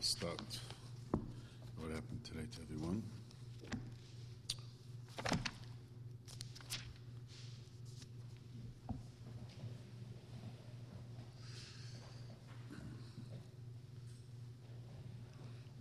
We'll 0.00 0.06
start. 0.06 0.58
What 1.76 1.92
happened 1.92 2.24
today 2.24 2.46
to 2.56 2.62
everyone? 2.62 3.02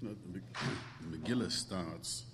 No, 0.01 0.09
the, 0.33 0.41
Megillah 1.09 1.49
starts. 1.49 2.25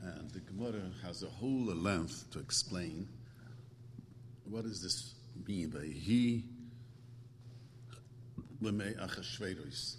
And 0.00 0.30
the 0.30 0.40
Gemara 0.40 0.90
has 1.04 1.22
a 1.22 1.26
whole 1.28 1.66
length 1.66 2.30
to 2.30 2.38
explain 2.38 3.06
what 4.46 4.64
is 4.64 4.80
this 4.82 5.17
he 5.48 6.44
b'meach 8.62 8.98
hashredus. 9.16 9.96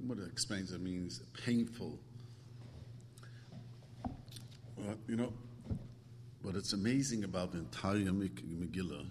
What 0.00 0.18
it 0.18 0.26
explains 0.30 0.72
it 0.72 0.80
means 0.80 1.22
painful. 1.44 1.98
Well, 4.76 4.96
you 5.06 5.16
know, 5.16 5.32
what 6.42 6.56
it's 6.56 6.72
amazing 6.72 7.24
about 7.24 7.52
the 7.52 7.58
entire 7.58 7.98
Megillah 7.98 9.06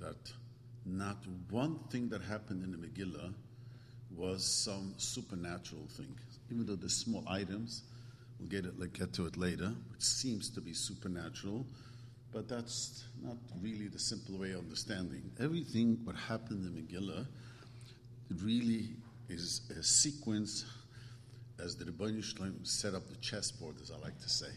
that 0.00 0.32
not 0.86 1.18
one 1.50 1.78
thing 1.90 2.08
that 2.08 2.22
happened 2.22 2.62
in 2.64 2.70
the 2.70 2.78
Megillah 2.78 3.34
was 4.16 4.44
some 4.44 4.94
supernatural 4.96 5.86
thing. 5.90 6.14
Even 6.50 6.64
though 6.66 6.76
the 6.76 6.88
small 6.88 7.24
items, 7.28 7.82
we'll 8.38 8.48
get 8.48 8.64
it 8.64 8.78
like 8.78 8.92
get 8.92 9.12
to 9.14 9.26
it 9.26 9.36
later, 9.36 9.72
which 9.90 10.02
seems 10.02 10.48
to 10.50 10.60
be 10.60 10.72
supernatural, 10.72 11.66
but 12.32 12.48
that's 12.48 13.04
not 13.22 13.36
really 13.60 13.88
the 13.88 13.98
simple 13.98 14.38
way 14.38 14.52
of 14.52 14.60
understanding. 14.60 15.30
Everything 15.38 15.98
what 16.04 16.16
happened 16.16 16.64
in 16.64 16.82
Megillah 16.82 17.26
really 18.42 18.96
is 19.28 19.62
a 19.78 19.82
sequence 19.82 20.64
as 21.62 21.76
the 21.76 21.84
Rebbeinu 21.84 22.24
Shalom 22.24 22.64
set 22.64 22.94
up 22.94 23.08
the 23.08 23.16
chessboard, 23.16 23.76
as 23.82 23.90
I 23.90 23.98
like 23.98 24.18
to 24.18 24.28
say. 24.28 24.50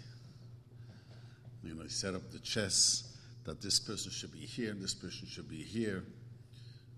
You 1.64 1.76
know, 1.76 1.84
he 1.84 1.90
set 1.90 2.16
up 2.16 2.32
the 2.32 2.40
chess 2.40 3.16
that 3.44 3.62
this 3.62 3.80
person 3.80 4.12
should 4.12 4.32
be 4.32 4.39
here 4.39 4.73
this 4.73 4.94
person 4.94 5.28
should 5.28 5.50
be 5.50 5.62
here. 5.62 6.04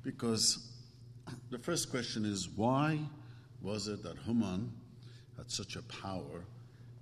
Because 0.03 0.71
the 1.49 1.57
first 1.57 1.89
question 1.89 2.23
is 2.23 2.47
why 2.49 2.99
was 3.61 3.87
it 3.87 4.03
that 4.03 4.17
Haman 4.25 4.71
had 5.35 5.51
such 5.51 5.75
a 5.75 5.81
power 5.81 6.45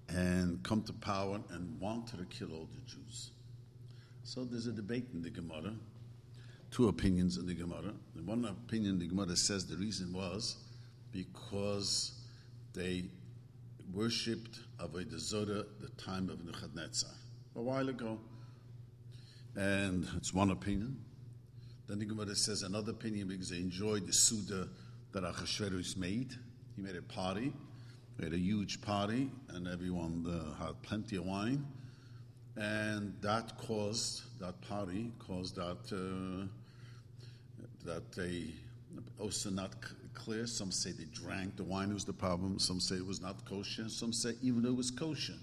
and 0.10 0.64
come 0.64 0.82
to 0.84 0.94
power 0.94 1.40
and 1.52 1.80
wanted 1.80 2.18
to 2.18 2.26
kill 2.26 2.54
all 2.54 2.70
the 2.74 2.82
Jews? 2.90 3.32
So 4.28 4.44
there's 4.44 4.66
a 4.66 4.72
debate 4.72 5.06
in 5.14 5.22
the 5.22 5.30
Gemara, 5.30 5.72
two 6.72 6.88
opinions 6.88 7.38
in 7.38 7.46
the 7.46 7.54
Gemara. 7.54 7.94
The 8.16 8.24
one 8.24 8.44
opinion 8.46 8.98
the 8.98 9.08
Gemara 9.08 9.36
says 9.36 9.68
the 9.68 9.78
reason 9.78 10.12
was 10.12 10.58
because 11.12 12.12
they 12.74 13.06
worshipped 13.94 14.62
Avodah 14.80 15.20
Zorah 15.20 15.66
the 15.80 15.90
time 15.98 16.30
of 16.30 16.44
Nebuchadnezzar. 16.44 17.12
A 17.56 17.62
while 17.62 17.88
ago, 17.88 18.20
and 19.56 20.08
it's 20.18 20.34
one 20.34 20.50
opinion. 20.50 21.00
Then 21.88 22.00
the 22.00 22.06
Gemara 22.06 22.36
says 22.36 22.64
another 22.64 22.94
opinion 22.94 23.28
because 23.28 23.52
they 23.52 23.58
enjoyed 23.58 24.08
the 24.08 24.14
Suda 24.14 24.68
that 25.12 25.24
Achashverosh 25.24 25.98
made. 25.98 26.34
He 26.76 26.82
made 26.82 26.96
a 26.96 27.04
party, 27.04 27.54
made 28.18 28.34
a 28.34 28.40
huge 28.40 28.82
party, 28.82 29.30
and 29.50 29.68
everyone 29.68 30.26
uh, 30.28 30.66
had 30.66 30.82
plenty 30.82 31.16
of 31.16 31.26
wine. 31.26 31.64
And 32.58 33.14
that 33.22 33.58
caused, 33.58 34.40
that 34.40 34.60
party 34.62 35.12
caused 35.20 35.56
that, 35.56 35.92
uh, 35.92 36.48
that 37.86 38.12
they, 38.14 38.46
also 39.20 39.50
not 39.50 39.72
clear. 40.14 40.48
Some 40.48 40.72
say 40.72 40.92
they 40.92 41.06
drank 41.06 41.58
the 41.58 41.64
wine 41.64 41.94
was 41.94 42.06
the 42.06 42.14
problem. 42.14 42.60
Some 42.60 42.80
say 42.80 42.96
it 42.96 43.06
was 43.06 43.22
not 43.22 43.44
kosher. 43.46 43.90
Some 43.90 44.14
say 44.14 44.34
even 44.42 44.64
though 44.64 44.70
it 44.70 44.78
was 44.78 44.92
kosher. 44.92 45.38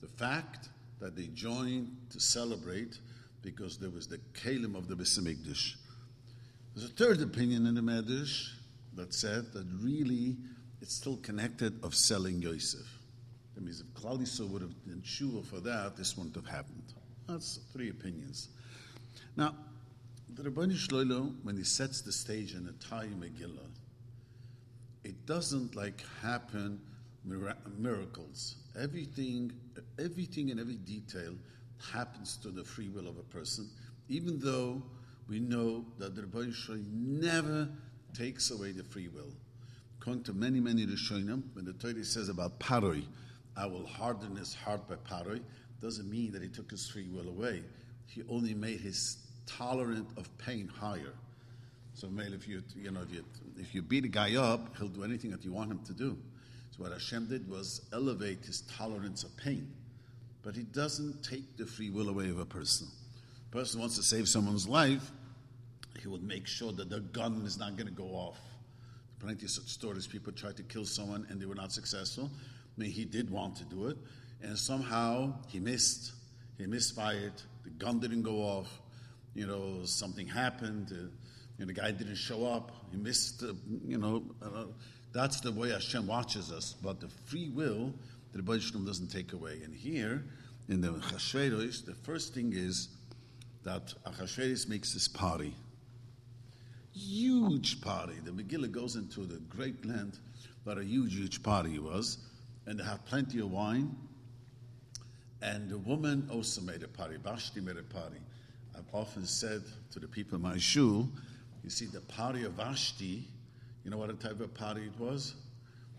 The 0.00 0.06
fact 0.06 0.68
that 1.00 1.16
they 1.16 1.26
joined 1.28 1.96
to 2.10 2.20
celebrate 2.20 2.98
because 3.42 3.78
there 3.78 3.90
was 3.90 4.06
the 4.06 4.18
kalim 4.32 4.74
of 4.74 4.88
the 4.88 4.94
Besamikdash. 4.94 5.74
There's 6.74 6.90
a 6.90 6.92
third 6.94 7.20
opinion 7.20 7.66
in 7.66 7.74
the 7.74 7.80
Medrash 7.80 8.48
that 8.96 9.12
said 9.12 9.52
that 9.52 9.66
really 9.80 10.36
it's 10.80 10.94
still 10.94 11.16
connected 11.18 11.82
of 11.84 11.94
selling 11.94 12.40
Yosef. 12.40 12.93
That 13.54 13.62
means 13.62 13.80
if 13.80 13.94
Claudius 13.94 14.40
would 14.40 14.62
have 14.62 14.84
been 14.86 15.02
sure 15.02 15.42
for 15.42 15.60
that, 15.60 15.96
this 15.96 16.16
wouldn't 16.16 16.34
have 16.34 16.46
happened. 16.46 16.82
That's 17.28 17.60
three 17.72 17.90
opinions. 17.90 18.48
Now, 19.36 19.54
the 20.34 20.42
Rabbani 20.42 20.74
Shloilo, 20.74 21.32
when 21.42 21.56
he 21.56 21.64
sets 21.64 22.00
the 22.00 22.12
stage 22.12 22.54
in 22.54 22.66
a 22.66 22.72
Tai 22.84 23.06
Megillah, 23.06 23.68
it 25.04 25.26
doesn't 25.26 25.76
like 25.76 26.02
happen 26.22 26.80
miracles. 27.78 28.56
Everything, 28.78 29.52
everything 29.98 30.48
in 30.48 30.58
every 30.58 30.76
detail 30.76 31.34
happens 31.92 32.36
to 32.38 32.48
the 32.48 32.64
free 32.64 32.88
will 32.88 33.08
of 33.08 33.18
a 33.18 33.22
person, 33.22 33.68
even 34.08 34.38
though 34.40 34.82
we 35.28 35.38
know 35.38 35.84
that 35.98 36.14
the 36.14 36.22
Rebbe 36.22 36.52
never 36.92 37.68
takes 38.14 38.50
away 38.50 38.72
the 38.72 38.84
free 38.84 39.08
will. 39.08 39.32
According 40.00 40.24
to 40.24 40.32
many, 40.34 40.60
many 40.60 40.86
Rishonim, 40.86 41.42
when 41.54 41.64
the 41.64 41.72
Torah 41.72 42.04
says 42.04 42.28
about 42.28 42.58
Paroi, 42.58 43.04
I 43.56 43.66
will 43.66 43.86
harden 43.86 44.36
his 44.36 44.54
heart 44.54 44.88
by 44.88 44.96
Paroi, 44.96 45.40
doesn't 45.80 46.10
mean 46.10 46.32
that 46.32 46.42
he 46.42 46.48
took 46.48 46.70
his 46.70 46.88
free 46.88 47.08
will 47.08 47.28
away. 47.28 47.62
He 48.06 48.22
only 48.28 48.54
made 48.54 48.80
his 48.80 49.18
tolerance 49.46 50.10
of 50.16 50.36
pain 50.38 50.68
higher. 50.68 51.12
So, 51.94 52.08
male, 52.08 52.32
if 52.32 52.48
you 52.48 52.62
you 52.74 52.90
know 52.90 53.02
if 53.02 53.12
you 53.12 53.24
if 53.58 53.74
you 53.74 53.82
beat 53.82 54.04
a 54.04 54.08
guy 54.08 54.34
up, 54.36 54.76
he'll 54.76 54.88
do 54.88 55.04
anything 55.04 55.30
that 55.30 55.44
you 55.44 55.52
want 55.52 55.70
him 55.70 55.80
to 55.84 55.92
do. 55.92 56.18
So, 56.70 56.82
what 56.82 56.92
Hashem 56.92 57.28
did 57.28 57.48
was 57.48 57.82
elevate 57.92 58.44
his 58.44 58.62
tolerance 58.62 59.22
of 59.22 59.36
pain 59.36 59.70
but 60.44 60.54
he 60.54 60.62
doesn't 60.62 61.22
take 61.24 61.56
the 61.56 61.64
free 61.64 61.90
will 61.90 62.10
away 62.10 62.28
of 62.28 62.38
a 62.38 62.44
person. 62.44 62.86
A 63.50 63.56
person 63.56 63.80
wants 63.80 63.96
to 63.96 64.02
save 64.02 64.28
someone's 64.28 64.68
life, 64.68 65.10
he 66.00 66.06
would 66.06 66.22
make 66.22 66.46
sure 66.46 66.70
that 66.72 66.90
the 66.90 67.00
gun 67.00 67.42
is 67.46 67.58
not 67.58 67.76
going 67.76 67.86
to 67.86 67.94
go 67.94 68.08
off. 68.08 68.38
Plenty 69.20 69.46
of 69.46 69.50
such 69.50 69.68
stories. 69.68 70.06
People 70.06 70.32
tried 70.32 70.56
to 70.58 70.62
kill 70.62 70.84
someone 70.84 71.26
and 71.30 71.40
they 71.40 71.46
were 71.46 71.54
not 71.54 71.72
successful. 71.72 72.30
I 72.76 72.80
mean, 72.80 72.90
he 72.90 73.04
did 73.04 73.30
want 73.30 73.56
to 73.56 73.64
do 73.64 73.86
it, 73.88 73.96
and 74.42 74.58
somehow 74.58 75.34
he 75.48 75.60
missed. 75.60 76.12
He 76.58 76.66
misfired. 76.66 77.32
The 77.64 77.70
gun 77.70 78.00
didn't 78.00 78.22
go 78.22 78.36
off. 78.36 78.80
You 79.34 79.46
know, 79.46 79.84
something 79.84 80.26
happened. 80.26 80.88
Uh, 80.90 80.94
you 81.58 81.60
know, 81.60 81.66
the 81.66 81.72
guy 81.72 81.90
didn't 81.90 82.16
show 82.16 82.46
up. 82.46 82.72
He 82.90 82.96
missed. 82.96 83.42
Uh, 83.42 83.54
you 83.86 83.98
know, 83.98 84.24
uh, 84.42 84.64
that's 85.12 85.40
the 85.40 85.52
way 85.52 85.70
Hashem 85.70 86.06
watches 86.06 86.50
us. 86.50 86.74
But 86.82 87.00
the 87.00 87.08
free 87.08 87.48
will 87.48 87.92
that 88.32 88.44
the 88.44 88.52
Rebbe 88.52 88.84
doesn't 88.84 89.10
take 89.10 89.32
away. 89.32 89.60
And 89.64 89.74
here, 89.74 90.24
in 90.68 90.80
the 90.80 90.88
Chashverosh, 90.88 91.84
the 91.84 91.94
first 91.94 92.34
thing 92.34 92.52
is 92.54 92.88
that 93.64 93.94
Achashverosh 94.06 94.68
makes 94.68 94.92
this 94.92 95.08
party. 95.08 95.54
Huge 96.92 97.80
party. 97.80 98.14
The 98.24 98.30
Megillah 98.30 98.70
goes 98.70 98.96
into 98.96 99.20
the 99.20 99.38
great 99.48 99.84
land, 99.84 100.18
but 100.64 100.78
a 100.78 100.84
huge, 100.84 101.14
huge 101.14 101.42
party 101.42 101.74
it 101.74 101.82
was. 101.82 102.18
And 102.66 102.78
they 102.78 102.84
have 102.84 103.04
plenty 103.06 103.40
of 103.40 103.50
wine. 103.50 103.94
And 105.42 105.68
the 105.68 105.78
woman 105.78 106.28
also 106.32 106.62
made 106.62 106.82
a 106.82 106.88
party. 106.88 107.16
Vashti 107.22 107.60
made 107.60 107.76
a 107.76 107.82
party. 107.82 108.16
I've 108.76 108.88
often 108.92 109.26
said 109.26 109.62
to 109.92 109.98
the 110.00 110.08
people 110.08 110.36
in 110.36 110.42
my 110.42 110.58
shul, 110.58 111.08
you 111.62 111.70
see, 111.70 111.86
the 111.86 112.00
party 112.02 112.44
of 112.44 112.52
Vashti, 112.52 113.28
you 113.84 113.90
know 113.90 113.96
what 113.98 114.10
a 114.10 114.14
type 114.14 114.40
of 114.40 114.52
party 114.54 114.82
it 114.82 114.98
was? 114.98 115.34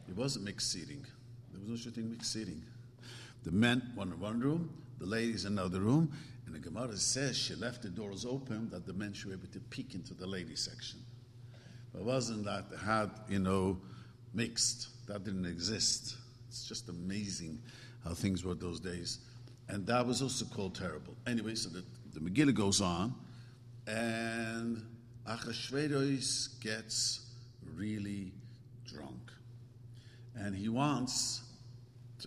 It 0.08 0.16
wasn't 0.16 0.46
mixed 0.46 0.72
seating. 0.72 1.06
There 1.52 1.60
was 1.60 1.70
no 1.70 1.76
such 1.76 1.94
thing 1.94 2.10
mixed 2.10 2.34
seating. 2.34 2.62
The 3.44 3.52
men 3.52 3.94
were 3.96 4.04
in 4.04 4.20
one 4.20 4.40
room, 4.40 4.70
the 5.00 5.06
ladies 5.06 5.46
in 5.46 5.54
another 5.54 5.80
room, 5.80 6.12
and 6.46 6.54
the 6.54 6.60
Gemara 6.60 6.98
says 6.98 7.38
she 7.38 7.56
left 7.56 7.82
the 7.82 7.90
doors 7.90 8.26
open 8.26 8.70
that 8.70 8.86
the 8.86 8.94
men 8.94 9.14
should 9.14 9.30
be 9.30 9.34
able 9.34 9.48
to 9.54 9.60
peek 9.60 9.96
into 9.96 10.14
the 10.14 10.28
ladies 10.28 10.62
section. 10.62 11.00
But 11.92 12.02
it 12.02 12.06
wasn't 12.06 12.46
that 12.46 12.66
had, 12.84 13.10
you 13.30 13.40
know, 13.40 13.78
mixed. 14.34 14.90
That 15.08 15.24
didn't 15.24 15.46
exist. 15.46 16.18
It's 16.56 16.66
just 16.66 16.88
amazing 16.88 17.62
how 18.06 18.14
things 18.14 18.46
were 18.46 18.56
those 18.56 18.80
days. 18.80 19.20
And 19.68 19.86
that 19.88 20.08
was 20.08 20.22
also 20.22 20.46
called 20.46 20.74
terrible. 20.74 21.14
Anyway, 21.28 21.54
so 21.56 21.68
the, 21.68 21.84
the 22.14 22.22
Megillah 22.22 22.54
goes 22.54 22.80
on, 22.80 23.14
and 23.88 24.82
Achashverosh 25.28 26.62
gets 26.62 27.26
really 27.76 28.32
drunk. 28.86 29.34
And 30.34 30.56
he 30.56 30.70
wants 30.70 31.42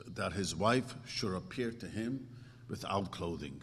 that 0.08 0.34
his 0.34 0.54
wife 0.54 0.94
should 1.06 1.34
appear 1.34 1.70
to 1.70 1.86
him 1.86 2.28
without 2.68 3.10
clothing. 3.10 3.62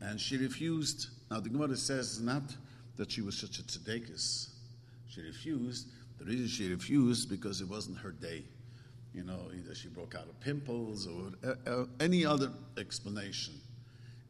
And 0.00 0.20
she 0.20 0.36
refused. 0.36 1.10
Now, 1.30 1.38
the 1.38 1.48
Gemara 1.48 1.76
says 1.76 2.20
not 2.20 2.42
that 2.96 3.12
she 3.12 3.20
was 3.20 3.38
such 3.38 3.60
a 3.60 3.62
tzedekis. 3.62 4.48
She 5.08 5.20
refused. 5.20 5.86
The 6.18 6.24
reason 6.24 6.48
she 6.48 6.68
refused 6.72 7.30
because 7.30 7.60
it 7.60 7.68
wasn't 7.68 7.98
her 7.98 8.10
day. 8.10 8.42
You 9.18 9.24
know, 9.24 9.50
either 9.52 9.74
she 9.74 9.88
broke 9.88 10.14
out 10.14 10.28
of 10.28 10.38
pimples 10.38 11.08
or 11.08 11.32
uh, 11.66 11.86
any 11.98 12.24
other 12.24 12.52
explanation. 12.78 13.54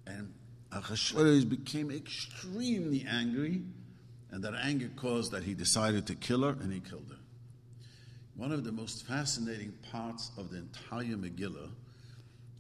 And 0.07 0.33
Achashverosh 0.73 1.47
became 1.47 1.91
extremely 1.91 3.05
angry, 3.07 3.61
and 4.31 4.43
that 4.43 4.55
anger 4.55 4.89
caused 4.97 5.31
that 5.33 5.45
he 5.45 5.53
decided 5.53 6.07
to 6.07 6.15
kill 6.15 6.43
her, 6.43 6.57
and 6.63 6.73
he 6.73 6.81
killed 6.81 7.05
her. 7.11 7.19
One 8.35 8.51
of 8.51 8.65
the 8.65 8.73
most 8.73 9.07
fascinating 9.07 9.75
parts 9.93 10.31
of 10.39 10.49
the 10.49 10.57
entire 10.57 11.19
Megillah, 11.19 11.69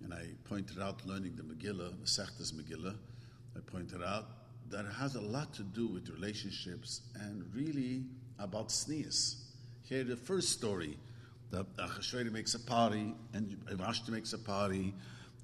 and 0.04 0.12
I 0.12 0.26
pointed 0.44 0.82
out 0.82 1.06
learning 1.06 1.34
the 1.34 1.44
Megillah, 1.44 1.94
Masechtas 1.94 2.52
Megillah, 2.52 2.94
I 3.56 3.60
pointed 3.60 4.02
out 4.02 4.26
that 4.68 4.84
it 4.84 4.92
has 4.92 5.14
a 5.14 5.22
lot 5.22 5.54
to 5.54 5.62
do 5.62 5.86
with 5.86 6.10
relationships 6.10 7.00
and 7.22 7.42
really 7.54 8.02
about 8.38 8.70
sneers. 8.70 9.46
Here, 9.84 10.04
the 10.04 10.16
first 10.16 10.50
story 10.50 10.98
that 11.50 11.66
Achashverosh 11.76 12.32
makes 12.32 12.54
a 12.54 12.60
party 12.60 13.14
and 13.32 13.56
Vashti 13.70 14.12
makes 14.12 14.32
a 14.32 14.38
party, 14.38 14.94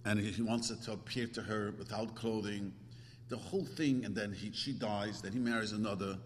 and 0.05 0.21
he 0.21 0.43
wants 0.43 0.71
it 0.71 0.83
to 0.83 0.93
appear 0.93 1.27
to 1.29 1.43
her 1.43 1.73
without 1.79 2.15
clothing. 2.15 2.73
The 3.29 3.37
whole 3.37 3.65
thing, 3.65 4.05
and 4.05 4.15
then 4.15 4.33
he, 4.33 4.53
she 4.53 4.73
dies, 4.73 5.23
then 5.23 5.33
he 5.33 5.39
marries 5.39 5.73
another, 5.73 6.19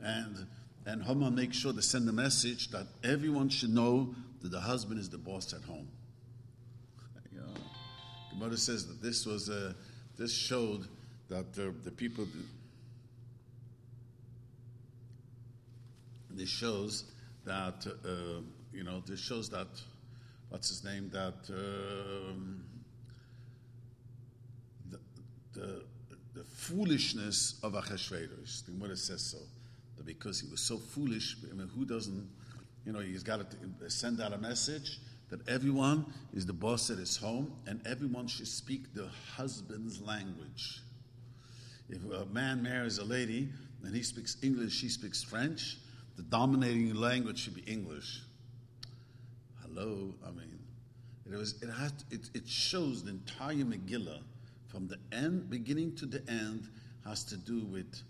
and 0.00 0.46
and 0.86 1.02
Haman 1.02 1.34
makes 1.34 1.56
sure 1.58 1.72
to 1.72 1.82
send 1.82 2.08
a 2.08 2.12
message 2.12 2.70
that 2.70 2.86
everyone 3.04 3.48
should 3.50 3.70
know 3.70 4.14
that 4.40 4.50
the 4.50 4.60
husband 4.60 4.98
is 4.98 5.10
the 5.10 5.18
boss 5.18 5.52
at 5.52 5.62
home. 5.62 5.88
You 7.32 7.40
know, 7.40 7.52
the 8.32 8.36
mother 8.38 8.56
says 8.56 8.86
that 8.88 9.02
this 9.02 9.26
was 9.26 9.48
a, 9.50 9.76
this 10.16 10.32
showed 10.34 10.88
that 11.28 11.46
uh, 11.58 11.72
the 11.84 11.90
people. 11.90 12.26
This 16.30 16.48
shows 16.48 17.04
that 17.44 17.86
uh, 17.86 18.40
you 18.72 18.84
know. 18.84 19.02
This 19.06 19.20
shows 19.20 19.48
that 19.50 19.68
what's 20.48 20.68
his 20.68 20.84
name 20.84 21.10
that. 21.10 21.48
Um, 21.50 22.64
the, 24.90 24.98
the, 25.60 25.82
the 26.34 26.44
foolishness 26.44 27.58
of 27.62 27.72
Achashverosh. 27.72 28.64
The 28.64 28.72
Gemara 28.72 28.96
says 28.96 29.22
so 29.22 29.38
that 29.96 30.06
because 30.06 30.40
he 30.40 30.48
was 30.50 30.60
so 30.60 30.78
foolish. 30.78 31.36
I 31.50 31.54
mean, 31.54 31.68
who 31.68 31.84
doesn't, 31.84 32.28
you 32.86 32.92
know, 32.92 33.00
he's 33.00 33.22
got 33.22 33.50
to 33.50 33.90
send 33.90 34.20
out 34.20 34.32
a 34.32 34.38
message 34.38 34.98
that 35.28 35.46
everyone 35.48 36.04
is 36.32 36.46
the 36.46 36.52
boss 36.52 36.90
at 36.90 36.98
his 36.98 37.16
home 37.16 37.52
and 37.66 37.80
everyone 37.86 38.26
should 38.26 38.48
speak 38.48 38.94
the 38.94 39.08
husband's 39.36 40.00
language. 40.00 40.80
If 41.88 41.98
a 42.10 42.24
man 42.26 42.62
marries 42.62 42.98
a 42.98 43.04
lady 43.04 43.48
and 43.84 43.94
he 43.94 44.02
speaks 44.02 44.36
English, 44.42 44.72
she 44.72 44.88
speaks 44.88 45.22
French, 45.22 45.76
the 46.16 46.22
dominating 46.22 46.94
language 46.94 47.38
should 47.38 47.54
be 47.54 47.62
English. 47.62 48.20
Hello, 49.72 50.12
I 50.26 50.30
mean, 50.30 50.58
it 51.30 51.36
was 51.36 51.62
it 51.62 51.70
has 51.70 51.92
it, 52.10 52.28
it 52.34 52.48
shows 52.48 53.04
the 53.04 53.10
entire 53.10 53.56
Megillah 53.56 54.20
from 54.66 54.88
the 54.88 54.96
end 55.12 55.48
beginning 55.48 55.94
to 55.96 56.06
the 56.06 56.22
end 56.28 56.68
has 57.04 57.22
to 57.24 57.36
do 57.36 57.60
with 57.66 58.02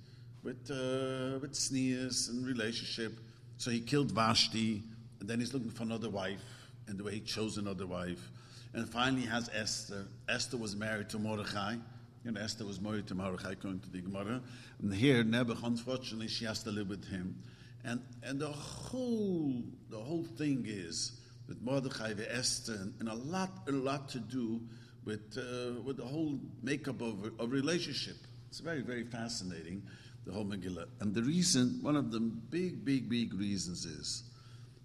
with, 0.42 0.70
uh, 0.70 1.38
with 1.38 1.54
sneers 1.54 2.28
and 2.28 2.46
relationship. 2.46 3.12
So 3.58 3.70
he 3.70 3.80
killed 3.80 4.10
Vashti, 4.10 4.82
and 5.20 5.28
then 5.28 5.38
he's 5.38 5.52
looking 5.52 5.70
for 5.70 5.82
another 5.82 6.08
wife, 6.08 6.40
and 6.88 6.98
the 6.98 7.04
way 7.04 7.12
he 7.12 7.20
chose 7.20 7.58
another 7.58 7.86
wife. 7.86 8.30
And 8.72 8.88
finally, 8.88 9.26
has 9.26 9.50
Esther. 9.54 10.06
Esther 10.30 10.56
was 10.56 10.74
married 10.74 11.10
to 11.10 11.18
Mordechai. 11.18 11.76
You 12.24 12.30
know, 12.30 12.40
Esther 12.40 12.64
was 12.64 12.80
married 12.80 13.06
to 13.08 13.14
Mordechai, 13.14 13.52
according 13.52 13.80
to 13.80 13.90
the 13.90 14.00
Gemara. 14.00 14.40
And 14.80 14.94
here, 14.94 15.22
Nebuch, 15.24 15.62
unfortunately, 15.62 16.28
she 16.28 16.46
has 16.46 16.62
to 16.62 16.70
live 16.70 16.88
with 16.88 17.04
him. 17.06 17.36
And, 17.84 18.00
and 18.22 18.38
the 18.40 18.48
whole 18.48 19.62
the 19.90 19.98
whole 19.98 20.24
thing 20.24 20.64
is 20.66 21.19
with 21.50 21.60
Mordechai, 21.60 22.14
the 22.14 22.34
Esther, 22.34 22.74
and, 22.74 22.94
and, 23.00 23.08
a 23.10 23.14
lot 23.14 23.50
a 23.68 23.72
lot 23.72 24.08
to 24.08 24.18
do 24.18 24.62
with 25.04 25.36
uh, 25.36 25.82
with 25.82 25.98
the 25.98 26.04
whole 26.04 26.38
makeup 26.62 27.02
of 27.02 27.30
a 27.38 27.46
relationship. 27.46 28.16
It's 28.48 28.60
very 28.60 28.80
very 28.80 29.04
fascinating 29.04 29.82
the 30.24 30.32
whole 30.32 30.44
Megillah. 30.44 30.86
And 31.00 31.14
the 31.14 31.22
reason, 31.22 31.78
one 31.82 31.96
of 31.96 32.12
the 32.12 32.20
big, 32.20 32.84
big, 32.84 33.08
big 33.08 33.34
reasons 33.34 33.84
is 33.84 34.22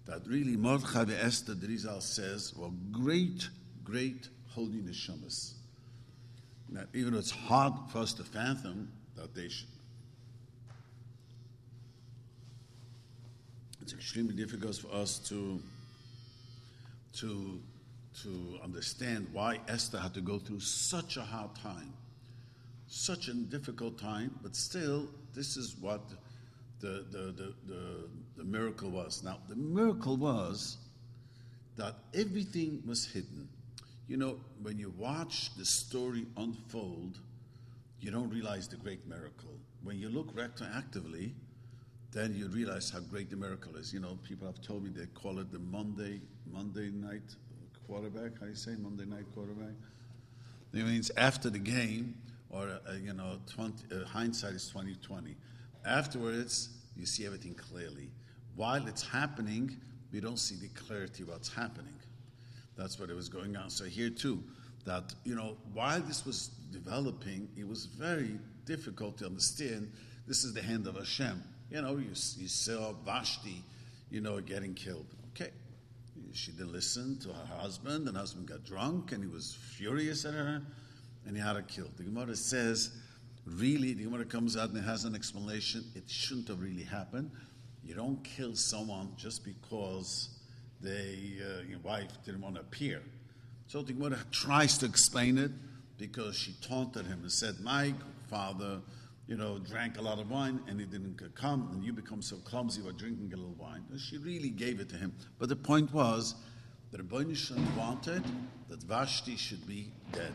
that 0.06 0.26
really 0.26 0.56
Mordechai 0.56 1.04
Esther, 1.20 1.54
the 1.54 1.66
Rizal 1.66 2.00
says, 2.00 2.54
were 2.54 2.70
great, 2.90 3.48
great 3.84 4.28
holy 4.48 4.80
neshamas. 4.80 5.52
Now, 6.68 6.82
even 6.94 7.12
though 7.12 7.18
it's 7.18 7.30
hard 7.30 7.74
for 7.92 7.98
us 7.98 8.12
to 8.14 8.24
fathom 8.24 8.90
that 9.16 9.34
they 9.34 9.48
should. 9.48 9.68
It's 13.82 13.92
extremely 13.92 14.34
difficult 14.34 14.76
for 14.76 14.92
us 14.92 15.18
to, 15.28 15.60
to, 17.16 17.60
to 18.22 18.58
understand 18.62 19.26
why 19.32 19.60
Esther 19.68 19.98
had 19.98 20.14
to 20.14 20.20
go 20.20 20.38
through 20.38 20.60
such 20.60 21.16
a 21.16 21.22
hard 21.22 21.54
time 21.56 21.92
such 22.86 23.28
a 23.28 23.34
difficult 23.34 23.98
time, 23.98 24.38
but 24.42 24.54
still, 24.54 25.08
this 25.34 25.56
is 25.56 25.76
what 25.80 26.00
the, 26.80 27.04
the, 27.10 27.18
the, 27.36 27.54
the, 27.66 28.08
the 28.36 28.44
miracle 28.44 28.90
was. 28.90 29.22
Now, 29.24 29.38
the 29.48 29.56
miracle 29.56 30.16
was 30.16 30.78
that 31.76 31.94
everything 32.14 32.82
was 32.86 33.06
hidden. 33.06 33.48
You 34.08 34.16
know, 34.16 34.38
when 34.62 34.78
you 34.78 34.92
watch 34.96 35.54
the 35.56 35.64
story 35.64 36.26
unfold, 36.36 37.18
you 38.00 38.10
don't 38.10 38.30
realize 38.30 38.68
the 38.68 38.76
great 38.76 39.06
miracle. 39.08 39.50
When 39.82 39.98
you 39.98 40.08
look 40.08 40.34
retroactively, 40.34 41.32
then 42.16 42.34
you 42.34 42.48
realize 42.48 42.88
how 42.88 43.00
great 43.00 43.28
the 43.28 43.36
miracle 43.36 43.76
is. 43.76 43.92
You 43.92 44.00
know, 44.00 44.18
people 44.26 44.46
have 44.46 44.62
told 44.62 44.82
me 44.82 44.90
they 44.90 45.04
call 45.06 45.38
it 45.38 45.52
the 45.52 45.58
Monday 45.58 46.22
Monday 46.50 46.88
night 46.90 47.36
quarterback. 47.86 48.38
How 48.40 48.46
do 48.46 48.52
you 48.52 48.56
say 48.56 48.74
Monday 48.78 49.04
night 49.04 49.26
quarterback? 49.34 49.74
It 50.72 50.86
means 50.86 51.10
after 51.18 51.50
the 51.50 51.58
game, 51.58 52.14
or 52.48 52.68
uh, 52.88 52.94
you 52.94 53.12
know, 53.12 53.38
20, 53.54 53.94
uh, 53.94 54.06
hindsight 54.06 54.54
is 54.54 54.66
2020. 54.68 55.36
Afterwards, 55.84 56.70
you 56.96 57.04
see 57.04 57.26
everything 57.26 57.52
clearly. 57.52 58.08
While 58.54 58.86
it's 58.86 59.06
happening, 59.06 59.76
we 60.10 60.20
don't 60.20 60.38
see 60.38 60.56
the 60.56 60.68
clarity 60.68 61.22
what's 61.22 61.52
happening. 61.52 61.92
That's 62.78 62.98
what 62.98 63.10
it 63.10 63.14
was 63.14 63.28
going 63.28 63.56
on. 63.56 63.68
So 63.68 63.84
here 63.84 64.08
too, 64.08 64.42
that 64.86 65.14
you 65.24 65.34
know, 65.34 65.58
while 65.74 66.00
this 66.00 66.24
was 66.24 66.48
developing, 66.72 67.50
it 67.58 67.68
was 67.68 67.84
very 67.84 68.38
difficult 68.64 69.18
to 69.18 69.26
understand. 69.26 69.92
This 70.26 70.44
is 70.44 70.54
the 70.54 70.62
hand 70.62 70.86
of 70.86 70.96
Hashem. 70.96 71.42
You 71.70 71.82
know, 71.82 71.96
you, 71.96 72.10
you 72.10 72.48
saw 72.48 72.92
Vashti, 73.04 73.62
you 74.10 74.20
know, 74.20 74.40
getting 74.40 74.74
killed. 74.74 75.06
Okay, 75.34 75.50
she 76.32 76.52
didn't 76.52 76.72
listen 76.72 77.18
to 77.20 77.28
her 77.28 77.56
husband, 77.56 78.08
and 78.08 78.16
husband 78.16 78.48
got 78.48 78.64
drunk, 78.64 79.12
and 79.12 79.22
he 79.22 79.28
was 79.28 79.56
furious 79.76 80.24
at 80.24 80.34
her 80.34 80.62
and 81.26 81.36
he 81.36 81.42
had 81.42 81.56
her 81.56 81.62
killed. 81.62 81.90
The 81.96 82.04
Gemara 82.04 82.36
says, 82.36 82.92
really, 83.44 83.92
the 83.92 84.04
Gemara 84.04 84.24
comes 84.24 84.56
out 84.56 84.70
and 84.70 84.82
has 84.82 85.04
an 85.04 85.14
explanation. 85.14 85.84
It 85.94 86.04
shouldn't 86.06 86.48
have 86.48 86.62
really 86.62 86.84
happened. 86.84 87.30
You 87.84 87.94
don't 87.94 88.22
kill 88.24 88.54
someone 88.54 89.12
just 89.16 89.44
because 89.44 90.30
they, 90.80 91.38
uh, 91.40 91.62
your 91.68 91.80
wife 91.80 92.10
didn't 92.24 92.40
want 92.40 92.54
to 92.54 92.60
appear. 92.60 93.02
So 93.66 93.82
the 93.82 93.92
Gemara 93.92 94.18
tries 94.30 94.78
to 94.78 94.86
explain 94.86 95.36
it 95.38 95.50
because 95.98 96.36
she 96.36 96.54
taunted 96.62 97.06
him 97.06 97.20
and 97.22 97.32
said, 97.32 97.56
My 97.60 97.92
father, 98.28 98.80
you 99.26 99.36
know, 99.36 99.58
drank 99.58 99.98
a 99.98 100.02
lot 100.02 100.18
of 100.20 100.30
wine 100.30 100.60
and 100.68 100.78
he 100.78 100.86
didn't 100.86 101.20
come, 101.34 101.68
and 101.72 101.82
you 101.82 101.92
become 101.92 102.22
so 102.22 102.36
clumsy 102.36 102.80
by 102.80 102.92
drinking 102.92 103.32
a 103.32 103.36
little 103.36 103.54
wine. 103.58 103.84
And 103.90 104.00
she 104.00 104.18
really 104.18 104.50
gave 104.50 104.80
it 104.80 104.88
to 104.90 104.96
him. 104.96 105.12
But 105.38 105.48
the 105.48 105.56
point 105.56 105.92
was 105.92 106.34
that 106.92 106.98
Rabbi 106.98 107.34
wanted 107.76 108.24
that 108.68 108.82
Vashti 108.82 109.36
should 109.36 109.66
be 109.66 109.92
dead. 110.12 110.32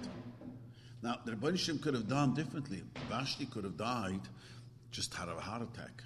Now, 1.02 1.20
the 1.26 1.32
Rebbeinu 1.32 1.82
could 1.82 1.94
have 1.94 2.08
done 2.08 2.34
differently. 2.34 2.84
Vashti 3.10 3.46
could 3.46 3.64
have 3.64 3.78
died 3.78 4.22
just 4.92 5.18
of 5.18 5.38
a 5.38 5.42
heart 5.42 5.64
attack. 5.64 6.04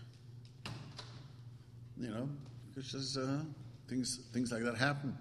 You 1.98 2.10
know, 2.10 2.30
because 2.74 3.18
uh, 3.18 3.42
things 3.90 4.20
things 4.34 4.52
like 4.52 4.64
that 4.64 4.78
happen. 4.78 5.18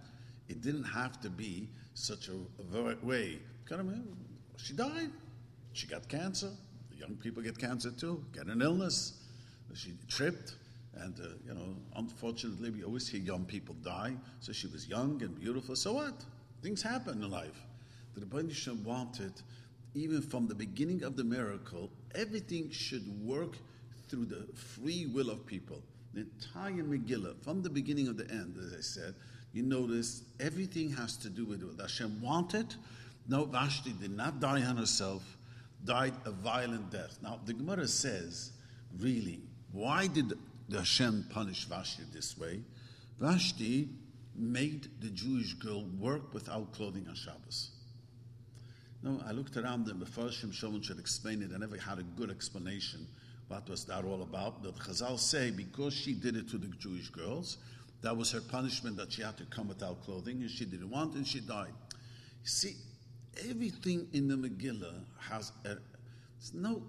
It 0.48 0.60
didn't 0.60 0.84
have 0.84 1.20
to 1.22 1.30
be 1.30 1.68
such 1.94 2.28
a, 2.28 2.32
a 2.76 2.96
way. 3.02 3.38
Kind 3.64 3.80
of, 3.80 4.60
she 4.60 4.74
died. 4.74 5.10
She 5.72 5.86
got 5.86 6.08
cancer. 6.08 6.50
Young 6.98 7.16
people 7.16 7.42
get 7.42 7.58
cancer 7.58 7.90
too. 7.90 8.24
Get 8.32 8.46
an 8.46 8.62
illness. 8.62 9.14
She 9.74 9.94
tripped. 10.08 10.54
And, 10.96 11.18
uh, 11.18 11.24
you 11.44 11.54
know, 11.54 11.76
unfortunately, 11.96 12.70
we 12.70 12.84
always 12.84 13.08
hear 13.08 13.20
young 13.20 13.44
people 13.44 13.74
die. 13.82 14.14
So 14.40 14.52
she 14.52 14.68
was 14.68 14.88
young 14.88 15.20
and 15.22 15.38
beautiful. 15.40 15.74
So 15.74 15.94
what? 15.94 16.14
Things 16.62 16.82
happen 16.82 17.22
in 17.22 17.30
life. 17.30 17.60
The 18.14 18.20
Rebbeinu 18.20 18.54
Shem 18.54 18.84
wanted 18.84 19.32
even 19.94 20.20
from 20.20 20.48
the 20.48 20.54
beginning 20.54 21.04
of 21.04 21.16
the 21.16 21.24
miracle, 21.24 21.90
everything 22.14 22.70
should 22.70 23.06
work 23.24 23.56
through 24.08 24.26
the 24.26 24.46
free 24.54 25.06
will 25.06 25.30
of 25.30 25.46
people. 25.46 25.82
The 26.12 26.20
entire 26.20 26.82
Megillah, 26.82 27.42
from 27.42 27.62
the 27.62 27.70
beginning 27.70 28.08
of 28.08 28.16
the 28.16 28.28
end, 28.30 28.56
as 28.58 28.74
I 28.76 28.80
said, 28.80 29.14
you 29.52 29.62
notice 29.62 30.22
everything 30.40 30.90
has 30.92 31.16
to 31.18 31.28
do 31.28 31.44
with 31.44 31.62
what 31.62 31.80
Hashem 31.80 32.20
wanted. 32.20 32.74
No, 33.28 33.44
Vashti 33.44 33.92
did 33.92 34.16
not 34.16 34.40
die 34.40 34.62
on 34.62 34.76
herself, 34.76 35.36
died 35.84 36.14
a 36.24 36.30
violent 36.30 36.90
death. 36.90 37.18
Now, 37.22 37.40
the 37.44 37.52
Gemara 37.52 37.86
says, 37.86 38.52
really, 38.98 39.40
why 39.72 40.06
did 40.06 40.32
the 40.68 40.78
Hashem 40.78 41.26
punish 41.30 41.64
Vashti 41.66 42.04
this 42.12 42.38
way? 42.38 42.62
Vashti 43.20 43.88
made 44.36 44.88
the 45.00 45.10
Jewish 45.10 45.54
girl 45.54 45.84
work 45.98 46.32
without 46.32 46.72
clothing 46.72 47.06
on 47.08 47.14
Shabbos. 47.14 47.70
No, 49.02 49.20
I 49.26 49.32
looked 49.32 49.56
around 49.56 49.86
and 49.88 50.00
before 50.00 50.30
someone 50.32 50.80
should 50.80 50.98
explain 50.98 51.42
it. 51.42 51.50
I 51.54 51.58
never 51.58 51.76
had 51.76 51.98
a 51.98 52.02
good 52.02 52.30
explanation. 52.30 53.06
What 53.48 53.68
was 53.68 53.84
that 53.84 54.04
all 54.04 54.22
about? 54.22 54.62
But 54.62 54.76
Chazal 54.76 55.18
say 55.18 55.50
because 55.50 55.92
she 55.92 56.14
did 56.14 56.36
it 56.36 56.48
to 56.50 56.58
the 56.58 56.68
Jewish 56.78 57.10
girls, 57.10 57.58
that 58.00 58.16
was 58.16 58.30
her 58.32 58.40
punishment 58.40 58.96
that 58.96 59.12
she 59.12 59.22
had 59.22 59.36
to 59.36 59.44
come 59.44 59.68
without 59.68 60.02
clothing, 60.04 60.40
and 60.40 60.50
she 60.50 60.64
didn't 60.64 60.90
want, 60.90 61.14
and 61.14 61.26
she 61.26 61.40
died. 61.40 61.72
See, 62.44 62.76
everything 63.48 64.06
in 64.12 64.28
the 64.28 64.36
Megillah 64.36 65.04
has 65.18 65.52
a, 65.64 65.76
no 66.52 66.82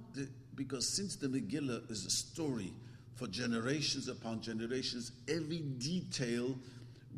because 0.56 0.88
since 0.88 1.16
the 1.16 1.28
Megillah 1.28 1.90
is 1.92 2.06
a 2.06 2.10
story 2.10 2.74
for 3.16 3.28
generations 3.28 4.08
upon 4.08 4.42
generations, 4.42 5.12
every 5.28 5.60
detail 5.60 6.56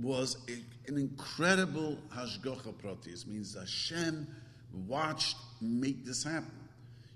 was 0.02 0.38
a, 0.48 0.90
an 0.90 0.98
incredible 0.98 1.98
hashgacha 2.16 2.74
pratis. 2.76 3.26
Means 3.26 3.56
Hashem 3.58 4.28
watched 4.88 5.38
make 5.62 6.06
this 6.06 6.24
happen. 6.24 6.52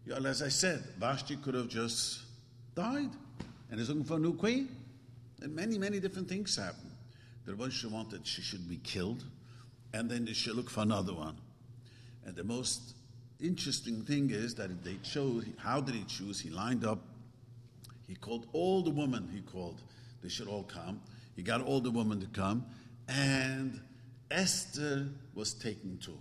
You 0.06 0.20
know, 0.20 0.30
as 0.30 0.42
I 0.42 0.50
said, 0.50 0.84
Vashti 1.00 1.36
could 1.38 1.54
have 1.54 1.68
just 1.68 2.22
died 2.76 3.12
and 3.70 3.80
is 3.80 3.90
looking 3.90 4.04
for 4.04 4.16
a 4.16 4.20
new 4.20 4.34
queen. 4.34 4.70
And 5.42 5.56
many, 5.56 5.78
many 5.78 6.00
different 6.00 6.28
things 6.28 6.56
happened. 6.56 6.92
The 7.46 7.54
Rebbe 7.54 7.72
wanted 7.90 8.26
she 8.26 8.42
should 8.42 8.70
be 8.70 8.78
killed, 8.78 9.24
and 9.94 10.10
then 10.10 10.26
they 10.26 10.34
should 10.34 10.56
look 10.56 10.70
for 10.70 10.82
another 10.82 11.14
one. 11.14 11.36
And 12.26 12.36
the 12.36 12.44
most 12.44 12.94
interesting 13.40 14.04
thing 14.04 14.30
is 14.30 14.56
that 14.56 14.84
they 14.84 14.98
chose, 15.04 15.46
how 15.58 15.82
did 15.82 15.96
he 15.96 16.04
choose? 16.04 16.40
He 16.40 16.50
lined 16.50 16.86
up, 16.86 17.00
he 18.08 18.16
called 18.16 18.48
all 18.54 18.82
the 18.82 18.92
women, 18.92 19.30
he 19.34 19.42
called, 19.42 19.82
they 20.22 20.30
should 20.30 20.48
all 20.48 20.64
come. 20.64 21.02
He 21.36 21.42
got 21.42 21.62
all 21.62 21.80
the 21.80 21.92
women 21.92 22.20
to 22.20 22.28
come, 22.28 22.66
and 23.08 23.80
Esther 24.30 25.08
was 25.34 25.54
taken 25.54 25.98
too. 25.98 26.18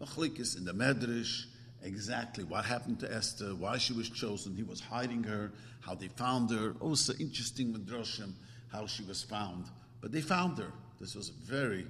Machlikis 0.00 0.56
in 0.56 0.64
the 0.64 0.72
Medrash, 0.72 1.46
exactly 1.82 2.44
what 2.44 2.64
happened 2.64 3.00
to 3.00 3.12
Esther, 3.12 3.54
why 3.54 3.78
she 3.78 3.92
was 3.92 4.08
chosen, 4.08 4.54
he 4.54 4.62
was 4.62 4.80
hiding 4.80 5.22
her, 5.24 5.52
how 5.80 5.94
they 5.94 6.08
found 6.08 6.50
her. 6.50 6.74
Also 6.80 7.12
interesting 7.14 7.72
Midrashim, 7.72 8.32
how 8.70 8.86
she 8.86 9.02
was 9.04 9.22
found. 9.22 9.66
But 10.00 10.12
they 10.12 10.20
found 10.20 10.58
her. 10.58 10.72
This 11.00 11.14
was 11.14 11.30
very, 11.30 11.86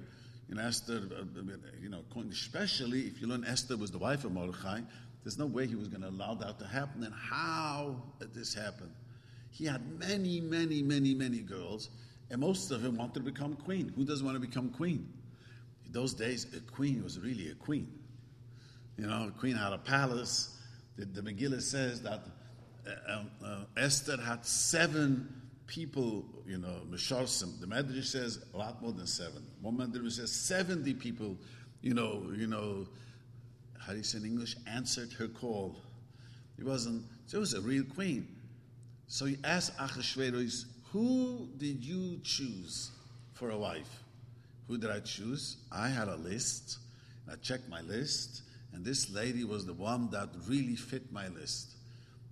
Esther, 0.59 1.01
uh, 1.17 1.23
you 1.81 1.89
know, 1.89 2.03
especially 2.29 3.01
if 3.01 3.21
you 3.21 3.27
learn 3.27 3.45
Esther 3.45 3.77
was 3.77 3.91
the 3.91 3.97
wife 3.97 4.25
of 4.25 4.31
Mordechai, 4.33 4.81
there's 5.23 5.37
no 5.37 5.45
way 5.45 5.67
he 5.67 5.75
was 5.75 5.87
going 5.87 6.01
to 6.01 6.09
allow 6.09 6.33
that 6.33 6.59
to 6.59 6.65
happen. 6.65 7.03
And 7.03 7.13
how 7.13 7.95
did 8.19 8.33
this 8.33 8.53
happen? 8.53 8.91
He 9.51 9.65
had 9.65 9.81
many, 9.99 10.41
many, 10.41 10.81
many, 10.81 11.13
many 11.13 11.39
girls, 11.39 11.89
and 12.29 12.39
most 12.39 12.71
of 12.71 12.81
them 12.81 12.97
wanted 12.97 13.15
to 13.15 13.19
become 13.19 13.55
queen. 13.55 13.93
Who 13.95 14.05
doesn't 14.05 14.25
want 14.25 14.41
to 14.41 14.45
become 14.45 14.69
queen? 14.69 15.07
In 15.85 15.91
those 15.91 16.13
days, 16.13 16.47
a 16.55 16.59
queen 16.71 17.03
was 17.03 17.19
really 17.19 17.49
a 17.49 17.55
queen. 17.55 17.91
You 18.97 19.07
know, 19.07 19.27
a 19.27 19.39
queen 19.39 19.55
had 19.55 19.73
a 19.73 19.77
palace. 19.77 20.57
The, 20.97 21.05
the 21.05 21.21
Megillah 21.21 21.61
says 21.61 22.01
that 22.01 22.21
uh, 22.87 23.13
um, 23.13 23.31
uh, 23.45 23.59
Esther 23.77 24.17
had 24.17 24.45
seven 24.45 25.40
people, 25.71 26.25
you 26.45 26.57
know, 26.57 26.81
Mesharsim. 26.89 27.57
The 27.61 27.65
Medrash 27.65 28.07
says 28.07 28.43
a 28.53 28.57
lot 28.57 28.81
more 28.81 28.91
than 28.91 29.07
seven. 29.07 29.41
One 29.61 29.77
Medrash 29.77 30.11
says 30.11 30.29
70 30.29 30.95
people, 30.95 31.37
you 31.81 31.93
know, 31.93 32.29
you 32.35 32.45
know, 32.45 32.85
how 33.79 33.93
do 33.93 33.97
you 33.99 34.03
say 34.03 34.17
in 34.17 34.25
English, 34.25 34.57
answered 34.67 35.13
her 35.13 35.29
call. 35.29 35.77
It 36.59 36.65
wasn't, 36.65 37.05
she 37.25 37.37
was 37.37 37.53
a 37.53 37.61
real 37.61 37.85
queen. 37.85 38.27
So 39.07 39.23
he 39.23 39.37
asked 39.45 39.77
Achashverosh, 39.77 40.65
who 40.91 41.47
did 41.57 41.85
you 41.85 42.19
choose 42.21 42.91
for 43.33 43.51
a 43.51 43.57
wife? 43.57 44.03
Who 44.67 44.77
did 44.77 44.91
I 44.91 44.99
choose? 44.99 45.55
I 45.71 45.87
had 45.87 46.09
a 46.09 46.17
list. 46.17 46.79
I 47.31 47.35
checked 47.35 47.69
my 47.69 47.79
list, 47.81 48.41
and 48.73 48.83
this 48.83 49.09
lady 49.09 49.45
was 49.45 49.65
the 49.65 49.73
one 49.73 50.09
that 50.09 50.29
really 50.49 50.75
fit 50.75 51.13
my 51.13 51.29
list. 51.29 51.75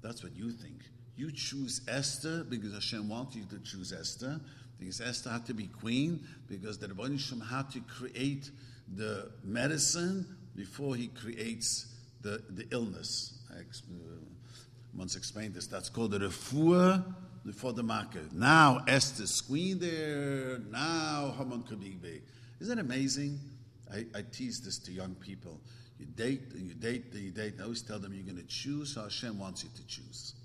That's 0.01 0.24
what 0.24 0.36
you 0.36 0.51
think. 0.51 0.81
You 1.20 1.34
choose 1.34 1.82
Esther 1.90 2.46
because 2.46 2.74
Hashem 2.74 3.10
wanted 3.10 3.40
you 3.40 3.46
to 3.50 3.60
choose 3.60 3.92
Esther, 3.92 4.40
because 4.80 5.02
Esther 5.02 5.30
had 5.30 5.46
to 5.48 5.54
be 5.54 5.68
queen, 5.68 6.26
because 6.48 6.78
the 6.78 6.88
Rebbeinu 6.88 7.20
Shem 7.20 7.42
had 7.42 7.70
to 7.72 7.82
create 7.82 8.50
the 8.96 9.30
medicine 9.44 10.26
before 10.56 10.96
he 10.96 11.08
creates 11.08 11.88
the, 12.22 12.42
the 12.52 12.66
illness. 12.72 13.38
I 13.54 13.60
ex- 13.60 13.82
uh, 13.92 14.16
once 14.96 15.18
explained 15.18 15.56
this. 15.56 15.68
That's 15.68 15.90
called 15.90 16.12
the 16.12 16.20
refuah 16.20 17.04
before 17.46 17.74
the 17.74 17.84
market. 17.84 18.32
Now 18.32 18.86
Esther's 18.88 19.42
queen 19.42 19.78
there. 19.78 20.60
Now 20.72 21.36
Haman 21.38 21.64
could 21.64 21.82
be 21.82 21.98
big. 22.02 22.22
Isn't 22.62 22.78
that 22.78 22.82
amazing? 22.82 23.38
I, 23.94 24.06
I 24.16 24.24
tease 24.32 24.62
this 24.62 24.78
to 24.78 24.94
young 24.94 25.16
people. 25.16 25.60
You 26.00 26.06
date 26.06 26.54
and 26.54 26.66
you 26.66 26.76
date 26.76 27.08
and 27.12 27.24
you 27.24 27.32
date. 27.32 27.56
I 27.60 27.64
always 27.64 27.82
tell 27.82 28.00
them 28.00 28.14
you're 28.14 28.24
going 28.24 28.38
to 28.38 28.48
choose 28.48 28.96
how 28.96 29.04
Hashem 29.04 29.38
wants 29.38 29.66
you 29.66 29.70
to 29.76 29.86
choose. 29.86 30.36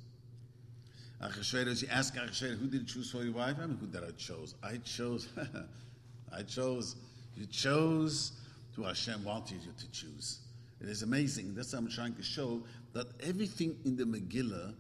Achashverosh, 1.23 1.83
you 1.83 1.88
ask 1.90 2.14
Achashverosh, 2.14 2.59
who 2.59 2.66
did 2.66 2.80
you 2.80 2.87
choose 2.87 3.11
for 3.11 3.23
your 3.23 3.35
wife? 3.35 3.56
I 3.61 3.66
mean, 3.66 3.78
who 3.78 3.87
did 3.87 4.02
I 4.04 4.11
chose? 4.12 4.54
I 4.62 4.76
chose, 4.78 5.28
I 6.33 6.42
chose, 6.42 6.97
you 7.37 7.47
chose 7.47 8.33
who 8.75 8.83
Hashem 8.83 9.25
wanted 9.25 9.62
you 9.62 9.73
to 9.78 9.90
choose. 9.90 10.40
It 10.80 10.88
is 10.88 11.02
amazing. 11.02 11.54
That's 11.54 11.73
what 11.73 11.80
I'm 11.80 11.88
trying 11.88 12.14
to 12.14 12.23
show 12.23 12.62
that 12.92 13.06
everything 13.23 13.76
in 13.85 13.97
the 13.97 14.04
Megillah 14.04 14.75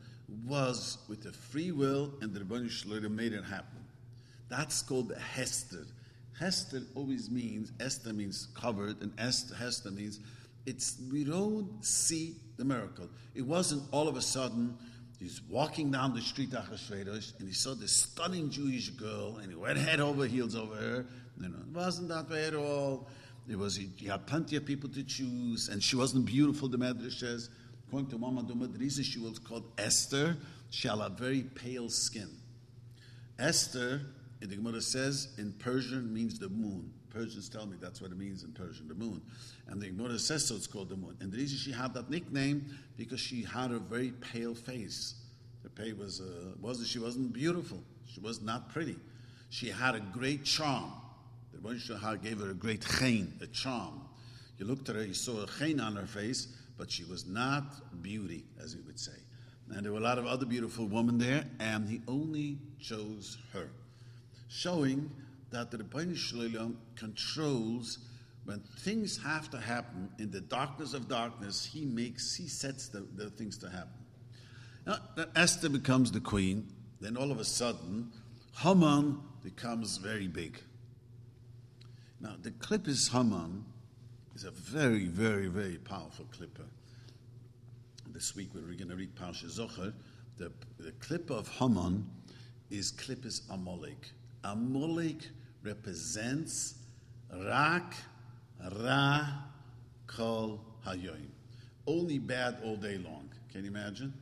was 0.46 0.98
with 1.08 1.26
a 1.26 1.32
free 1.32 1.70
will 1.70 2.12
and 2.20 2.32
the 2.34 2.40
Rebbeinu 2.40 2.70
Shalom 2.70 3.14
made 3.14 3.32
it 3.32 3.44
happen. 3.44 3.78
That's 4.48 4.82
called 4.82 5.12
Hester. 5.16 5.86
Hester 6.38 6.82
always 6.94 7.30
means, 7.30 7.72
Esther 7.80 8.12
means 8.12 8.48
covered, 8.54 9.00
and 9.00 9.12
Hester 9.18 9.90
means 9.90 10.20
it's 10.66 10.96
we 11.12 11.24
don't 11.24 11.84
see 11.84 12.34
the 12.56 12.64
miracle. 12.64 13.08
It 13.34 13.42
wasn't 13.42 13.82
all 13.92 14.08
of 14.08 14.16
a 14.16 14.22
sudden 14.22 14.76
he's 15.24 15.40
walking 15.48 15.90
down 15.90 16.14
the 16.14 16.20
street 16.20 16.50
Achashverosh 16.50 17.38
and 17.38 17.48
he 17.48 17.54
saw 17.54 17.74
this 17.74 17.92
stunning 17.92 18.50
Jewish 18.50 18.90
girl 18.90 19.38
and 19.38 19.50
he 19.50 19.56
went 19.56 19.78
head 19.78 19.98
over 19.98 20.26
heels 20.26 20.54
over 20.54 20.76
her. 20.76 21.06
You 21.40 21.48
know, 21.48 21.56
it 21.60 21.74
wasn't 21.74 22.08
that 22.08 22.28
way 22.28 22.44
at 22.44 22.54
all. 22.54 23.08
It 23.48 23.58
was 23.58 23.74
he 23.76 24.06
had 24.06 24.26
plenty 24.26 24.56
of 24.56 24.64
people 24.64 24.88
to 24.90 25.02
choose, 25.02 25.68
and 25.68 25.82
she 25.82 25.96
wasn't 25.96 26.26
beautiful. 26.26 26.68
The 26.68 26.78
Medrash 26.78 27.18
says, 27.18 27.50
according 27.86 28.10
to 28.10 28.18
Mama 28.18 28.42
Dumadrisa, 28.42 29.02
she 29.02 29.18
was 29.18 29.38
called 29.38 29.64
Esther. 29.76 30.36
She 30.70 30.88
had 30.88 30.98
a 30.98 31.08
very 31.08 31.42
pale 31.42 31.88
skin. 31.88 32.30
Esther, 33.38 34.02
the 34.40 34.56
Gemara 34.56 34.80
says 34.80 35.34
in 35.38 35.52
Persian 35.52 36.12
means 36.12 36.38
the 36.38 36.48
moon. 36.48 36.92
Persians 37.14 37.48
tell 37.48 37.64
me 37.64 37.76
that's 37.80 38.02
what 38.02 38.10
it 38.10 38.18
means 38.18 38.42
in 38.42 38.52
Persian, 38.52 38.88
the 38.88 38.94
moon. 38.94 39.22
And 39.68 39.80
the 39.80 39.86
Gemara 39.86 40.18
says 40.18 40.46
so 40.46 40.56
it's 40.56 40.66
called 40.66 40.88
the 40.88 40.96
moon. 40.96 41.16
And 41.20 41.30
the 41.30 41.38
reason 41.38 41.56
she 41.58 41.70
had 41.70 41.94
that 41.94 42.10
nickname 42.10 42.76
because 42.96 43.20
she 43.20 43.42
had 43.42 43.70
a 43.70 43.78
very 43.78 44.10
pale 44.10 44.54
face. 44.54 45.14
The 45.62 45.70
pale 45.70 45.94
was 45.94 46.20
uh, 46.20 46.50
wasn't 46.60 46.88
she 46.88 46.98
wasn't 46.98 47.32
beautiful. 47.32 47.78
She 48.12 48.20
was 48.20 48.42
not 48.42 48.68
pretty. 48.68 48.96
She 49.50 49.70
had 49.70 49.94
a 49.94 50.00
great 50.00 50.44
charm. 50.44 50.92
The 51.52 51.60
Rebbe 51.60 52.18
gave 52.22 52.40
her 52.40 52.50
a 52.50 52.54
great 52.54 52.84
chain, 52.84 53.32
a 53.40 53.46
charm. 53.46 54.00
You 54.58 54.66
looked 54.66 54.88
at 54.88 54.96
her, 54.96 55.04
you 55.04 55.14
saw 55.14 55.44
a 55.44 55.46
chain 55.46 55.80
on 55.80 55.94
her 55.96 56.06
face, 56.06 56.48
but 56.76 56.90
she 56.90 57.04
was 57.04 57.26
not 57.26 58.02
beauty, 58.02 58.44
as 58.62 58.74
we 58.74 58.82
would 58.82 58.98
say. 58.98 59.12
And 59.70 59.84
there 59.84 59.92
were 59.92 59.98
a 59.98 60.02
lot 60.02 60.18
of 60.18 60.26
other 60.26 60.46
beautiful 60.46 60.86
women 60.86 61.18
there, 61.18 61.44
and 61.60 61.88
he 61.88 62.02
only 62.06 62.58
chose 62.80 63.38
her, 63.52 63.70
showing 64.48 65.10
that 65.54 65.70
the 65.70 65.78
Rebbeinu 65.78 66.74
controls 66.96 67.98
when 68.44 68.60
things 68.80 69.22
have 69.22 69.50
to 69.50 69.58
happen 69.58 70.10
in 70.18 70.30
the 70.30 70.40
darkness 70.40 70.94
of 70.94 71.08
darkness. 71.08 71.64
He 71.64 71.84
makes, 71.84 72.34
he 72.34 72.48
sets 72.48 72.88
the, 72.88 73.06
the 73.14 73.30
things 73.30 73.56
to 73.58 73.70
happen. 73.70 74.04
Now, 74.86 74.98
Esther 75.34 75.68
becomes 75.68 76.12
the 76.12 76.20
queen. 76.20 76.68
Then 77.00 77.16
all 77.16 77.30
of 77.30 77.38
a 77.38 77.44
sudden, 77.44 78.12
Haman 78.58 79.18
becomes 79.42 79.96
very 79.96 80.28
big. 80.28 80.60
Now, 82.20 82.34
the 82.40 82.50
Klippus 82.50 83.10
Haman 83.10 83.64
is 84.34 84.44
a 84.44 84.50
very, 84.50 85.06
very, 85.06 85.46
very 85.46 85.76
powerful 85.76 86.26
clipper. 86.32 86.66
This 88.08 88.36
week 88.36 88.50
we're 88.54 88.60
going 88.60 88.88
to 88.88 88.96
read 88.96 89.14
Parsha 89.14 89.46
Zocher. 89.46 89.92
The, 90.36 90.52
the 90.78 90.92
clip 90.92 91.30
of 91.30 91.48
Haman 91.48 92.06
is 92.70 92.92
Klippus 92.92 93.42
Amalek. 93.50 94.10
Amalek 94.44 95.28
represents 95.64 96.74
Rak, 97.32 97.94
Ra, 98.80 99.26
Kol, 100.06 100.60
Hayoim. 100.86 101.30
Only 101.86 102.18
bad 102.18 102.58
all 102.62 102.76
day 102.76 102.98
long. 102.98 103.28
Can 103.50 103.64
you 103.64 103.70
imagine? 103.70 104.12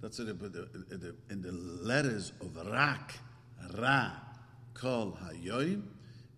That's 0.00 0.18
what 0.18 0.28
it, 0.28 1.14
in 1.30 1.42
the 1.42 1.52
letters 1.52 2.32
of 2.40 2.56
Rak, 2.70 3.18
Ra, 3.78 4.12
Kol, 4.74 5.18
Hayoim 5.24 5.82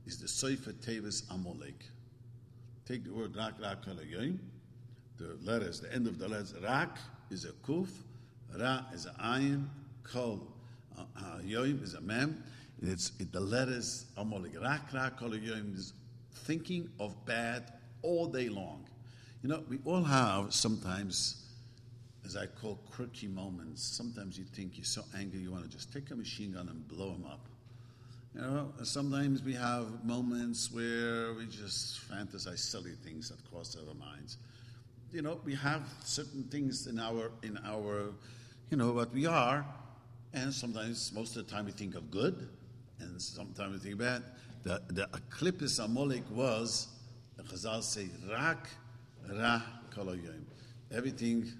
is 0.06 0.18
the 0.18 0.28
Sefer 0.28 0.72
Tevis 0.72 1.24
Amalek. 1.30 1.84
Take 2.86 3.04
the 3.04 3.12
word 3.12 3.36
Rak, 3.36 3.54
Ra, 3.60 3.74
Kol, 3.84 3.94
Hayoim. 3.94 4.38
The 5.18 5.36
letters, 5.42 5.80
the 5.80 5.92
end 5.92 6.06
of 6.06 6.18
the 6.18 6.28
letters, 6.28 6.54
Rak 6.62 6.96
is 7.30 7.44
a 7.44 7.52
Kuf, 7.66 7.88
Ra 8.58 8.84
is 8.94 9.06
a 9.06 9.10
Ayin, 9.20 9.66
Kol, 10.04 10.40
Hayoim 11.20 11.82
is 11.82 11.94
a 11.94 12.00
Mem. 12.00 12.42
It's 12.80 13.12
it, 13.18 13.32
the 13.32 13.40
letters 13.40 14.06
is 14.16 15.92
thinking 16.34 16.88
of 17.00 17.26
bad 17.26 17.72
all 18.02 18.26
day 18.26 18.48
long. 18.48 18.84
You 19.42 19.48
know, 19.48 19.62
we 19.68 19.78
all 19.84 20.02
have 20.02 20.54
sometimes, 20.54 21.44
as 22.24 22.36
I 22.36 22.46
call 22.46 22.78
quirky 22.90 23.28
moments. 23.28 23.82
Sometimes 23.82 24.38
you 24.38 24.44
think 24.44 24.76
you're 24.76 24.84
so 24.84 25.02
angry 25.16 25.40
you 25.40 25.50
want 25.50 25.64
to 25.64 25.70
just 25.70 25.92
take 25.92 26.10
a 26.10 26.16
machine 26.16 26.52
gun 26.52 26.68
and 26.68 26.86
blow 26.88 27.12
them 27.12 27.24
up. 27.24 27.46
You 28.34 28.42
know, 28.42 28.72
sometimes 28.82 29.42
we 29.42 29.54
have 29.54 30.04
moments 30.04 30.70
where 30.72 31.34
we 31.34 31.46
just 31.46 32.08
fantasize 32.10 32.58
silly 32.58 32.92
things 33.04 33.30
that 33.30 33.38
cross 33.50 33.76
our 33.76 33.94
minds. 33.94 34.38
You 35.12 35.22
know, 35.22 35.40
we 35.44 35.54
have 35.54 35.82
certain 36.04 36.44
things 36.44 36.86
in 36.86 36.98
our 36.98 37.30
in 37.42 37.58
our, 37.64 38.12
you 38.70 38.76
know, 38.76 38.92
what 38.92 39.12
we 39.12 39.26
are, 39.26 39.64
and 40.34 40.52
sometimes 40.52 41.12
most 41.12 41.36
of 41.36 41.46
the 41.46 41.50
time 41.52 41.64
we 41.64 41.72
think 41.72 41.94
of 41.94 42.10
good, 42.10 42.48
and 43.00 43.20
sometimes 43.20 43.72
we 43.72 43.78
think 43.78 43.98
bad. 43.98 44.22
The 44.62 44.82
the 44.88 45.08
Eclipse 45.14 45.78
Amalek 45.78 46.24
was, 46.30 46.88
the 47.36 47.42
Chazal 47.44 47.82
say, 47.82 48.08
Rak 48.30 48.68
Ra 49.30 49.62
Koloyim. 49.94 50.44
Everything, 50.90 51.50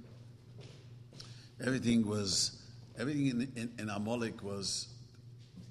everything 1.64 2.06
was, 2.06 2.62
everything 2.98 3.26
in, 3.26 3.52
in, 3.56 3.72
in 3.78 3.90
Amalek 3.90 4.42
was 4.42 4.88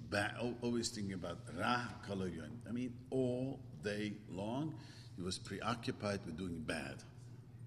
bad, 0.10 0.36
always 0.62 0.90
thinking 0.90 1.14
about 1.14 1.40
Ra 1.58 1.82
Koloyim. 2.08 2.52
I 2.68 2.72
mean, 2.72 2.94
all 3.10 3.60
day 3.84 4.14
long, 4.30 4.76
he 5.16 5.24
was 5.24 5.38
preoccupied 5.38 6.20
with 6.26 6.38
doing 6.38 6.62
bad. 6.62 7.04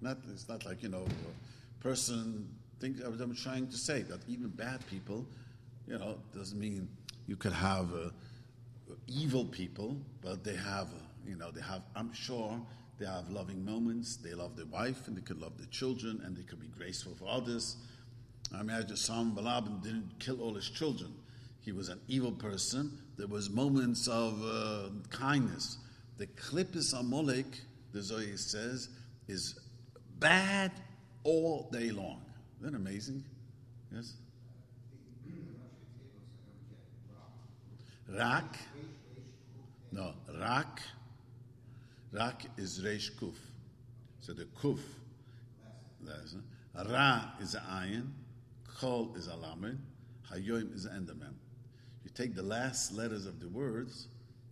Not, 0.01 0.17
it's 0.31 0.47
not 0.47 0.65
like, 0.65 0.81
you 0.81 0.89
know, 0.89 1.05
a 1.05 1.83
person 1.83 2.47
thinks, 2.79 3.01
I'm 3.01 3.35
trying 3.35 3.67
to 3.67 3.77
say 3.77 4.01
that 4.03 4.19
even 4.27 4.47
bad 4.47 4.85
people, 4.87 5.27
you 5.87 5.97
know, 5.97 6.17
doesn't 6.33 6.59
mean 6.59 6.87
you 7.27 7.35
could 7.35 7.53
have 7.53 7.93
uh, 7.93 8.09
evil 9.07 9.45
people, 9.45 9.97
but 10.21 10.43
they 10.43 10.55
have, 10.55 10.87
uh, 10.87 10.97
you 11.25 11.35
know, 11.35 11.51
they 11.51 11.61
have, 11.61 11.83
I'm 11.95 12.13
sure, 12.13 12.59
they 12.99 13.05
have 13.05 13.29
loving 13.29 13.65
moments. 13.65 14.17
They 14.17 14.33
love 14.33 14.55
their 14.55 14.67
wife 14.67 15.07
and 15.07 15.17
they 15.17 15.21
could 15.21 15.41
love 15.41 15.57
their 15.57 15.67
children 15.67 16.21
and 16.23 16.37
they 16.37 16.43
could 16.43 16.59
be 16.59 16.67
graceful 16.67 17.15
for 17.15 17.27
others. 17.27 17.77
I 18.55 18.61
imagine 18.61 18.95
Sam 18.95 19.33
Balabin 19.35 19.81
didn't 19.81 20.19
kill 20.19 20.41
all 20.41 20.53
his 20.53 20.69
children. 20.69 21.13
He 21.61 21.71
was 21.71 21.89
an 21.89 21.99
evil 22.07 22.31
person. 22.31 22.97
There 23.17 23.27
was 23.27 23.49
moments 23.49 24.07
of 24.07 24.39
uh, 24.43 24.89
kindness. 25.09 25.77
The 26.17 26.27
Klippus 26.27 26.93
Amalek, 26.99 27.61
the 27.91 28.01
Zohar 28.01 28.37
says, 28.37 28.89
is 29.27 29.59
bad 30.19 30.71
all 31.23 31.69
day 31.71 31.91
long. 31.91 32.21
Isn't 32.59 32.73
that 32.73 32.77
amazing? 32.77 33.23
Yes? 33.93 34.13
Rak. 38.13 38.57
No, 39.91 40.13
Rak. 40.39 40.81
Rak 42.11 42.45
is 42.57 42.81
Reish 42.83 43.11
Kuf. 43.15 43.35
So 44.19 44.33
the 44.33 44.45
Kuf. 44.45 44.79
Ra 46.89 47.31
is 47.41 47.55
an 47.55 47.61
ayin. 47.69 48.07
Kol 48.79 49.13
is 49.15 49.27
a 49.27 49.35
lamed. 49.35 49.79
Hayoim 50.31 50.73
is 50.75 50.85
an 50.85 51.05
enderman. 51.05 51.33
You 52.03 52.11
take 52.13 52.35
the 52.35 52.43
last 52.43 52.93
letters 52.93 53.25
of 53.25 53.39
the 53.39 53.49
words, 53.49 54.07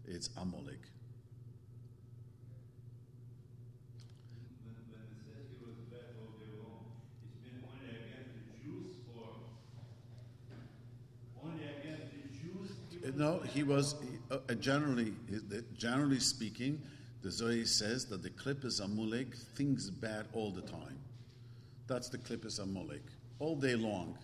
it's 0.05 0.29
Amalek. 0.37 0.81
No, 13.15 13.39
he 13.53 13.63
was 13.63 13.95
uh, 14.31 14.37
generally, 14.55 15.13
generally 15.77 16.19
speaking, 16.19 16.81
the 17.21 17.31
Zohar 17.31 17.65
says 17.65 18.05
that 18.05 18.23
the 18.23 18.29
Klippus 18.29 18.83
Amalek 18.83 19.35
thinks 19.55 19.89
bad 19.89 20.27
all 20.33 20.51
the 20.51 20.61
time. 20.61 20.97
That's 21.87 22.09
the 22.09 22.17
Klippus 22.17 22.59
Amalek. 22.59 23.03
All 23.39 23.55
day 23.55 23.75
long. 23.75 24.17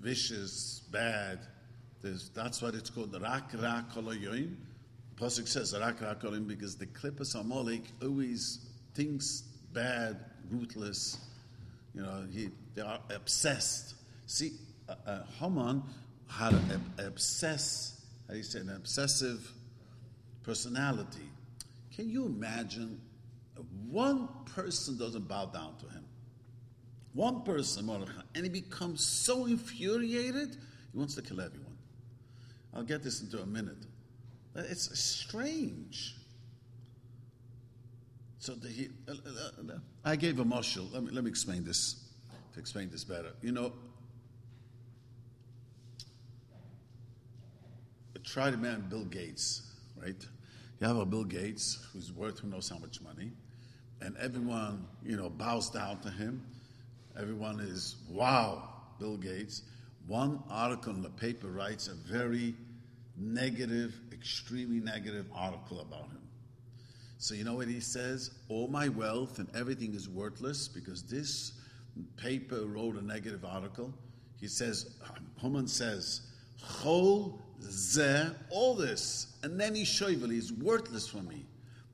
Vicious, 0.00 0.82
bad. 0.90 1.40
There's, 2.02 2.30
that's 2.30 2.60
what 2.60 2.74
it's 2.74 2.90
called. 2.90 3.14
Rak 3.20 3.50
Rak 3.54 3.92
Koloyoim. 3.94 4.56
Pasuk 5.16 5.46
says 5.46 5.74
Rak 5.78 6.00
Rak 6.00 6.20
Koloyoim 6.20 6.48
because 6.48 6.76
the 6.76 6.86
Klippus 6.86 7.38
Amalek 7.38 7.82
always 8.02 8.66
thinks 8.94 9.44
bad, 9.72 10.18
ruthless. 10.50 11.18
You 11.94 12.02
know, 12.02 12.24
he, 12.32 12.50
they 12.74 12.82
are 12.82 13.00
obsessed. 13.14 13.94
See, 14.26 14.52
uh, 14.88 14.94
uh, 15.06 15.22
Haman 15.38 15.82
had 16.28 16.54
an 16.54 16.92
obsess, 16.98 17.93
how 18.26 18.32
do 18.32 18.38
you 18.38 18.44
say, 18.44 18.60
an 18.60 18.70
obsessive 18.70 19.52
personality. 20.42 21.28
Can 21.94 22.08
you 22.08 22.26
imagine 22.26 23.00
one 23.88 24.28
person 24.54 24.98
doesn't 24.98 25.28
bow 25.28 25.46
down 25.46 25.76
to 25.78 25.86
him? 25.86 26.04
One 27.12 27.42
person, 27.42 27.86
Mordechai, 27.86 28.22
and 28.34 28.44
he 28.44 28.50
becomes 28.50 29.04
so 29.04 29.46
infuriated, 29.46 30.56
he 30.92 30.98
wants 30.98 31.14
to 31.14 31.22
kill 31.22 31.40
everyone. 31.40 31.76
I'll 32.74 32.82
get 32.82 33.04
this 33.04 33.20
into 33.20 33.40
a 33.40 33.46
minute. 33.46 33.86
It's 34.56 34.98
strange. 34.98 36.16
So 38.38 38.54
the, 38.54 38.68
he, 38.68 38.88
uh, 39.08 39.12
uh, 39.12 39.72
uh, 39.72 39.78
I 40.04 40.16
gave 40.16 40.38
a 40.38 40.44
marshal. 40.44 40.86
Let 40.92 41.04
me, 41.04 41.10
let 41.12 41.24
me 41.24 41.30
explain 41.30 41.64
this 41.64 42.04
to 42.52 42.60
explain 42.60 42.90
this 42.90 43.04
better. 43.04 43.32
You 43.42 43.52
know, 43.52 43.72
try 48.24 48.50
to 48.50 48.56
man 48.56 48.86
Bill 48.88 49.04
Gates, 49.04 49.62
right? 50.00 50.26
You 50.80 50.86
have 50.86 50.96
a 50.96 51.06
Bill 51.06 51.24
Gates 51.24 51.86
who's 51.92 52.12
worth 52.12 52.40
who 52.40 52.48
knows 52.48 52.68
how 52.68 52.78
much 52.78 53.00
money, 53.00 53.32
and 54.00 54.16
everyone, 54.16 54.86
you 55.04 55.16
know, 55.16 55.30
bows 55.30 55.70
down 55.70 56.00
to 56.00 56.10
him. 56.10 56.44
Everyone 57.18 57.60
is, 57.60 57.96
wow, 58.10 58.70
Bill 58.98 59.16
Gates. 59.16 59.62
One 60.06 60.42
article 60.50 60.92
in 60.92 61.02
the 61.02 61.10
paper 61.10 61.48
writes 61.48 61.88
a 61.88 61.94
very 61.94 62.54
negative, 63.16 63.94
extremely 64.12 64.80
negative 64.80 65.26
article 65.34 65.80
about 65.80 66.10
him. 66.10 66.20
So 67.18 67.34
you 67.34 67.44
know 67.44 67.54
what 67.54 67.68
he 67.68 67.80
says? 67.80 68.32
All 68.48 68.68
my 68.68 68.88
wealth 68.88 69.38
and 69.38 69.48
everything 69.54 69.94
is 69.94 70.08
worthless 70.08 70.68
because 70.68 71.02
this 71.04 71.52
paper 72.16 72.66
wrote 72.66 72.96
a 72.96 73.02
negative 73.02 73.44
article. 73.44 73.94
He 74.40 74.48
says, 74.48 74.96
uh, 75.04 75.14
Haman 75.40 75.68
says, 75.68 76.22
Chol 76.60 77.40
ze, 77.62 78.26
all 78.50 78.74
this, 78.74 79.34
and 79.42 79.58
then 79.58 79.74
he's 79.74 79.88
shoivel, 79.88 80.30
he's 80.30 80.52
worthless 80.52 81.06
for 81.06 81.22
me. 81.22 81.44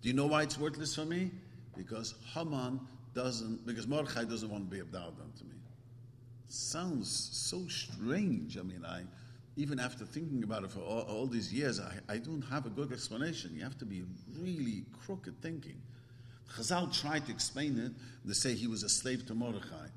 Do 0.03 0.09
you 0.09 0.15
know 0.15 0.27
why 0.27 0.43
it's 0.43 0.59
worthless 0.59 0.95
for 0.95 1.05
me? 1.05 1.31
Because 1.77 2.15
Haman 2.35 2.81
doesn't, 3.15 3.67
because 3.67 3.87
Mordechai 3.87 4.25
doesn't 4.25 4.51
want 4.51 4.71
to 4.71 4.77
be 4.77 4.83
abdaldan 4.83 5.37
to 5.39 5.45
me. 5.45 5.57
Sounds 6.49 7.31
so 7.33 7.67
strange. 7.69 8.59
I 8.59 8.63
mean, 8.63 8.85
I, 8.87 9.03
even 9.57 9.79
after 9.79 10.05
thinking 10.05 10.43
about 10.43 10.65
it 10.65 10.71
for 10.71 10.81
all, 10.81 11.03
all 11.03 11.27
these 11.27 11.53
years, 11.53 11.81
I, 11.81 11.93
I 12.09 12.19
don't 12.19 12.43
have 12.43 12.67
a 12.67 12.71
good 12.71 12.93
explanation. 12.93 13.53
You 13.55 13.63
have 13.63 13.79
to 13.79 13.85
be 13.85 14.05
really 14.39 14.85
crooked 15.05 15.41
thinking. 15.43 15.81
Chazal 16.57 16.93
tried 16.99 17.27
to 17.27 17.33
explain 17.33 17.79
it. 17.79 17.93
They 18.25 18.33
say 18.33 18.55
he 18.55 18.67
was 18.67 18.83
a 18.83 18.89
slave 18.89 19.27
to 19.27 19.35
Mordechai. 19.35 19.89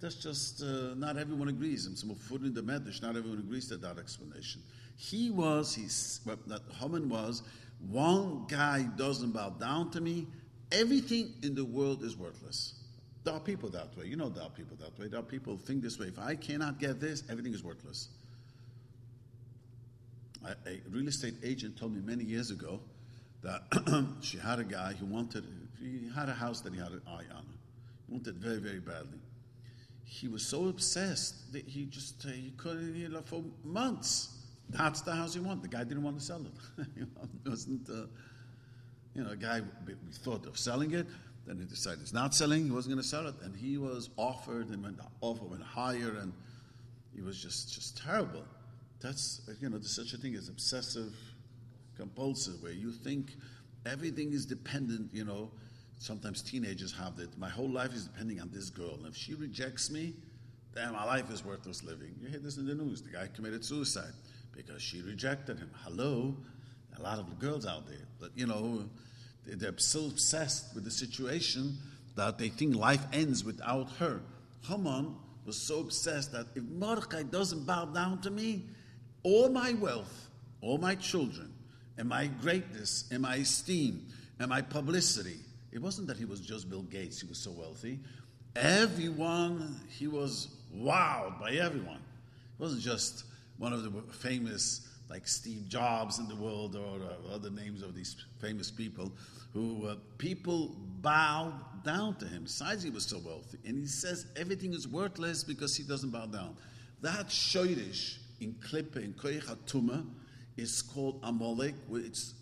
That's 0.00 0.16
just 0.16 0.62
uh, 0.62 0.94
not 0.94 1.16
everyone 1.16 1.48
agrees. 1.48 1.86
And 1.86 1.96
some 1.96 2.10
of 2.10 2.44
in 2.44 2.52
the 2.52 2.62
Medrash, 2.62 3.00
not 3.02 3.16
everyone 3.16 3.38
agrees 3.38 3.68
to 3.68 3.76
that 3.78 3.98
explanation. 3.98 4.62
He 4.96 5.30
was, 5.30 5.74
he's, 5.74 6.20
that 6.46 6.60
Haman 6.80 7.08
was, 7.08 7.42
one 7.88 8.46
guy 8.48 8.82
doesn't 8.96 9.32
bow 9.32 9.50
down 9.50 9.90
to 9.92 10.00
me, 10.00 10.26
everything 10.72 11.32
in 11.42 11.54
the 11.54 11.64
world 11.64 12.02
is 12.02 12.16
worthless. 12.16 12.74
There 13.24 13.34
are 13.34 13.40
people 13.40 13.68
that 13.70 13.96
way. 13.96 14.06
You 14.06 14.16
know 14.16 14.28
there 14.28 14.44
are 14.44 14.50
people 14.50 14.76
that 14.80 14.98
way. 14.98 15.08
There 15.08 15.18
are 15.18 15.22
people 15.22 15.56
who 15.56 15.58
think 15.58 15.82
this 15.82 15.98
way. 15.98 16.06
If 16.06 16.18
I 16.18 16.36
cannot 16.36 16.78
get 16.78 17.00
this, 17.00 17.24
everything 17.28 17.54
is 17.54 17.64
worthless. 17.64 18.08
A, 20.44 20.50
a 20.68 20.80
real 20.90 21.08
estate 21.08 21.34
agent 21.42 21.76
told 21.76 21.94
me 21.94 22.00
many 22.00 22.22
years 22.22 22.50
ago 22.50 22.80
that 23.42 23.62
she 24.20 24.38
had 24.38 24.60
a 24.60 24.64
guy 24.64 24.92
who 24.92 25.06
wanted, 25.06 25.44
he 25.80 26.08
had 26.14 26.28
a 26.28 26.34
house 26.34 26.60
that 26.60 26.72
he 26.72 26.78
had 26.78 26.92
an 26.92 27.02
eye 27.08 27.24
on. 27.34 27.44
He 28.06 28.12
wanted 28.12 28.36
very, 28.36 28.58
very 28.58 28.78
badly. 28.78 29.18
He 30.06 30.28
was 30.28 30.46
so 30.46 30.68
obsessed 30.68 31.52
that 31.52 31.66
he 31.66 31.84
just, 31.84 32.24
uh, 32.24 32.28
he 32.28 32.52
couldn't, 32.56 32.94
you 32.94 33.08
know, 33.08 33.22
for 33.22 33.44
months 33.64 34.36
that's 34.68 35.00
the 35.02 35.12
house 35.12 35.34
he 35.34 35.40
wanted. 35.40 35.62
The 35.62 35.68
guy 35.68 35.84
didn't 35.84 36.02
want 36.02 36.18
to 36.18 36.24
sell 36.24 36.44
it. 36.44 36.86
it 36.96 37.08
wasn't, 37.48 37.88
uh, 37.88 38.06
you 39.14 39.24
know, 39.24 39.30
a 39.30 39.36
guy 39.36 39.60
we 39.86 39.94
thought 40.12 40.46
of 40.46 40.58
selling 40.58 40.92
it. 40.92 41.06
Then 41.46 41.58
he 41.58 41.64
decided 41.64 42.00
he's 42.00 42.12
not 42.12 42.34
selling. 42.34 42.64
He 42.64 42.70
wasn't 42.70 42.94
going 42.94 43.02
to 43.02 43.08
sell 43.08 43.28
it, 43.28 43.36
and 43.42 43.54
he 43.54 43.78
was 43.78 44.10
offered 44.16 44.68
and 44.68 44.82
went 44.82 44.98
offer 45.20 45.44
went 45.44 45.62
higher, 45.62 46.16
and 46.20 46.32
he 47.14 47.22
was 47.22 47.40
just 47.40 47.72
just 47.72 47.96
terrible. 47.96 48.44
That's 49.00 49.48
you 49.60 49.68
know, 49.68 49.78
there's 49.78 49.94
such 49.94 50.12
a 50.12 50.16
thing 50.16 50.34
as 50.34 50.48
obsessive 50.48 51.14
compulsive, 51.96 52.62
where 52.62 52.72
you 52.72 52.90
think 52.90 53.36
everything 53.86 54.32
is 54.32 54.44
dependent. 54.44 55.10
You 55.14 55.24
know, 55.24 55.52
sometimes 55.98 56.42
teenagers 56.42 56.92
have 56.92 57.16
that. 57.16 57.36
My 57.38 57.48
whole 57.48 57.68
life 57.68 57.94
is 57.94 58.06
depending 58.06 58.40
on 58.40 58.50
this 58.52 58.70
girl, 58.70 58.94
and 58.94 59.06
if 59.06 59.16
she 59.16 59.34
rejects 59.34 59.90
me, 59.90 60.14
then 60.74 60.92
my 60.92 61.04
life 61.04 61.30
is 61.30 61.44
worthless 61.44 61.82
living. 61.82 62.14
You 62.20 62.28
hear 62.28 62.38
this 62.38 62.58
in 62.58 62.66
the 62.66 62.74
news. 62.74 63.02
The 63.02 63.10
guy 63.10 63.28
committed 63.34 63.64
suicide 63.64 64.12
because 64.54 64.82
she 64.82 65.02
rejected 65.02 65.58
him. 65.58 65.70
Hello, 65.84 66.36
a 66.98 67.02
lot 67.02 67.18
of 67.18 67.38
girls 67.38 67.66
out 67.66 67.86
there, 67.86 68.06
but 68.20 68.30
you 68.34 68.46
know, 68.46 68.84
they're 69.46 69.78
so 69.78 70.06
obsessed 70.06 70.74
with 70.74 70.84
the 70.84 70.90
situation, 70.90 71.76
that 72.16 72.38
they 72.38 72.48
think 72.48 72.74
life 72.74 73.04
ends 73.12 73.44
without 73.44 73.90
her. 73.98 74.20
Haman 74.66 75.14
was 75.44 75.56
so 75.56 75.80
obsessed 75.80 76.32
that 76.32 76.46
if 76.54 76.64
Mordechai 76.64 77.22
doesn't 77.22 77.66
bow 77.66 77.84
down 77.84 78.20
to 78.22 78.30
me, 78.30 78.64
all 79.22 79.48
my 79.48 79.74
wealth, 79.74 80.28
all 80.60 80.78
my 80.78 80.94
children, 80.94 81.52
and 81.98 82.08
my 82.08 82.26
greatness, 82.26 83.04
and 83.10 83.22
my 83.22 83.36
esteem, 83.36 84.06
and 84.38 84.48
my 84.48 84.60
publicity, 84.62 85.36
it 85.76 85.82
wasn't 85.82 86.08
that 86.08 86.16
he 86.16 86.24
was 86.24 86.40
just 86.40 86.70
Bill 86.70 86.84
Gates, 86.84 87.20
he 87.20 87.28
was 87.28 87.36
so 87.36 87.50
wealthy. 87.50 88.00
Everyone, 88.56 89.78
he 89.90 90.06
was 90.06 90.48
wowed 90.74 91.38
by 91.38 91.52
everyone. 91.52 92.00
He 92.56 92.62
wasn't 92.62 92.80
just 92.80 93.24
one 93.58 93.74
of 93.74 93.82
the 93.82 93.90
famous, 94.10 94.88
like 95.10 95.28
Steve 95.28 95.68
Jobs 95.68 96.18
in 96.18 96.28
the 96.28 96.34
world 96.34 96.76
or 96.76 96.98
uh, 97.04 97.34
other 97.34 97.50
names 97.50 97.82
of 97.82 97.94
these 97.94 98.16
famous 98.40 98.70
people 98.70 99.12
who 99.52 99.86
uh, 99.86 99.96
people 100.16 100.74
bowed 101.02 101.52
down 101.84 102.14
to 102.16 102.26
him. 102.26 102.44
Besides, 102.44 102.82
he 102.82 102.88
was 102.88 103.04
so 103.04 103.18
wealthy. 103.18 103.58
And 103.66 103.78
he 103.78 103.86
says 103.86 104.28
everything 104.34 104.72
is 104.72 104.88
worthless 104.88 105.44
because 105.44 105.76
he 105.76 105.82
doesn't 105.82 106.10
bow 106.10 106.24
down. 106.24 106.56
That 107.02 107.28
Shoirish 107.28 108.16
in 108.40 108.54
Klippe, 108.54 108.96
in 108.96 109.12
Koyach 109.12 110.06
is 110.56 110.80
called 110.80 111.20
Amalek, 111.22 111.74
it's 111.92 112.32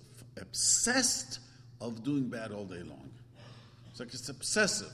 obsessed 0.41 1.41
of 1.81 2.05
doing 2.05 2.29
bad 2.29 2.53
all 2.53 2.65
day 2.65 2.83
long. 2.85 3.11
It's 3.95 4.01
like 4.01 4.13
it's 4.13 4.29
obsessive. 4.29 4.91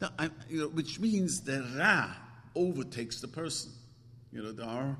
Now, 0.00 0.10
I, 0.18 0.28
you 0.50 0.62
know, 0.62 0.68
which 0.70 0.98
means 0.98 1.42
the 1.42 1.64
Ra 1.78 2.10
overtakes 2.56 3.20
the 3.20 3.28
person. 3.28 3.70
You 4.32 4.42
know, 4.42 4.50
there 4.50 4.66
are 4.66 4.96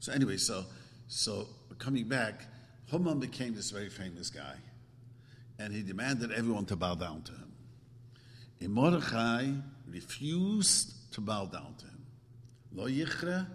So 0.00 0.10
anyway, 0.14 0.38
so 0.38 0.64
so 1.08 1.48
coming 1.78 2.08
back, 2.08 2.46
Haman 2.86 3.20
became 3.20 3.54
this 3.54 3.70
very 3.70 3.90
famous 3.90 4.30
guy, 4.30 4.54
and 5.58 5.70
he 5.70 5.82
demanded 5.82 6.32
everyone 6.32 6.64
to 6.66 6.76
bow 6.76 6.94
down 6.94 7.20
to 7.24 7.32
him. 7.32 7.52
And 8.58 8.70
Mordechai 8.72 9.50
refused 9.86 11.12
to 11.12 11.20
bow 11.20 11.44
down 11.44 11.74
to 11.76 11.84
him. 11.84 12.06
Lo 12.72 12.86
yichre, 12.86 13.46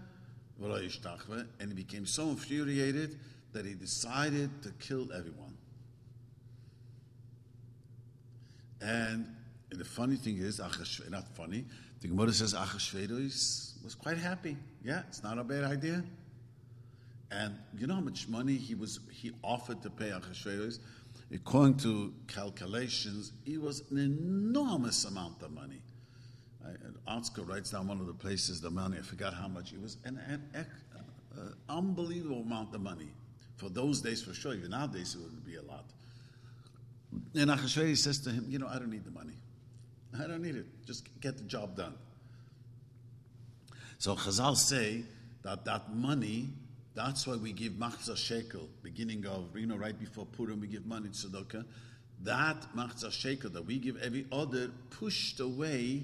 and 0.63 1.67
he 1.67 1.73
became 1.73 2.05
so 2.05 2.29
infuriated 2.29 3.19
that 3.51 3.65
he 3.65 3.73
decided 3.73 4.49
to 4.63 4.71
kill 4.79 5.11
everyone. 5.13 5.57
And, 8.81 9.27
and 9.71 9.79
the 9.79 9.85
funny 9.85 10.15
thing 10.15 10.37
is, 10.37 10.59
not 10.59 11.27
funny, 11.35 11.65
the 12.01 12.07
Gemara 12.07 12.33
says 12.33 12.53
Achashverosh 12.53 13.83
was 13.83 13.95
quite 13.95 14.17
happy. 14.17 14.57
Yeah, 14.83 15.03
it's 15.07 15.23
not 15.23 15.37
a 15.37 15.43
bad 15.43 15.63
idea. 15.63 16.03
And 17.31 17.55
you 17.77 17.87
know 17.87 17.95
how 17.95 18.01
much 18.01 18.27
money 18.27 18.55
he 18.55 18.75
was 18.75 18.99
he 19.11 19.31
offered 19.43 19.81
to 19.83 19.89
pay 19.89 20.09
Achashverosh? 20.09 20.79
According 21.33 21.77
to 21.77 22.13
calculations, 22.27 23.33
it 23.45 23.59
was 23.59 23.83
an 23.89 23.99
enormous 23.99 25.05
amount 25.05 25.41
of 25.41 25.51
money. 25.51 25.81
Artsker 27.07 27.47
writes 27.47 27.71
down 27.71 27.87
one 27.87 27.99
of 27.99 28.07
the 28.07 28.13
places 28.13 28.61
the 28.61 28.69
money. 28.69 28.97
I 28.99 29.01
forgot 29.01 29.33
how 29.33 29.47
much 29.47 29.73
it 29.73 29.81
was. 29.81 29.97
An, 30.05 30.19
an, 30.27 30.43
an 30.53 30.65
uh, 31.37 31.41
unbelievable 31.69 32.41
amount 32.41 32.73
of 32.75 32.81
money 32.81 33.09
for 33.57 33.69
those 33.69 34.01
days, 34.01 34.23
for 34.23 34.33
sure. 34.33 34.53
Even 34.53 34.71
nowadays, 34.71 35.15
it 35.15 35.21
would 35.21 35.45
be 35.45 35.55
a 35.55 35.61
lot. 35.61 35.85
And 37.35 37.49
Achashverosh 37.49 37.97
says 37.97 38.19
to 38.19 38.29
him, 38.29 38.45
"You 38.49 38.59
know, 38.59 38.67
I 38.67 38.79
don't 38.79 38.91
need 38.91 39.05
the 39.05 39.11
money. 39.11 39.35
I 40.19 40.27
don't 40.27 40.41
need 40.41 40.55
it. 40.55 40.65
Just 40.85 41.07
get 41.21 41.37
the 41.37 41.43
job 41.43 41.75
done." 41.75 41.95
So 43.97 44.15
Chazal 44.15 44.55
say 44.55 45.03
that 45.43 45.65
that 45.65 45.93
money 45.93 46.49
that's 46.95 47.25
why 47.25 47.35
we 47.35 47.53
give 47.53 47.73
machzah 47.73 48.17
shekel, 48.17 48.69
beginning 48.83 49.25
of, 49.25 49.57
you 49.57 49.65
know, 49.65 49.75
right 49.75 49.97
before 49.97 50.25
Purim, 50.25 50.61
we 50.61 50.67
give 50.67 50.85
money 50.85 51.09
to 51.09 51.27
tzedakah. 51.27 51.65
That 52.21 52.67
machzah 52.75 53.11
shekel 53.11 53.49
that 53.51 53.65
we 53.65 53.79
give 53.79 53.97
every 54.01 54.27
other 54.31 54.69
pushed 54.91 55.39
away 55.39 56.03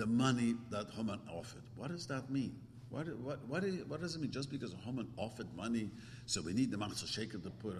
the 0.00 0.06
money 0.06 0.54
that 0.70 0.86
Haman 0.96 1.20
offered. 1.30 1.62
What 1.76 1.90
does 1.90 2.06
that 2.06 2.30
mean? 2.30 2.56
What, 2.88 3.06
what, 3.18 3.46
what, 3.46 3.64
is, 3.64 3.84
what 3.84 4.00
does 4.00 4.16
it 4.16 4.22
mean? 4.22 4.30
Just 4.30 4.50
because 4.50 4.74
Haman 4.86 5.06
offered 5.18 5.54
money, 5.54 5.90
so 6.24 6.40
we 6.40 6.54
need 6.54 6.70
the 6.70 6.78
machzah 6.78 7.06
shekel 7.06 7.38
to 7.40 7.50
put 7.50 7.74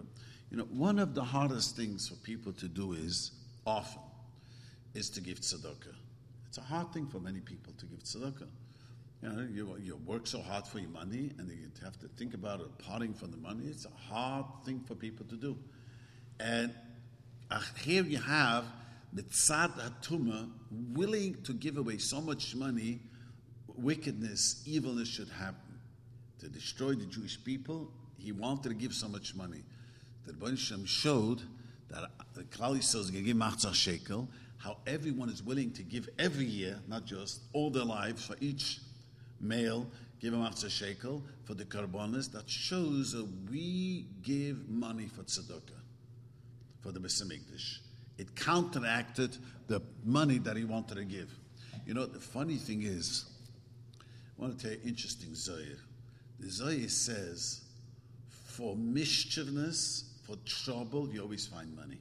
You 0.51 0.59
know, 0.59 0.65
one 0.65 0.99
of 0.99 1.15
the 1.15 1.25
hardest 1.25 1.77
things 1.77 2.09
for 2.09 2.17
people 2.17 2.53
to 2.53 2.69
do 2.69 2.93
is, 2.93 3.33
often, 3.67 4.03
is 4.93 5.09
to 5.11 5.23
give 5.23 5.41
tzedakah. 5.41 5.95
It's 6.47 6.59
a 6.59 6.63
hard 6.63 6.93
thing 6.93 7.07
for 7.07 7.21
many 7.21 7.41
people 7.41 7.73
to 7.79 7.87
give 7.87 8.01
tzedakah. 8.01 8.49
You 9.23 9.29
know, 9.31 9.49
you, 9.51 9.77
you 9.83 9.97
work 10.05 10.27
so 10.27 10.43
hard 10.43 10.67
for 10.67 10.79
your 10.79 10.91
money, 10.91 11.33
and 11.39 11.51
you 11.51 11.71
have 11.83 11.99
to 12.01 12.09
think 12.19 12.35
about 12.35 12.61
it, 12.61 12.67
parting 12.79 13.15
from 13.15 13.31
the 13.31 13.39
money. 13.39 13.65
It's 13.65 13.87
a 13.87 14.13
hard 14.13 14.45
thing 14.67 14.81
for 14.87 14.95
people 14.95 15.25
to 15.25 15.37
do. 15.37 15.57
And 16.39 16.75
uh, 17.51 17.63
here 17.83 18.03
you 18.03 18.19
have 18.19 18.67
the 19.13 19.23
tzad 19.23 19.73
hatuma 19.73 20.49
willing 20.93 21.41
to 21.43 21.53
give 21.53 21.77
away 21.77 21.99
so 21.99 22.21
much 22.21 22.55
money, 22.55 23.01
wickedness, 23.77 24.63
evilness 24.67 25.09
should 25.09 25.29
happen. 25.29 25.57
To 26.41 26.49
destroy 26.49 26.95
the 26.95 27.07
Jewish 27.07 27.43
people, 27.43 27.91
he 28.19 28.33
wanted 28.33 28.69
to 28.69 28.75
give 28.75 28.95
so 28.95 29.09
much 29.09 29.35
money. 29.35 29.63
The 30.27 30.33
Rebbe 30.35 30.57
Shem 30.57 30.85
showed 30.85 31.43
that 31.89 32.11
the 32.35 32.45
Klal 32.45 32.77
Yisrael 32.77 33.01
is 33.01 33.11
going 33.11 33.25
to 33.25 33.33
give 33.33 33.77
shekel, 33.77 34.29
how 34.59 34.77
everyone 34.87 35.29
is 35.29 35.43
willing 35.43 35.73
to 35.73 35.83
give 35.83 36.09
every 36.19 36.45
year, 36.45 36.79
not 36.87 37.05
just 37.05 37.41
all 37.53 37.71
their 37.71 37.85
lives, 37.85 38.25
for 38.25 38.37
each 38.41 38.79
male, 39.41 39.87
give 40.21 40.35
him 40.35 40.43
after 40.43 40.71
shekel 40.71 41.23
for 41.45 41.55
the 41.55 41.65
karbonis. 41.65 42.31
That 42.31 42.49
shows 42.49 43.13
that 43.13 43.27
we 43.51 44.07
give 44.23 44.69
money 44.69 45.09
for 45.09 45.23
tzedakah, 45.23 45.81
for 46.81 46.93
the 46.93 47.01
Besamikdash. 47.01 47.79
It 48.21 48.37
counteracted 48.37 49.35
the 49.67 49.81
money 50.05 50.37
that 50.41 50.55
he 50.55 50.65
wanted 50.65 50.97
to 50.97 51.05
give. 51.05 51.33
You 51.87 51.95
know, 51.95 52.05
the 52.05 52.21
funny 52.21 52.57
thing 52.57 52.83
is, 52.83 53.25
I 54.39 54.43
want 54.43 54.59
to 54.59 54.63
tell 54.63 54.77
you 54.77 54.81
interesting 54.85 55.35
Zohar. 55.35 55.79
The 56.39 56.51
Zohar 56.51 56.89
says, 56.89 57.63
for 58.29 58.77
mischievousness, 58.77 60.05
for 60.27 60.37
trouble, 60.45 61.09
you 61.09 61.23
always 61.23 61.47
find 61.47 61.75
money. 61.75 61.97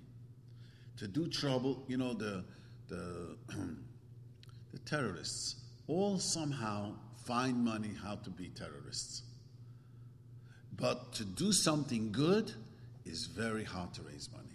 To 0.97 1.07
do 1.07 1.25
trouble, 1.29 1.85
you 1.87 1.95
know, 1.95 2.13
the, 2.13 2.43
the, 2.89 3.37
the 4.73 4.79
terrorists 4.79 5.55
all 5.87 6.19
somehow 6.19 6.95
find 7.23 7.63
money 7.63 7.91
how 8.03 8.15
to 8.15 8.29
be 8.29 8.49
terrorists. 8.49 9.21
But 10.75 11.13
to 11.13 11.23
do 11.23 11.53
something 11.53 12.11
good 12.11 12.51
is 13.05 13.25
very 13.25 13.63
hard 13.63 13.93
to 13.93 14.01
raise 14.01 14.27
money. 14.33 14.48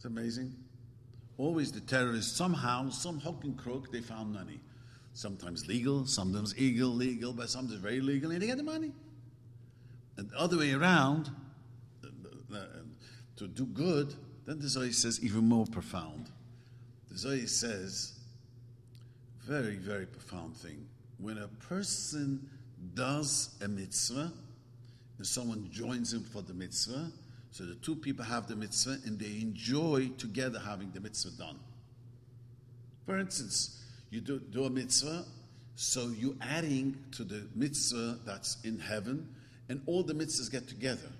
It's 0.00 0.06
amazing. 0.06 0.54
Always 1.36 1.72
the 1.72 1.82
terrorists, 1.82 2.34
somehow, 2.34 2.88
some 2.88 3.20
hook 3.20 3.44
and 3.44 3.54
crook, 3.54 3.92
they 3.92 4.00
found 4.00 4.32
money. 4.32 4.58
Sometimes 5.12 5.68
legal, 5.68 6.06
sometimes 6.06 6.54
illegal, 6.54 6.88
legal, 6.88 7.34
but 7.34 7.50
sometimes 7.50 7.78
very 7.80 8.00
legal, 8.00 8.30
and 8.30 8.40
they 8.40 8.46
get 8.46 8.56
the 8.56 8.62
money. 8.62 8.92
And 10.16 10.30
the 10.30 10.38
other 10.38 10.56
way 10.56 10.72
around, 10.72 11.28
uh, 12.02 12.08
uh, 12.50 12.56
uh, 12.56 12.66
to 13.36 13.46
do 13.46 13.66
good, 13.66 14.14
then 14.46 14.58
the 14.58 14.68
Zohar 14.68 14.90
says 14.90 15.22
even 15.22 15.46
more 15.46 15.66
profound. 15.66 16.30
The 17.10 17.18
Zohar 17.18 17.46
says 17.46 18.18
very, 19.42 19.76
very 19.76 20.06
profound 20.06 20.56
thing. 20.56 20.86
When 21.18 21.36
a 21.36 21.48
person 21.68 22.48
does 22.94 23.54
a 23.62 23.68
mitzvah, 23.68 24.32
and 25.18 25.26
someone 25.26 25.68
joins 25.70 26.14
him 26.14 26.22
for 26.22 26.40
the 26.40 26.54
mitzvah, 26.54 27.12
so 27.50 27.64
the 27.64 27.74
two 27.76 27.96
people 27.96 28.24
have 28.24 28.46
the 28.46 28.56
mitzvah 28.56 28.98
and 29.04 29.18
they 29.18 29.40
enjoy 29.40 30.08
together 30.18 30.58
having 30.58 30.90
the 30.92 31.00
mitzvah 31.00 31.36
done. 31.36 31.58
For 33.06 33.18
instance, 33.18 33.82
you 34.10 34.20
do, 34.20 34.38
do 34.38 34.64
a 34.64 34.70
mitzvah, 34.70 35.24
so 35.74 36.08
you're 36.16 36.36
adding 36.40 36.96
to 37.12 37.24
the 37.24 37.46
mitzvah 37.54 38.18
that's 38.24 38.58
in 38.64 38.78
heaven, 38.78 39.28
and 39.68 39.80
all 39.86 40.02
the 40.02 40.14
mitzvahs 40.14 40.50
get 40.50 40.68
together. 40.68 41.10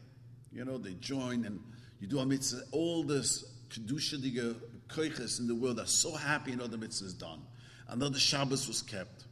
You 0.53 0.65
know, 0.65 0.79
they 0.79 0.95
join 0.95 1.45
and 1.45 1.61
you 2.01 2.07
do 2.07 2.19
a 2.19 2.27
mitzvah, 2.27 2.63
all 2.73 3.03
this 3.03 3.45
kedusha 3.71 4.19
diga 4.19 4.53
uh, 4.53 4.55
koiches 4.89 5.39
in 5.41 5.47
the 5.47 5.55
world 5.55 5.79
are 5.79 5.87
so 5.87 6.13
happy, 6.13 6.53
another 6.53 6.77
mitzvah 6.77 7.07
is 7.07 7.15
done. 7.15 7.41
Another 7.89 8.19
Shabbos 8.19 8.69
was 8.69 8.83
kept. 8.83 9.25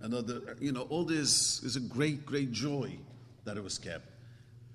Another, 0.00 0.56
you 0.60 0.72
know, 0.72 0.82
all 0.82 1.04
this 1.04 1.62
is 1.62 1.76
a 1.76 1.80
great, 1.80 2.26
great 2.26 2.52
joy 2.52 2.96
that 3.44 3.56
it 3.56 3.62
was 3.62 3.78
kept. 3.78 4.06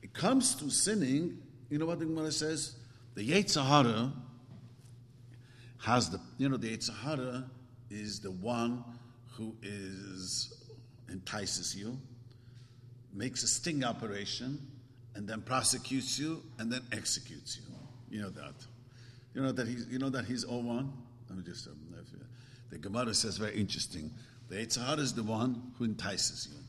It 0.01 0.13
comes 0.13 0.55
to 0.55 0.69
sinning, 0.69 1.37
you 1.69 1.77
know 1.77 1.85
what 1.85 1.99
the 1.99 2.05
Gemara 2.05 2.31
says? 2.31 2.75
The 3.15 3.27
Yetzer 3.27 3.65
Hara 3.65 4.11
has 5.79 6.09
the, 6.09 6.19
you 6.37 6.49
know, 6.49 6.57
the 6.57 6.75
Yetzer 6.75 6.95
Hara 6.97 7.45
is 7.89 8.19
the 8.19 8.31
one 8.31 8.83
who 9.31 9.55
is 9.61 10.53
entices 11.09 11.75
you, 11.75 11.97
makes 13.13 13.43
a 13.43 13.47
sting 13.47 13.83
operation, 13.83 14.59
and 15.15 15.27
then 15.27 15.41
prosecutes 15.41 16.19
you, 16.19 16.43
and 16.59 16.71
then 16.71 16.81
executes 16.91 17.57
you. 17.57 17.63
You 18.09 18.23
know 18.23 18.29
that. 18.29 18.53
You 19.33 19.41
know 19.41 19.51
that 19.51 19.67
he's, 19.67 19.87
you 19.87 19.99
know 19.99 20.09
that 20.09 20.25
he's 20.25 20.43
all 20.43 20.61
one. 20.61 20.93
Let 21.29 21.37
me 21.37 21.43
just. 21.43 21.67
Um, 21.67 21.73
the 22.69 22.77
Gemara 22.77 23.13
says 23.13 23.37
very 23.37 23.55
interesting. 23.57 24.11
The 24.49 24.57
Yetzer 24.57 24.85
Hara 24.85 24.99
is 24.99 25.13
the 25.13 25.23
one 25.23 25.71
who 25.77 25.85
entices 25.85 26.49
you. 26.51 26.59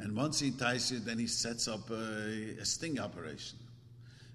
And 0.00 0.16
once 0.16 0.40
he 0.40 0.48
entices 0.48 0.92
you, 0.92 0.98
then 1.00 1.18
he 1.18 1.26
sets 1.26 1.68
up 1.68 1.90
a, 1.90 2.56
a 2.58 2.64
sting 2.64 2.98
operation. 2.98 3.58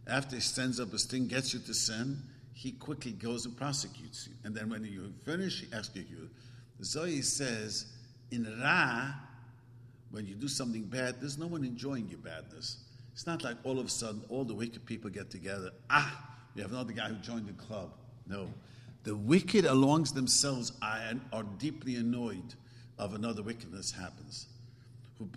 After 0.07 0.35
he 0.35 0.41
sends 0.41 0.79
up 0.79 0.93
a 0.93 0.99
sting, 0.99 1.27
gets 1.27 1.53
you 1.53 1.59
to 1.61 1.73
sin, 1.73 2.21
he 2.53 2.71
quickly 2.71 3.11
goes 3.11 3.45
and 3.45 3.57
prosecutes 3.57 4.27
you. 4.27 4.33
And 4.43 4.55
then 4.55 4.69
when 4.69 4.83
you 4.85 5.11
finish, 5.23 5.61
he 5.61 5.75
asks 5.75 5.95
you. 5.95 6.29
Zohar 6.83 7.21
says, 7.23 7.87
in 8.31 8.45
Ra, 8.61 9.11
when 10.11 10.27
you 10.27 10.35
do 10.35 10.47
something 10.47 10.83
bad, 10.83 11.19
there's 11.19 11.37
no 11.39 11.47
one 11.47 11.63
enjoying 11.63 12.07
your 12.09 12.19
badness. 12.19 12.77
It's 13.13 13.25
not 13.25 13.43
like 13.43 13.57
all 13.63 13.79
of 13.79 13.87
a 13.87 13.89
sudden 13.89 14.21
all 14.29 14.43
the 14.43 14.53
wicked 14.53 14.85
people 14.85 15.09
get 15.09 15.31
together. 15.31 15.71
Ah, 15.89 16.29
we 16.53 16.61
have 16.61 16.71
another 16.71 16.93
guy 16.93 17.07
who 17.07 17.15
joined 17.15 17.47
the 17.47 17.53
club. 17.53 17.91
No. 18.27 18.49
The 19.03 19.15
wicked 19.15 19.65
amongst 19.65 20.13
themselves 20.13 20.73
are, 20.81 20.99
are 21.33 21.43
deeply 21.57 21.95
annoyed 21.95 22.53
of 22.99 23.15
another 23.15 23.41
wickedness 23.41 23.91
happens. 23.91 24.47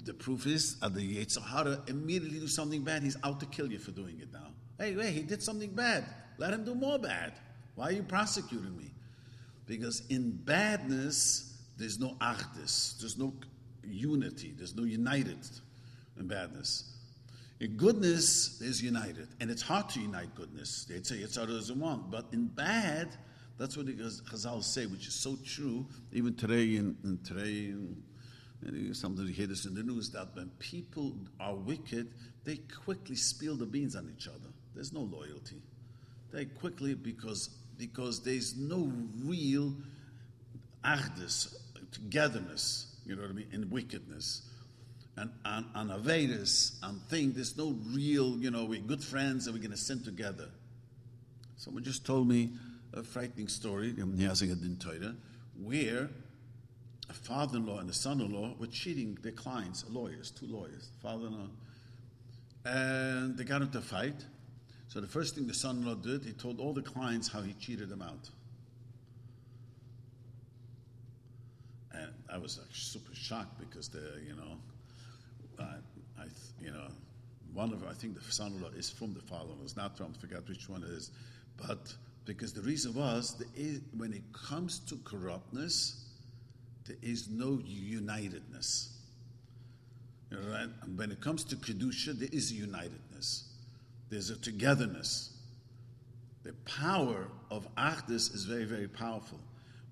The 0.04 0.14
proof 0.14 0.46
is 0.46 0.78
that 0.80 0.94
the 0.94 1.24
Yetzer 1.24 1.44
Hara 1.44 1.82
immediately 1.86 2.40
do 2.40 2.48
something 2.48 2.82
bad. 2.82 3.02
He's 3.02 3.16
out 3.22 3.38
to 3.40 3.46
kill 3.46 3.70
you 3.70 3.78
for 3.78 3.92
doing 3.92 4.18
it 4.20 4.32
now. 4.32 4.48
Hey, 4.78 4.96
wait, 4.96 5.12
he 5.12 5.22
did 5.22 5.42
something 5.42 5.70
bad. 5.70 6.04
Let 6.36 6.52
him 6.52 6.64
do 6.64 6.74
more 6.74 6.98
bad. 6.98 7.34
Why 7.74 7.86
are 7.86 7.92
you 7.92 8.02
prosecuting 8.02 8.76
me? 8.76 8.90
Because 9.66 10.02
in 10.08 10.32
badness, 10.32 11.58
there's 11.76 12.00
no 12.00 12.16
achdis, 12.20 12.98
there's 12.98 13.18
no 13.18 13.32
unity, 13.84 14.52
there's 14.56 14.74
no 14.74 14.84
united 14.84 15.38
in 16.18 16.26
badness. 16.26 16.94
In 17.60 17.76
goodness, 17.76 18.58
there's 18.60 18.82
united. 18.82 19.28
And 19.40 19.50
it's 19.50 19.62
hard 19.62 19.88
to 19.90 20.00
unite 20.00 20.34
goodness. 20.34 20.86
They'd 20.88 21.06
say 21.06 21.16
Yetzer 21.16 21.40
Hara 21.40 21.48
doesn't 21.48 21.78
want. 21.78 22.10
But 22.10 22.26
in 22.32 22.46
bad, 22.46 23.16
that's 23.58 23.76
what 23.76 23.86
the 23.86 23.92
Chazal 23.92 24.62
say, 24.62 24.86
which 24.86 25.08
is 25.08 25.14
so 25.14 25.36
true, 25.44 25.86
even 26.12 26.34
today 26.34 26.76
in, 26.76 26.96
in 27.02 27.18
today 27.24 27.70
in, 27.70 28.02
Uh, 28.66 28.92
sometimes 28.92 29.28
you 29.28 29.34
hear 29.34 29.46
this 29.46 29.66
in 29.66 29.74
the 29.74 29.82
news 29.82 30.10
that 30.10 30.34
when 30.34 30.48
people 30.58 31.14
are 31.38 31.54
wicked, 31.54 32.12
they 32.44 32.56
quickly 32.84 33.16
spill 33.16 33.56
the 33.56 33.66
beans 33.66 33.94
on 33.94 34.12
each 34.16 34.26
other. 34.26 34.48
There's 34.74 34.92
no 34.92 35.00
loyalty. 35.00 35.62
They 36.32 36.44
quickly 36.46 36.94
because 36.94 37.50
because 37.78 38.22
there's 38.22 38.56
no 38.56 38.92
real 39.24 39.72
achdus, 40.84 41.54
togetherness, 41.92 42.96
you 43.06 43.14
know 43.16 43.22
what 43.22 43.30
I 43.30 43.34
mean, 43.34 43.46
in 43.52 43.70
wickedness. 43.70 44.42
And 45.16 45.30
on, 45.44 45.66
on 45.74 45.88
Avedis, 45.88 46.72
on 46.82 47.00
thing, 47.08 47.32
there's 47.32 47.56
no 47.56 47.76
real, 47.86 48.36
you 48.38 48.50
know, 48.50 48.64
we're 48.64 48.80
good 48.80 49.02
friends 49.02 49.46
and 49.46 49.54
we're 49.54 49.62
going 49.62 49.72
to 49.72 49.76
sin 49.76 50.02
together. 50.02 50.48
Someone 51.56 51.82
just 51.82 52.06
told 52.06 52.28
me 52.28 52.50
a 52.92 53.02
frightening 53.02 53.48
story, 53.48 53.94
um, 54.00 54.16
where 55.60 56.10
a 57.08 57.12
father-in-law 57.12 57.78
and 57.78 57.90
a 57.90 57.94
son-in-law 57.94 58.54
were 58.58 58.66
cheating 58.66 59.16
their 59.22 59.32
clients, 59.32 59.84
lawyers, 59.88 60.30
two 60.30 60.46
lawyers, 60.46 60.90
father-in-law, 61.02 61.48
and 62.64 63.36
they 63.36 63.44
got 63.44 63.62
into 63.62 63.78
a 63.78 63.82
fight. 63.82 64.24
So 64.88 65.00
the 65.00 65.06
first 65.06 65.34
thing 65.34 65.46
the 65.46 65.54
son-in-law 65.54 65.96
did, 65.96 66.24
he 66.24 66.32
told 66.32 66.60
all 66.60 66.72
the 66.72 66.82
clients 66.82 67.28
how 67.28 67.40
he 67.40 67.54
cheated 67.54 67.88
them 67.88 68.02
out. 68.02 68.30
And 71.92 72.12
I 72.32 72.38
was 72.38 72.58
like 72.58 72.68
super 72.72 73.14
shocked 73.14 73.58
because 73.58 73.88
the, 73.88 74.20
you 74.26 74.34
know, 74.34 74.58
I, 75.58 76.22
I 76.22 76.26
you 76.62 76.70
know, 76.70 76.88
one 77.54 77.72
of 77.72 77.86
I 77.86 77.92
think 77.92 78.14
the 78.14 78.32
son-in-law 78.32 78.70
is 78.76 78.90
from 78.90 79.14
the 79.14 79.20
father-in-law, 79.20 79.64
it's 79.64 79.76
not 79.76 79.96
from, 79.96 80.14
I 80.16 80.20
forgot 80.20 80.48
which 80.48 80.68
one 80.68 80.82
it 80.82 80.90
is, 80.90 81.10
but 81.56 81.94
because 82.24 82.52
the 82.52 82.60
reason 82.62 82.94
was 82.94 83.34
that 83.38 83.48
when 83.96 84.12
it 84.12 84.22
comes 84.32 84.80
to 84.80 84.96
corruptness, 85.04 86.07
there 86.88 86.96
is 87.02 87.28
no 87.28 87.60
unitedness. 87.64 88.88
Right? 90.30 90.68
When 90.96 91.10
it 91.10 91.20
comes 91.20 91.44
to 91.44 91.56
Kedusha, 91.56 92.18
there 92.18 92.28
is 92.32 92.50
a 92.50 92.54
unitedness. 92.54 93.44
There's 94.10 94.30
a 94.30 94.36
togetherness. 94.36 95.36
The 96.42 96.52
power 96.64 97.28
of 97.50 97.66
Achdus 97.76 98.34
is 98.34 98.44
very, 98.44 98.64
very 98.64 98.88
powerful. 98.88 99.38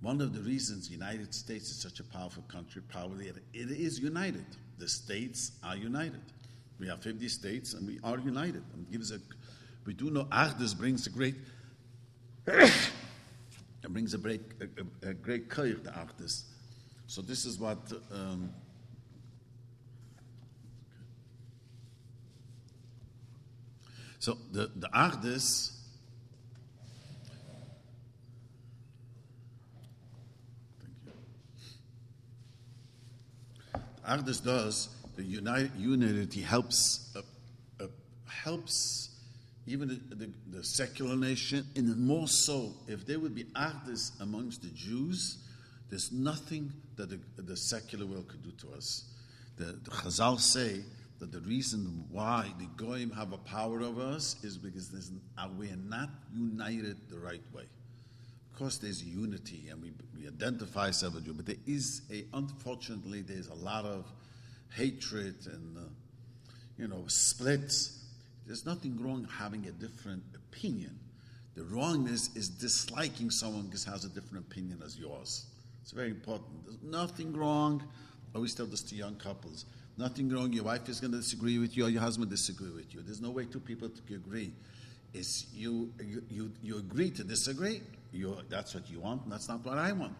One 0.01 0.21
of 0.21 0.35
the 0.35 0.41
reasons 0.41 0.89
the 0.89 0.95
United 0.95 1.35
States 1.35 1.71
is 1.71 1.77
such 1.77 2.01
a 2.01 2.05
powerful 2.05 2.45
country, 2.49 2.83
probably 2.89 3.29
it 3.29 3.43
is 3.55 3.99
united. 3.99 4.45
The 4.79 4.89
states 4.89 5.53
are 5.65 5.77
united. 5.77 6.21
We 6.79 6.87
have 6.89 7.03
50 7.03 7.29
states 7.29 7.75
and 7.75 7.87
we 7.87 7.99
are 8.05 8.19
united. 8.19 8.63
And 8.75 8.91
gives 8.91 9.11
a, 9.11 9.21
we 9.87 9.95
do 9.95 10.11
know 10.11 10.25
Achdus 10.25 10.77
brings 10.77 11.07
a 11.07 11.11
great, 11.11 11.35
it 12.47 12.91
brings 13.89 14.13
a 14.13 14.19
great, 14.19 14.43
a, 14.61 15.07
a, 15.07 15.11
a 15.11 15.15
great 15.15 15.49
koyach 15.49 15.85
to 15.85 15.91
Achdus. 15.91 16.43
So 17.07 17.23
this 17.23 17.45
is 17.47 17.59
what. 17.59 17.79
Um, 18.13 18.53
so 24.19 24.37
the 24.53 24.71
the 24.75 24.89
Ardis. 24.89 25.73
Ardis 34.09 34.45
does 34.45 34.89
the 35.17 35.25
unite, 35.25 35.71
unity 35.77 36.41
helps 36.41 37.13
uh, 37.17 37.23
uh, 37.83 37.89
helps 38.29 39.11
even 39.67 39.89
the, 39.89 40.15
the, 40.15 40.31
the, 40.53 40.63
secular 40.63 41.17
nation, 41.17 41.67
and 41.75 41.99
more 41.99 42.29
so 42.29 42.73
if 42.87 43.05
there 43.05 43.19
would 43.19 43.35
be 43.35 43.45
Ardis 43.57 44.13
amongst 44.21 44.63
the 44.63 44.69
Jews 44.69 45.39
there's 45.89 46.11
nothing 46.13 46.73
that 46.97 47.11
the, 47.11 47.43
the 47.43 47.57
secular 47.57 48.07
world 48.07 48.29
could 48.29 48.43
do 48.43 48.53
to 48.67 48.75
us. 48.75 49.05
The, 49.57 49.65
the 49.65 49.91
Chazal 49.91 50.39
say 50.41 50.81
that 51.19 51.33
the 51.33 51.41
reason 51.41 52.05
why 52.11 52.53
the 52.59 52.67
Goyim 52.77 53.11
have 53.11 53.33
a 53.33 53.39
power 53.39 53.83
over 53.83 54.03
us 54.03 54.37
is 54.43 54.59
because 54.59 54.91
uh, 55.39 55.49
we 55.59 55.69
are 55.69 55.77
not 55.77 56.11
united 56.35 56.97
the 57.09 57.19
right 57.19 57.43
way. 57.55 57.65
Of 58.53 58.59
course, 58.59 58.79
there's 58.79 59.03
unity 59.03 59.69
and 59.71 59.83
we, 59.83 59.93
we 60.19 60.27
identify 60.27 60.87
ourselves 60.87 61.17
with 61.17 61.27
you, 61.27 61.35
but 61.35 61.47
there 61.47 61.57
is 61.67 62.03
a, 62.11 62.25
unfortunately, 62.35 63.23
there's 63.23 63.49
a 63.49 63.55
lot 63.55 63.85
of 63.85 64.07
hatred 64.75 65.37
and, 65.47 65.77
uh, 65.77 65.81
you 66.79 66.89
know, 66.89 67.05
splits. 67.07 68.05
There's 68.47 68.67
nothing 68.67 69.03
wrong 69.03 69.27
having 69.39 69.67
a 69.67 69.73
different 69.73 70.23
opinion. 70.35 70.99
The 71.55 71.65
wrongness 71.65 72.35
is 72.37 72.49
disliking 72.49 73.31
someone 73.31 73.67
because 73.67 73.85
has 73.85 74.05
a 74.05 74.11
different 74.11 74.47
opinion 74.47 74.83
as 74.85 74.99
yours. 74.99 75.47
It's 75.87 75.93
very 75.93 76.11
important. 76.11 76.65
There's 76.65 76.83
nothing 76.83 77.33
wrong. 77.33 77.81
I 78.35 78.39
always 78.39 78.57
tell 78.57 78.67
this 78.67 78.83
to 78.83 78.97
young 78.97 79.15
couples. 79.15 79.67
Nothing 79.97 80.29
wrong. 80.29 80.53
Your 80.53 80.65
wife 80.65 80.89
is 80.89 80.99
going 80.99 81.13
to 81.13 81.19
disagree 81.19 81.61
with 81.61 81.77
you, 81.77 81.87
or 81.87 81.89
your 81.89 82.03
husband 82.03 82.29
disagree 82.29 82.73
with 82.73 82.93
you. 82.93 83.03
There's 83.03 83.21
no 83.21 83.31
way 83.31 83.45
two 83.45 83.61
people 83.61 83.89
to 83.91 84.15
agree. 84.17 84.53
It's 85.15 85.47
you, 85.55 85.93
you, 86.05 86.25
you, 86.29 86.53
you 86.61 86.79
agree 86.79 87.13
to 87.13 87.23
disagree. 87.23 87.83
You, 88.13 88.37
that's 88.49 88.75
what 88.75 88.91
you 88.91 88.99
want, 88.99 89.31
that's 89.31 89.49
not 89.49 89.65
what 89.65 89.79
I 89.79 89.93
want. 89.93 90.17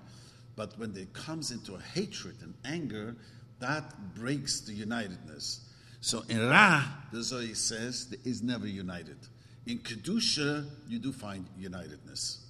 But 0.55 0.79
when 0.79 0.97
it 0.97 1.13
comes 1.13 1.51
into 1.51 1.77
hatred 1.95 2.37
and 2.43 2.55
anger, 2.65 3.17
that 3.59 4.15
breaks 4.15 4.61
the 4.61 4.73
unitedness. 4.73 5.63
So 6.01 6.23
in 6.29 6.49
Ra, 6.49 6.85
the 7.13 7.25
Zohar 7.25 7.57
says, 7.57 8.07
there 8.07 8.21
is 8.25 8.41
never 8.41 8.69
united. 8.69 9.19
In 9.67 9.81
Kedusha, 9.81 10.65
you 10.87 11.01
do 11.01 11.11
find 11.11 11.45
unitedness. 11.59 12.46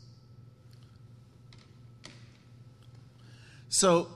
So, 3.79 4.09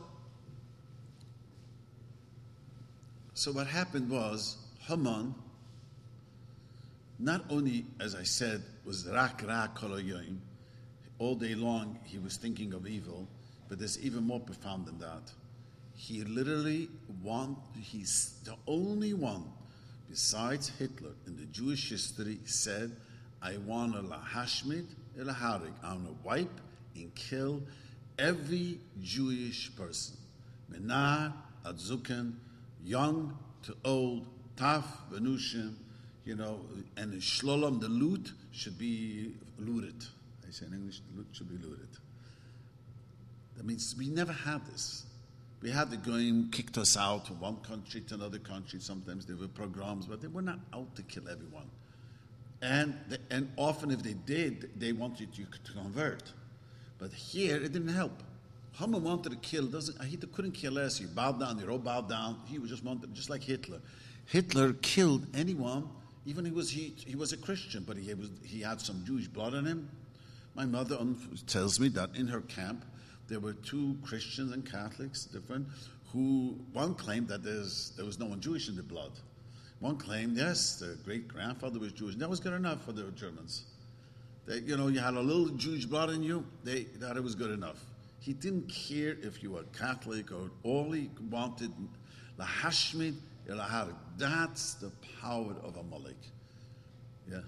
so 3.34 3.52
what 3.52 3.66
happened 3.66 4.08
was 4.08 4.56
Haman, 4.86 5.34
not 7.18 7.44
only, 7.50 7.84
as 8.00 8.14
I 8.14 8.22
said, 8.22 8.62
was 8.86 9.06
rak 9.06 9.42
rak 9.46 9.78
koloyoim, 9.78 10.38
all 11.18 11.34
day 11.34 11.54
long 11.54 11.98
he 12.04 12.16
was 12.18 12.38
thinking 12.38 12.72
of 12.72 12.86
evil, 12.86 13.28
but 13.68 13.78
there's 13.78 14.00
even 14.00 14.24
more 14.24 14.40
profound 14.40 14.86
than 14.86 14.98
that. 15.00 15.30
He 15.94 16.22
literally 16.22 16.88
want 17.22 17.58
he's 17.78 18.40
the 18.44 18.56
only 18.66 19.12
one 19.12 19.44
besides 20.08 20.70
Hitler 20.78 21.12
in 21.26 21.36
the 21.36 21.44
Jewish 21.44 21.90
history 21.90 22.38
said, 22.46 22.96
I 23.42 23.58
want 23.58 23.92
to 23.92 24.00
lahashmid 24.00 24.86
ilaharik. 25.18 25.74
I 25.84 25.92
want 25.92 26.06
to 26.06 26.16
wipe 26.24 26.60
and 26.96 27.14
kill 27.14 27.60
every 28.20 28.78
Jewish 29.02 29.74
person, 29.74 30.16
Menar, 30.70 31.32
Adzuken, 31.64 32.34
young 32.84 33.36
to 33.62 33.74
old, 33.84 34.26
Taf, 34.56 34.84
Venushim, 35.12 35.74
you 36.24 36.36
know, 36.36 36.60
and 36.96 37.14
Shlolam, 37.14 37.80
the 37.80 37.88
loot, 37.88 38.32
should 38.52 38.78
be 38.78 39.32
looted. 39.58 40.04
I 40.46 40.50
say 40.50 40.66
in 40.66 40.74
English, 40.74 41.00
the 41.10 41.18
loot 41.18 41.26
should 41.32 41.48
be 41.48 41.56
looted. 41.66 41.88
That 43.56 43.64
means 43.64 43.94
we 43.98 44.08
never 44.08 44.32
had 44.32 44.64
this. 44.66 45.04
We 45.62 45.70
had 45.70 45.90
the 45.90 45.98
going 45.98 46.48
kicked 46.50 46.78
us 46.78 46.96
out 46.96 47.26
from 47.26 47.40
one 47.40 47.56
country 47.56 48.00
to 48.02 48.14
another 48.14 48.38
country. 48.38 48.80
Sometimes 48.80 49.26
there 49.26 49.36
were 49.36 49.48
pogroms, 49.48 50.06
but 50.06 50.22
they 50.22 50.28
were 50.28 50.42
not 50.42 50.58
out 50.74 50.94
to 50.96 51.02
kill 51.02 51.28
everyone. 51.28 51.70
And, 52.62 52.94
the, 53.08 53.18
and 53.30 53.50
often, 53.56 53.90
if 53.90 54.02
they 54.02 54.14
did, 54.14 54.70
they 54.78 54.92
wanted 54.92 55.36
you 55.36 55.46
to 55.64 55.72
convert. 55.72 56.32
But 57.00 57.12
here, 57.12 57.56
it 57.56 57.72
didn't 57.72 57.88
help. 57.88 58.22
Haman 58.72 59.02
wanted 59.02 59.30
to 59.30 59.36
kill. 59.38 59.66
Doesn't 59.66 60.02
he 60.04 60.16
couldn't 60.16 60.52
kill 60.52 60.74
less. 60.74 60.98
He 60.98 61.06
bowed 61.06 61.40
down. 61.40 61.56
They 61.56 61.66
all 61.66 61.78
bowed 61.78 62.08
down. 62.08 62.38
He 62.46 62.58
was 62.58 62.70
just 62.70 62.84
wanted, 62.84 63.12
just 63.14 63.30
like 63.30 63.42
Hitler. 63.42 63.80
Hitler 64.26 64.74
killed 64.74 65.26
anyone, 65.34 65.88
even 66.24 66.44
he 66.44 66.52
was 66.52 66.70
he, 66.70 66.94
he 66.96 67.16
was 67.16 67.32
a 67.32 67.36
Christian, 67.36 67.82
but 67.84 67.96
he 67.96 68.14
was 68.14 68.30
he 68.44 68.60
had 68.60 68.80
some 68.80 69.02
Jewish 69.04 69.26
blood 69.26 69.54
in 69.54 69.64
him. 69.64 69.88
My 70.54 70.66
mother 70.66 70.98
tells 71.46 71.80
me 71.80 71.88
that 71.88 72.14
in 72.14 72.28
her 72.28 72.42
camp 72.42 72.84
there 73.28 73.40
were 73.40 73.54
two 73.54 73.96
Christians 74.04 74.52
and 74.52 74.64
Catholics, 74.64 75.24
different, 75.24 75.66
who 76.12 76.58
one 76.72 76.94
claimed 76.94 77.28
that 77.28 77.42
there 77.42 78.04
was 78.04 78.18
no 78.18 78.26
one 78.26 78.40
Jewish 78.40 78.68
in 78.68 78.76
the 78.76 78.82
blood. 78.82 79.12
One 79.78 79.96
claimed, 79.96 80.36
yes, 80.36 80.76
their 80.76 80.94
great 80.96 81.26
grandfather 81.26 81.78
was 81.78 81.92
Jewish. 81.92 82.12
and 82.12 82.22
That 82.22 82.28
was 82.28 82.40
good 82.40 82.52
enough 82.52 82.84
for 82.84 82.92
the 82.92 83.04
Germans. 83.12 83.64
They, 84.50 84.58
you 84.58 84.76
know, 84.76 84.88
you 84.88 84.98
had 84.98 85.14
a 85.14 85.20
little 85.20 85.46
Jewish 85.50 85.84
blood 85.84 86.10
in 86.10 86.24
you, 86.24 86.44
they 86.64 86.82
thought 86.82 87.16
it 87.16 87.22
was 87.22 87.36
good 87.36 87.52
enough. 87.52 87.84
He 88.18 88.32
didn't 88.32 88.68
care 88.68 89.16
if 89.22 89.44
you 89.44 89.52
were 89.52 89.62
Catholic 89.78 90.32
or 90.32 90.50
all 90.64 90.90
he 90.90 91.08
wanted, 91.30 91.70
Lahashmid, 92.36 93.14
Elahar. 93.48 93.94
That's 94.18 94.74
the 94.74 94.90
power 95.22 95.54
of 95.62 95.76
Amalek. 95.76 96.16
Yeah. 97.30 97.38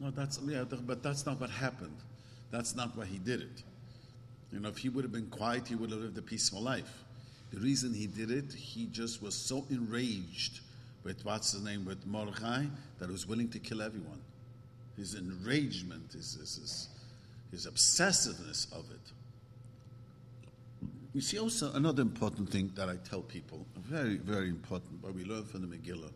No, 0.00 0.10
that's 0.10 0.40
yeah, 0.48 0.64
but 0.64 1.00
that's 1.04 1.26
not 1.26 1.40
what 1.40 1.50
happened. 1.50 1.96
That's 2.50 2.74
not 2.74 2.96
why 2.96 3.04
he 3.04 3.18
did 3.18 3.42
it. 3.42 3.62
You 4.52 4.60
know, 4.60 4.68
if 4.68 4.78
he 4.78 4.88
would 4.88 5.04
have 5.04 5.12
been 5.12 5.26
quiet, 5.26 5.68
he 5.68 5.74
would 5.74 5.90
have 5.90 6.00
lived 6.00 6.18
a 6.18 6.22
peaceful 6.22 6.62
life. 6.62 7.04
The 7.52 7.60
reason 7.60 7.92
he 7.92 8.06
did 8.06 8.30
it, 8.30 8.52
he 8.52 8.86
just 8.86 9.22
was 9.22 9.34
so 9.34 9.66
enraged 9.70 10.60
with 11.04 11.24
what's 11.24 11.52
his 11.52 11.62
name, 11.62 11.84
with 11.84 12.06
Mordechai, 12.06 12.64
that 12.98 13.06
he 13.06 13.12
was 13.12 13.26
willing 13.26 13.48
to 13.50 13.58
kill 13.58 13.82
everyone. 13.82 14.20
His 14.96 15.14
enragement, 15.14 16.12
his, 16.12 16.34
his, 16.34 16.88
his, 17.50 17.66
obsessiveness 17.66 18.72
of 18.72 18.84
it. 18.90 19.12
You 21.14 21.20
see, 21.20 21.38
also 21.38 21.72
another 21.72 22.02
important 22.02 22.50
thing 22.50 22.72
that 22.74 22.88
I 22.88 22.96
tell 22.96 23.22
people, 23.22 23.64
very, 23.76 24.16
very 24.16 24.48
important, 24.48 25.02
what 25.02 25.14
we 25.14 25.24
learn 25.24 25.44
from 25.44 25.62
the 25.62 25.76
Megillah 25.76 26.10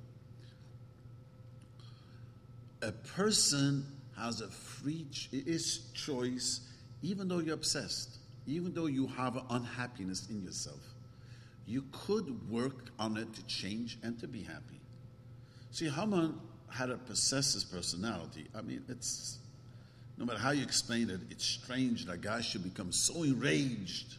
a 2.83 2.93
person 2.93 3.87
has 4.17 4.41
a 4.41 4.49
free 4.49 5.07
is 5.33 5.91
choice, 5.95 6.61
even 7.03 7.29
though 7.29 7.39
you're 7.39 7.55
obsessed, 7.55 8.19
even 8.47 8.73
though 8.75 8.87
you 8.87 9.07
have 9.07 9.43
unhappiness 9.51 10.29
in 10.31 10.43
yourself. 10.43 10.81
You 11.67 11.85
could 11.93 12.51
work 12.51 12.91
on 12.99 13.17
it 13.17 13.33
to 13.35 13.47
change 13.47 13.99
and 14.03 14.19
to 14.21 14.27
be 14.27 14.43
happy. 14.43 14.81
See, 15.71 15.89
Haman 15.89 16.39
had 16.69 16.91
a 16.91 16.97
possessive 16.97 17.71
personality. 17.71 18.47
I 18.55 18.63
mean, 18.63 18.85
it's 18.89 19.39
no 20.19 20.25
matter 20.25 20.39
how 20.39 20.51
you 20.51 20.63
explain 20.63 21.11
it, 21.11 21.21
it's 21.31 21.45
strange 21.45 22.07
that 22.07 22.13
a 22.13 22.19
guy 22.19 22.41
should 22.41 22.63
become 22.63 22.93
so 22.93 23.23
enraged. 23.23 24.17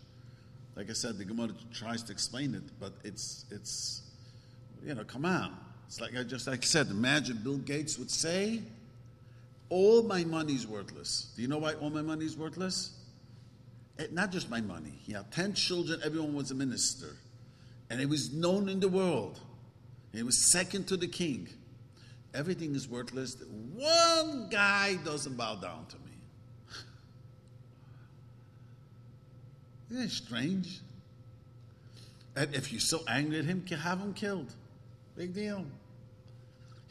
Like 0.75 0.89
I 0.89 0.93
said, 0.93 1.17
the 1.17 1.25
Gemara 1.25 1.49
tries 1.71 2.01
to 2.03 2.11
explain 2.11 2.55
it, 2.55 2.63
but 2.79 2.93
it's 3.03 3.45
it's 3.51 4.01
you 4.83 4.95
know, 4.95 5.03
come 5.03 5.25
on. 5.25 5.55
It's 5.87 6.01
like 6.01 6.17
I 6.17 6.23
just 6.23 6.47
like 6.47 6.63
I 6.63 6.65
said, 6.65 6.87
imagine 6.87 7.39
Bill 7.43 7.57
Gates 7.57 7.97
would 7.99 8.09
say, 8.09 8.61
All 9.73 10.03
my 10.03 10.23
money 10.23 10.53
is 10.53 10.67
worthless. 10.67 11.33
Do 11.35 11.41
you 11.41 11.47
know 11.47 11.57
why 11.57 11.73
all 11.73 11.89
my 11.89 12.03
money 12.03 12.25
is 12.25 12.37
worthless? 12.37 12.91
It, 13.97 14.03
eh, 14.03 14.07
not 14.11 14.31
just 14.31 14.47
my 14.47 14.61
money. 14.61 14.93
He 15.01 15.13
had 15.13 15.31
10 15.31 15.55
children, 15.55 15.99
everyone 16.05 16.35
was 16.35 16.51
a 16.51 16.53
minister. 16.53 17.15
And 17.89 17.99
it 17.99 18.07
was 18.07 18.31
known 18.31 18.69
in 18.69 18.79
the 18.79 18.87
world. 18.87 19.39
He 20.11 20.21
was 20.21 20.51
second 20.51 20.87
to 20.89 20.95
the 20.95 21.07
king. 21.07 21.49
Everything 22.35 22.75
is 22.75 22.87
worthless. 22.87 23.35
One 23.73 24.47
guy 24.51 24.93
doesn't 25.03 25.37
bow 25.37 25.55
down 25.55 25.87
to 25.87 25.95
me. 25.95 26.11
Isn't 29.89 30.03
it 30.03 30.11
strange? 30.11 30.81
And 32.35 32.53
if 32.53 32.71
you're 32.71 32.79
so 32.79 32.99
angry 33.07 33.39
at 33.39 33.45
him, 33.45 33.65
have 33.65 33.99
him 33.99 34.13
killed. 34.13 34.53
Big 35.15 35.33
deal. 35.33 35.65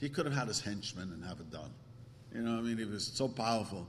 He 0.00 0.08
could 0.08 0.26
have 0.26 0.34
had 0.34 0.48
his 0.48 0.58
henchmen 0.58 1.12
and 1.12 1.24
have 1.24 1.38
it 1.38 1.52
done. 1.52 1.70
You 2.34 2.42
know, 2.42 2.58
I 2.58 2.60
mean, 2.62 2.78
he 2.78 2.84
was 2.84 3.10
so 3.14 3.28
powerful. 3.28 3.86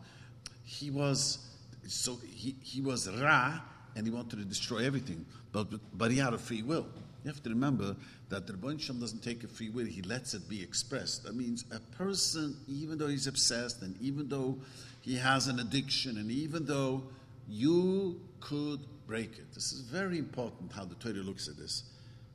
He 0.63 0.89
was 0.89 1.39
so 1.87 2.17
he, 2.25 2.55
he 2.61 2.81
was 2.81 3.09
Ra, 3.09 3.59
and 3.95 4.05
he 4.05 4.11
wanted 4.11 4.37
to 4.39 4.45
destroy 4.45 4.79
everything. 4.85 5.25
But 5.51 5.67
but 5.97 6.11
he 6.11 6.17
had 6.17 6.33
a 6.33 6.37
free 6.37 6.61
will. 6.61 6.87
You 7.23 7.31
have 7.31 7.41
to 7.43 7.49
remember 7.49 7.95
that 8.29 8.47
the 8.47 8.53
Rebbeinu 8.53 8.81
Shem 8.81 8.99
doesn't 8.99 9.23
take 9.23 9.43
a 9.43 9.47
free 9.47 9.69
will; 9.69 9.85
he 9.85 10.01
lets 10.01 10.33
it 10.33 10.49
be 10.49 10.61
expressed. 10.61 11.23
That 11.23 11.35
means 11.35 11.65
a 11.71 11.79
person, 11.95 12.57
even 12.67 12.97
though 12.97 13.07
he's 13.07 13.27
obsessed, 13.27 13.81
and 13.81 13.95
even 14.01 14.27
though 14.27 14.57
he 15.01 15.15
has 15.17 15.47
an 15.47 15.59
addiction, 15.59 16.17
and 16.17 16.31
even 16.31 16.65
though 16.65 17.03
you 17.47 18.19
could 18.39 18.79
break 19.07 19.37
it. 19.37 19.53
This 19.53 19.73
is 19.73 19.81
very 19.81 20.17
important 20.17 20.71
how 20.71 20.85
the 20.85 20.95
Torah 20.95 21.23
looks 21.23 21.47
at 21.47 21.57
this. 21.57 21.83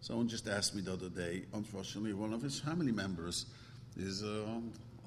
Someone 0.00 0.28
just 0.28 0.48
asked 0.48 0.74
me 0.74 0.82
the 0.82 0.92
other 0.92 1.08
day. 1.08 1.44
Unfortunately, 1.54 2.12
one 2.12 2.32
of 2.32 2.42
his 2.42 2.60
family 2.60 2.92
members 2.92 3.46
is 3.96 4.22
uh, 4.22 4.44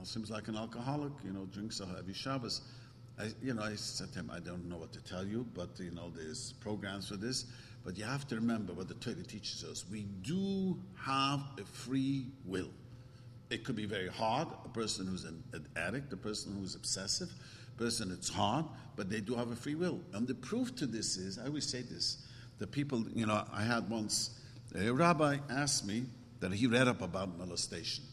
seems 0.07 0.29
like 0.29 0.47
an 0.47 0.55
alcoholic. 0.55 1.11
You 1.23 1.33
know, 1.33 1.45
drinks 1.45 1.79
a 1.79 1.85
heavy 1.85 2.13
Shabbos. 2.13 2.61
I, 3.19 3.29
you 3.41 3.53
know, 3.53 3.61
I 3.61 3.75
said 3.75 4.11
to 4.13 4.19
him, 4.19 4.31
I 4.33 4.39
don't 4.39 4.67
know 4.67 4.77
what 4.77 4.91
to 4.93 5.03
tell 5.03 5.25
you, 5.25 5.45
but 5.53 5.69
you 5.79 5.91
know, 5.91 6.11
there's 6.15 6.53
programs 6.53 7.07
for 7.07 7.17
this. 7.17 7.45
But 7.83 7.97
you 7.97 8.03
have 8.03 8.27
to 8.27 8.35
remember 8.35 8.73
what 8.73 8.87
the 8.87 8.93
Torah 8.95 9.23
teaches 9.23 9.63
us. 9.63 9.85
We 9.91 10.03
do 10.21 10.79
have 11.03 11.41
a 11.59 11.65
free 11.65 12.27
will. 12.45 12.69
It 13.49 13.63
could 13.63 13.75
be 13.75 13.85
very 13.85 14.07
hard. 14.07 14.47
A 14.65 14.69
person 14.69 15.07
who's 15.07 15.25
an, 15.25 15.43
an 15.53 15.67
addict, 15.75 16.13
a 16.13 16.17
person 16.17 16.55
who's 16.57 16.75
obsessive, 16.75 17.29
a 17.75 17.77
person 17.79 18.11
it's 18.11 18.29
hard, 18.29 18.65
but 18.95 19.09
they 19.09 19.19
do 19.19 19.35
have 19.35 19.51
a 19.51 19.55
free 19.55 19.75
will. 19.75 19.99
And 20.13 20.27
the 20.27 20.35
proof 20.35 20.75
to 20.77 20.85
this 20.85 21.17
is, 21.17 21.37
I 21.37 21.47
always 21.47 21.67
say 21.67 21.81
this: 21.81 22.17
the 22.59 22.67
people, 22.67 23.03
you 23.13 23.25
know, 23.25 23.43
I 23.51 23.63
had 23.63 23.89
once 23.89 24.39
a 24.75 24.89
rabbi 24.91 25.37
asked 25.49 25.85
me 25.85 26.05
that 26.39 26.53
he 26.53 26.67
read 26.67 26.87
up 26.87 27.01
about 27.01 27.37
molestation. 27.37 28.03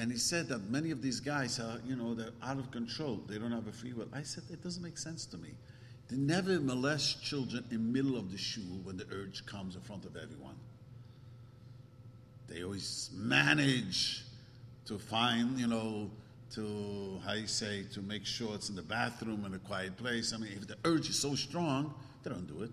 And 0.00 0.10
he 0.10 0.16
said 0.16 0.48
that 0.48 0.70
many 0.70 0.92
of 0.92 1.02
these 1.02 1.20
guys 1.20 1.60
are, 1.60 1.78
you 1.86 1.94
know, 1.94 2.14
they're 2.14 2.30
out 2.42 2.58
of 2.58 2.70
control. 2.70 3.20
They 3.28 3.36
don't 3.36 3.52
have 3.52 3.66
a 3.66 3.72
free 3.72 3.92
will. 3.92 4.08
I 4.14 4.22
said, 4.22 4.44
it 4.50 4.62
doesn't 4.62 4.82
make 4.82 4.96
sense 4.96 5.26
to 5.26 5.36
me. 5.36 5.50
They 6.08 6.16
never 6.16 6.58
molest 6.58 7.22
children 7.22 7.66
in 7.70 7.92
middle 7.92 8.16
of 8.16 8.32
the 8.32 8.38
shul 8.38 8.80
when 8.84 8.96
the 8.96 9.04
urge 9.12 9.44
comes 9.44 9.74
in 9.74 9.82
front 9.82 10.06
of 10.06 10.16
everyone. 10.16 10.54
They 12.48 12.64
always 12.64 13.10
manage 13.12 14.22
to 14.86 14.98
find, 14.98 15.60
you 15.60 15.66
know, 15.66 16.10
to, 16.54 17.20
how 17.26 17.34
you 17.34 17.46
say, 17.46 17.84
to 17.92 18.00
make 18.00 18.24
sure 18.24 18.54
it's 18.54 18.70
in 18.70 18.76
the 18.76 18.82
bathroom 18.82 19.44
in 19.44 19.52
a 19.52 19.58
quiet 19.58 19.98
place. 19.98 20.32
I 20.32 20.38
mean, 20.38 20.52
if 20.56 20.66
the 20.66 20.76
urge 20.86 21.10
is 21.10 21.18
so 21.18 21.34
strong, 21.34 21.92
they 22.22 22.30
don't 22.30 22.46
do 22.46 22.62
it. 22.62 22.72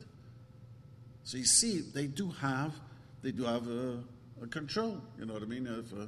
So 1.26 1.38
you 1.38 1.46
see, 1.46 1.82
they 1.94 2.08
do 2.08 2.30
have, 2.40 2.74
they 3.22 3.32
do 3.32 3.44
have 3.44 3.68
a, 3.68 4.02
a 4.42 4.48
control, 4.48 5.02
you 5.20 5.26
know 5.26 5.34
what 5.34 5.44
I 5.44 5.48
mean? 5.48 5.68
If, 5.68 5.92
uh, 5.92 6.06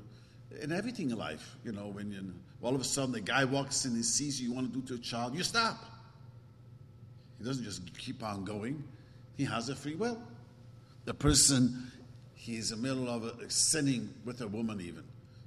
in 0.62 0.72
everything 0.72 1.12
in 1.12 1.18
life. 1.18 1.56
You 1.64 1.72
know, 1.72 1.88
when 1.88 2.12
you, 2.12 2.34
all 2.62 2.76
of 2.76 2.82
a 2.82 2.84
sudden 2.86 3.12
the 3.12 3.22
guy 3.22 3.46
walks 3.46 3.86
in 3.86 3.94
and 3.94 4.06
sees 4.06 4.42
you, 4.42 4.50
you 4.50 4.56
want 4.56 4.72
to 4.74 4.80
do 4.80 4.88
to 4.88 4.96
a 4.96 5.04
child, 5.04 5.36
you 5.36 5.44
stop. 5.44 5.78
He 7.38 7.46
doesn't 7.46 7.64
just 7.64 7.98
keep 7.98 8.24
on 8.24 8.44
going. 8.44 8.84
He 9.38 9.46
has 9.46 9.70
a 9.70 9.76
free 9.76 9.96
will. 9.96 10.22
The 11.06 11.14
person, 11.14 11.92
he's 12.36 12.72
in 12.72 12.82
the 12.82 12.88
middle 12.88 13.10
of 13.10 13.24
a, 13.24 13.50
sinning 13.50 14.14
with 14.26 14.42
a 14.42 14.48
woman 14.48 14.82
even. 14.82 15.04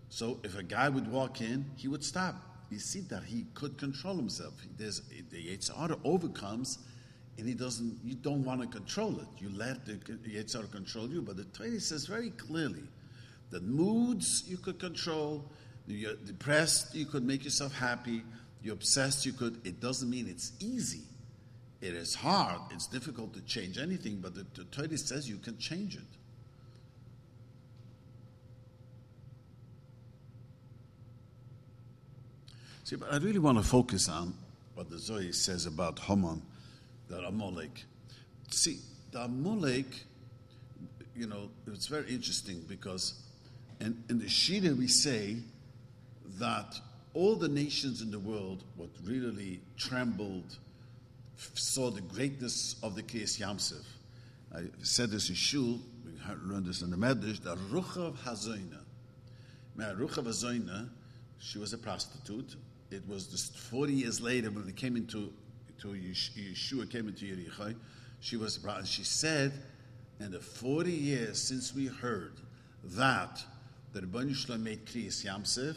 So 0.09 0.39
if 0.43 0.59
a 0.59 0.63
guy 0.63 0.89
would 0.89 1.11
walk 1.11 1.41
in, 1.41 1.65
he 1.77 1.89
would 1.89 2.05
stop. 2.05 2.37
You 2.71 2.79
see 2.79 3.01
that 3.11 3.23
he 3.25 3.45
could 3.53 3.77
control 3.77 4.17
himself. 4.17 4.55
There's, 4.79 5.03
the 5.31 5.37
Yetzer 5.37 5.77
Hara 5.77 5.99
overcomes, 6.05 6.79
and 7.37 7.47
he 7.47 7.53
doesn't. 7.55 7.99
You 8.03 8.15
don't 8.15 8.45
want 8.45 8.63
to 8.63 8.67
control 8.67 9.19
it. 9.21 9.27
You 9.39 9.51
let 9.55 9.85
the 9.85 9.95
Yetzer 9.95 10.55
Hara 10.55 10.67
control 10.69 11.09
you. 11.09 11.21
But 11.21 11.37
the 11.37 11.45
Torah 11.45 11.79
says 11.81 12.07
very 12.07 12.31
clearly 12.31 12.85
the 13.53 13.61
moods 13.61 14.45
you 14.49 14.57
could 14.57 14.81
control. 14.81 15.45
You're 15.87 16.15
depressed, 16.15 16.95
you 16.95 17.07
could 17.07 17.23
make 17.23 17.45
yourself 17.45 17.73
happy. 17.75 18.23
You're 18.63 18.75
obsessed, 18.75 19.27
you 19.27 19.33
could. 19.33 19.61
It 19.65 19.79
doesn't 19.79 20.09
mean 20.09 20.27
it's 20.29 20.53
easy. 20.59 21.03
It 21.81 21.95
is 21.95 22.15
hard. 22.15 22.61
It's 22.71 22.87
difficult 22.87 23.35
to 23.35 23.41
change 23.43 23.77
anything, 23.77 24.21
but 24.23 24.35
the, 24.35 24.47
the 24.55 24.65
Torah 24.65 24.97
says 24.97 25.29
you 25.29 25.37
can 25.37 25.59
change 25.59 25.97
it. 25.97 26.03
See, 32.85 32.97
but 32.97 33.13
I 33.13 33.19
really 33.19 33.39
want 33.39 33.59
to 33.59 33.65
focus 33.65 34.09
on 34.09 34.33
what 34.75 34.89
the 34.91 34.99
Zohar 34.99 35.33
says 35.33 35.67
about 35.67 35.99
Haman, 35.99 36.41
the 37.09 37.19
Amalek. 37.19 37.85
See, 38.51 38.79
the 39.11 39.23
Amalek, 39.23 39.87
you 41.15 41.27
know, 41.27 41.51
it's 41.67 41.89
very 41.89 42.09
interesting 42.09 42.65
because 42.69 43.15
and 43.83 44.01
in 44.09 44.21
the 44.21 44.29
Shira, 44.29 44.75
we 44.75 44.87
say 44.87 45.39
that 46.39 46.81
all 47.15 47.35
the 47.35 47.49
nations 47.49 48.01
in 48.01 48.13
the 48.13 48.19
world, 48.21 48.63
what 48.77 48.91
really 49.05 49.61
trembled, 49.77 50.57
saw 51.37 51.91
the 51.91 52.01
greatness 52.01 52.77
of 52.85 52.95
the 52.95 53.03
Kriyas 53.03 53.41
Yam 53.41 53.59
Suf. 53.59 53.85
I 54.55 54.67
said 54.83 55.11
this 55.11 55.31
in 55.31 55.35
Shul, 55.35 55.81
we 56.05 56.13
learned 56.45 56.67
this 56.67 56.83
in 56.83 56.93
the 56.93 56.97
Medrash, 56.97 57.43
the 57.43 57.57
Ruchav 57.57 58.15
Hazoina. 58.19 58.79
Ruchav 59.77 60.27
Hazoina, 60.27 60.89
she 61.41 61.59
was 61.59 61.73
a 61.73 61.79
prostitute. 61.79 62.55
It 62.93 63.03
was 63.09 63.27
just 63.27 63.59
40 63.59 63.93
years 63.95 64.21
later 64.21 64.53
when 64.53 64.65
they 64.65 64.73
came 64.73 64.95
into 64.95 65.33
to 65.81 65.89
Yeshua, 65.89 66.89
came 66.89 67.09
into 67.09 67.25
Yericho. 67.25 67.75
She 68.21 68.37
was, 68.37 68.59
brought, 68.59 68.79
and 68.79 68.87
she 68.87 69.03
said, 69.03 69.53
in 70.21 70.31
the 70.31 70.39
40 70.39 70.93
years 70.93 71.43
since 71.43 71.75
we 71.75 71.87
heard 71.87 72.35
that 72.85 73.43
the 73.93 74.01
Rebbeinu 74.01 74.35
Shalom 74.35 74.65
made 74.65 74.87
Kriyas 74.87 75.25
Yam 75.25 75.45
Suf, 75.45 75.77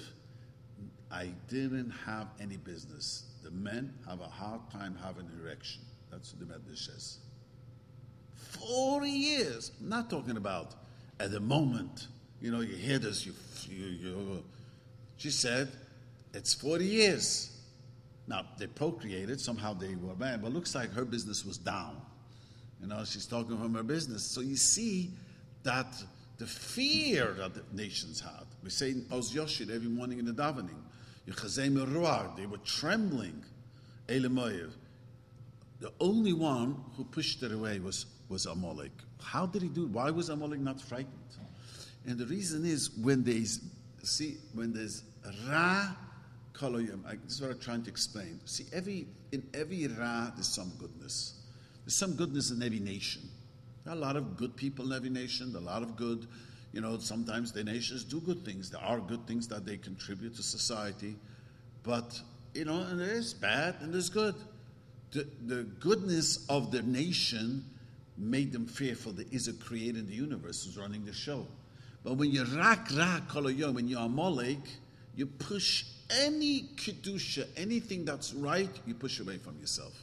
I 1.12 1.30
didn't 1.50 1.92
have 2.06 2.28
any 2.40 2.58
business. 2.58 3.24
The 3.44 3.52
men 3.52 3.94
have 4.08 4.22
a 4.22 4.28
hard 4.28 4.62
time 4.72 4.98
having 5.04 5.26
an 5.26 5.40
erection. 5.44 5.82
That's 6.12 6.34
what 6.34 6.48
the 6.48 6.54
Medrash 6.54 6.86
says. 6.86 7.18
40 8.36 9.10
years. 9.10 9.72
I'm 9.82 9.90
not 9.90 10.10
talking 10.10 10.38
about 10.38 10.76
at 11.20 11.32
the 11.32 11.40
moment. 11.40 12.08
You 12.42 12.52
know, 12.52 12.62
you 12.62 12.76
hear 12.76 13.00
this, 13.00 13.26
you, 13.26 13.34
you, 13.70 13.86
you. 13.86 14.44
She 15.18 15.30
said, 15.30 15.70
it's 16.34 16.54
40 16.54 16.86
years. 16.86 17.52
Now, 18.28 18.46
they 18.58 18.68
procreated, 18.68 19.40
somehow 19.40 19.74
they 19.74 19.96
were 19.96 20.16
bad, 20.16 20.42
but 20.42 20.52
looks 20.52 20.74
like 20.74 20.92
her 20.94 21.06
business 21.06 21.46
was 21.46 21.58
down. 21.58 22.02
You 22.82 22.88
know, 22.88 23.04
she's 23.06 23.26
talking 23.26 23.58
from 23.58 23.74
her 23.76 23.84
business. 23.84 24.24
So 24.24 24.42
you 24.42 24.56
see 24.56 25.12
that 25.64 25.96
the 26.38 26.46
fear 26.46 27.34
that 27.34 27.54
the 27.54 27.64
nations 27.72 28.20
had. 28.20 28.46
We 28.64 28.70
say 28.70 28.96
Oz 29.12 29.34
Yoshid 29.34 29.74
every 29.74 29.90
morning 29.90 30.20
in 30.20 30.26
the 30.26 30.34
davening. 30.34 30.76
They 32.38 32.46
were 32.46 32.58
trembling. 32.58 33.44
The 34.08 35.92
only 36.00 36.34
one 36.34 36.84
who 36.96 37.04
pushed 37.04 37.44
it 37.44 37.52
away 37.52 37.80
was, 37.80 38.06
was 38.30 38.46
Amalek. 38.46 38.92
How 39.22 39.46
did 39.46 39.62
he 39.62 39.70
do 39.70 39.84
it? 39.86 39.90
Why 39.90 40.12
was 40.12 40.30
Amalek 40.30 40.60
not 40.60 40.80
frightened? 40.80 41.12
And 42.08 42.18
the 42.18 42.26
reason 42.28 42.66
is 42.66 42.92
when 42.98 43.24
there's, 43.24 43.60
see, 44.04 44.38
when 44.54 44.72
there's 44.72 45.04
Ra 45.50 45.96
Koloyim, 46.54 47.04
this 47.24 47.36
is 47.36 47.42
what 47.42 47.52
I'm 47.52 47.60
trying 47.60 47.84
to 47.84 47.90
explain. 47.90 48.40
See, 48.46 48.66
every, 48.72 49.08
in 49.32 49.44
every 49.54 49.88
Ra, 49.88 50.30
there's 50.36 50.48
some 50.48 50.72
goodness. 50.80 51.34
There's 51.84 51.96
some 51.96 52.16
goodness 52.16 52.52
in 52.52 52.62
every 52.62 52.80
nation. 52.80 53.24
A 53.88 53.96
lot 53.96 54.16
of 54.16 54.36
good 54.36 54.56
people 54.56 54.86
in 54.86 54.94
every 54.94 55.10
nation, 55.10 55.54
a 55.56 55.60
lot 55.60 55.84
of 55.84 55.96
good, 55.96 56.28
you 56.74 56.82
know, 56.82 56.98
sometimes 56.98 57.52
the 57.52 57.64
nations 57.64 58.04
do 58.04 58.20
good 58.20 58.44
things. 58.44 58.72
There 58.72 58.82
are 58.82 59.00
good 59.00 59.28
things 59.28 59.48
that 59.50 59.66
they 59.66 59.78
contribute 59.78 60.36
to 60.38 60.44
society. 60.44 61.16
But, 61.84 62.20
you 62.54 62.66
know, 62.66 62.82
and 62.82 63.00
there's 63.00 63.34
bad 63.34 63.76
and 63.82 63.94
there's 63.94 64.10
good. 64.10 64.36
The, 65.12 65.28
the 65.46 65.64
goodness 65.80 66.46
of 66.50 66.72
the 66.72 66.82
nation 66.82 67.64
made 68.18 68.52
them 68.52 68.66
fearful 68.66 69.12
there 69.12 69.26
is 69.32 69.48
a 69.48 69.54
creator 69.54 70.00
in 70.00 70.08
the 70.08 70.14
universe 70.14 70.66
who's 70.66 70.78
running 70.78 71.06
the 71.06 71.14
show. 71.14 71.46
But 72.04 72.16
when 72.16 72.32
you're 72.32 72.46
rak 72.46 72.90
rak 72.96 73.34
when 73.34 73.88
you're 73.88 74.00
a 74.00 74.10
molek, 74.10 74.62
you 75.16 75.26
push 75.26 75.86
any 76.10 76.70
kedusha, 76.76 77.48
anything 77.58 78.06
that's 78.06 78.34
right, 78.34 78.70
you 78.86 78.94
push 78.94 79.20
away 79.20 79.38
from 79.38 79.58
yourself. 79.60 79.94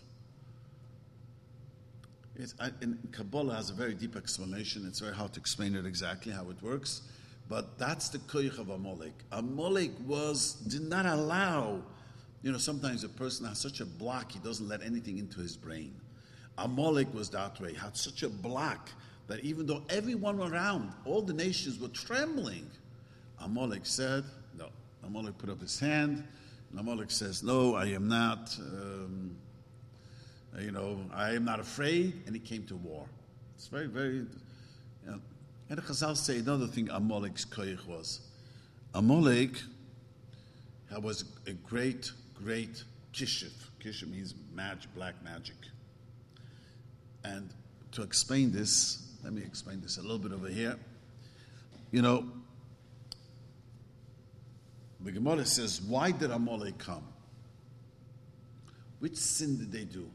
It's, 2.36 2.54
I, 2.58 2.70
Kabbalah 3.10 3.56
has 3.56 3.70
a 3.70 3.74
very 3.74 3.94
deep 3.94 4.16
explanation. 4.16 4.86
It's 4.86 5.00
very 5.00 5.14
hard 5.14 5.32
to 5.34 5.40
explain 5.40 5.74
it 5.74 5.84
exactly 5.84 6.32
how 6.32 6.48
it 6.50 6.62
works, 6.62 7.02
but 7.48 7.78
that's 7.78 8.08
the 8.08 8.18
koyach 8.18 8.58
of 8.58 8.70
Amalek. 8.70 9.12
Amalek 9.32 9.90
was 10.06 10.54
did 10.54 10.82
not 10.82 11.04
allow. 11.04 11.82
You 12.42 12.52
know, 12.52 12.58
sometimes 12.58 13.04
a 13.04 13.08
person 13.08 13.46
has 13.46 13.58
such 13.58 13.80
a 13.80 13.86
block 13.86 14.32
he 14.32 14.38
doesn't 14.38 14.66
let 14.66 14.82
anything 14.82 15.18
into 15.18 15.40
his 15.40 15.56
brain. 15.56 15.94
Amalek 16.58 17.12
was 17.14 17.28
that 17.30 17.60
way. 17.60 17.74
Had 17.74 17.96
such 17.96 18.22
a 18.22 18.28
block 18.28 18.90
that 19.28 19.40
even 19.40 19.66
though 19.66 19.82
everyone 19.88 20.40
around, 20.40 20.92
all 21.04 21.22
the 21.22 21.32
nations 21.32 21.78
were 21.78 21.88
trembling, 21.88 22.68
Amalek 23.40 23.84
said, 23.84 24.24
"No." 24.56 24.68
Amalek 25.04 25.36
put 25.38 25.50
up 25.50 25.60
his 25.60 25.78
hand. 25.78 26.24
And 26.70 26.80
Amalek 26.80 27.10
says, 27.10 27.42
"No, 27.42 27.74
I 27.74 27.86
am 27.86 28.08
not." 28.08 28.56
Um, 28.58 29.36
you 30.60 30.70
know, 30.70 30.98
I 31.14 31.32
am 31.32 31.44
not 31.44 31.60
afraid, 31.60 32.22
and 32.26 32.34
he 32.34 32.40
came 32.40 32.64
to 32.64 32.76
war. 32.76 33.06
It's 33.56 33.68
very, 33.68 33.86
very. 33.86 34.14
You 34.14 34.26
know, 35.06 35.20
and 35.68 35.78
the 35.78 35.82
Chazal 35.82 36.16
say 36.16 36.38
another 36.38 36.66
thing 36.66 36.90
Amalek's 36.90 37.44
koyach 37.44 37.86
was. 37.86 38.20
Amalek 38.94 39.62
was 41.00 41.24
a 41.46 41.52
great, 41.52 42.12
great 42.34 42.84
kishif. 43.14 43.52
Kishif 43.82 44.10
means 44.10 44.34
magic, 44.54 44.94
black 44.94 45.14
magic. 45.24 45.56
And 47.24 47.48
to 47.92 48.02
explain 48.02 48.52
this, 48.52 49.08
let 49.24 49.32
me 49.32 49.42
explain 49.42 49.80
this 49.80 49.96
a 49.96 50.02
little 50.02 50.18
bit 50.18 50.32
over 50.32 50.48
here. 50.48 50.76
You 51.90 52.02
know, 52.02 52.26
the 55.00 55.12
Gemara 55.12 55.44
says, 55.46 55.80
why 55.80 56.10
did 56.10 56.30
Amalek 56.30 56.78
come? 56.78 57.04
Which 58.98 59.16
sin 59.16 59.58
did 59.58 59.72
they 59.72 59.84
do? 59.84 60.08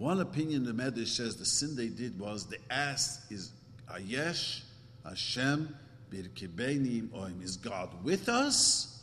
One 0.00 0.22
opinion 0.22 0.64
the 0.64 0.72
Medrash 0.72 1.08
says 1.08 1.36
the 1.36 1.44
sin 1.44 1.76
they 1.76 1.88
did 1.88 2.18
was 2.18 2.46
they 2.46 2.56
asked, 2.70 3.30
is 3.30 3.50
Ayesh 3.92 4.62
Hashem 5.04 5.76
birkibenim 6.10 7.08
oim, 7.08 7.44
is 7.44 7.58
God 7.58 7.90
with 8.02 8.30
us 8.30 9.02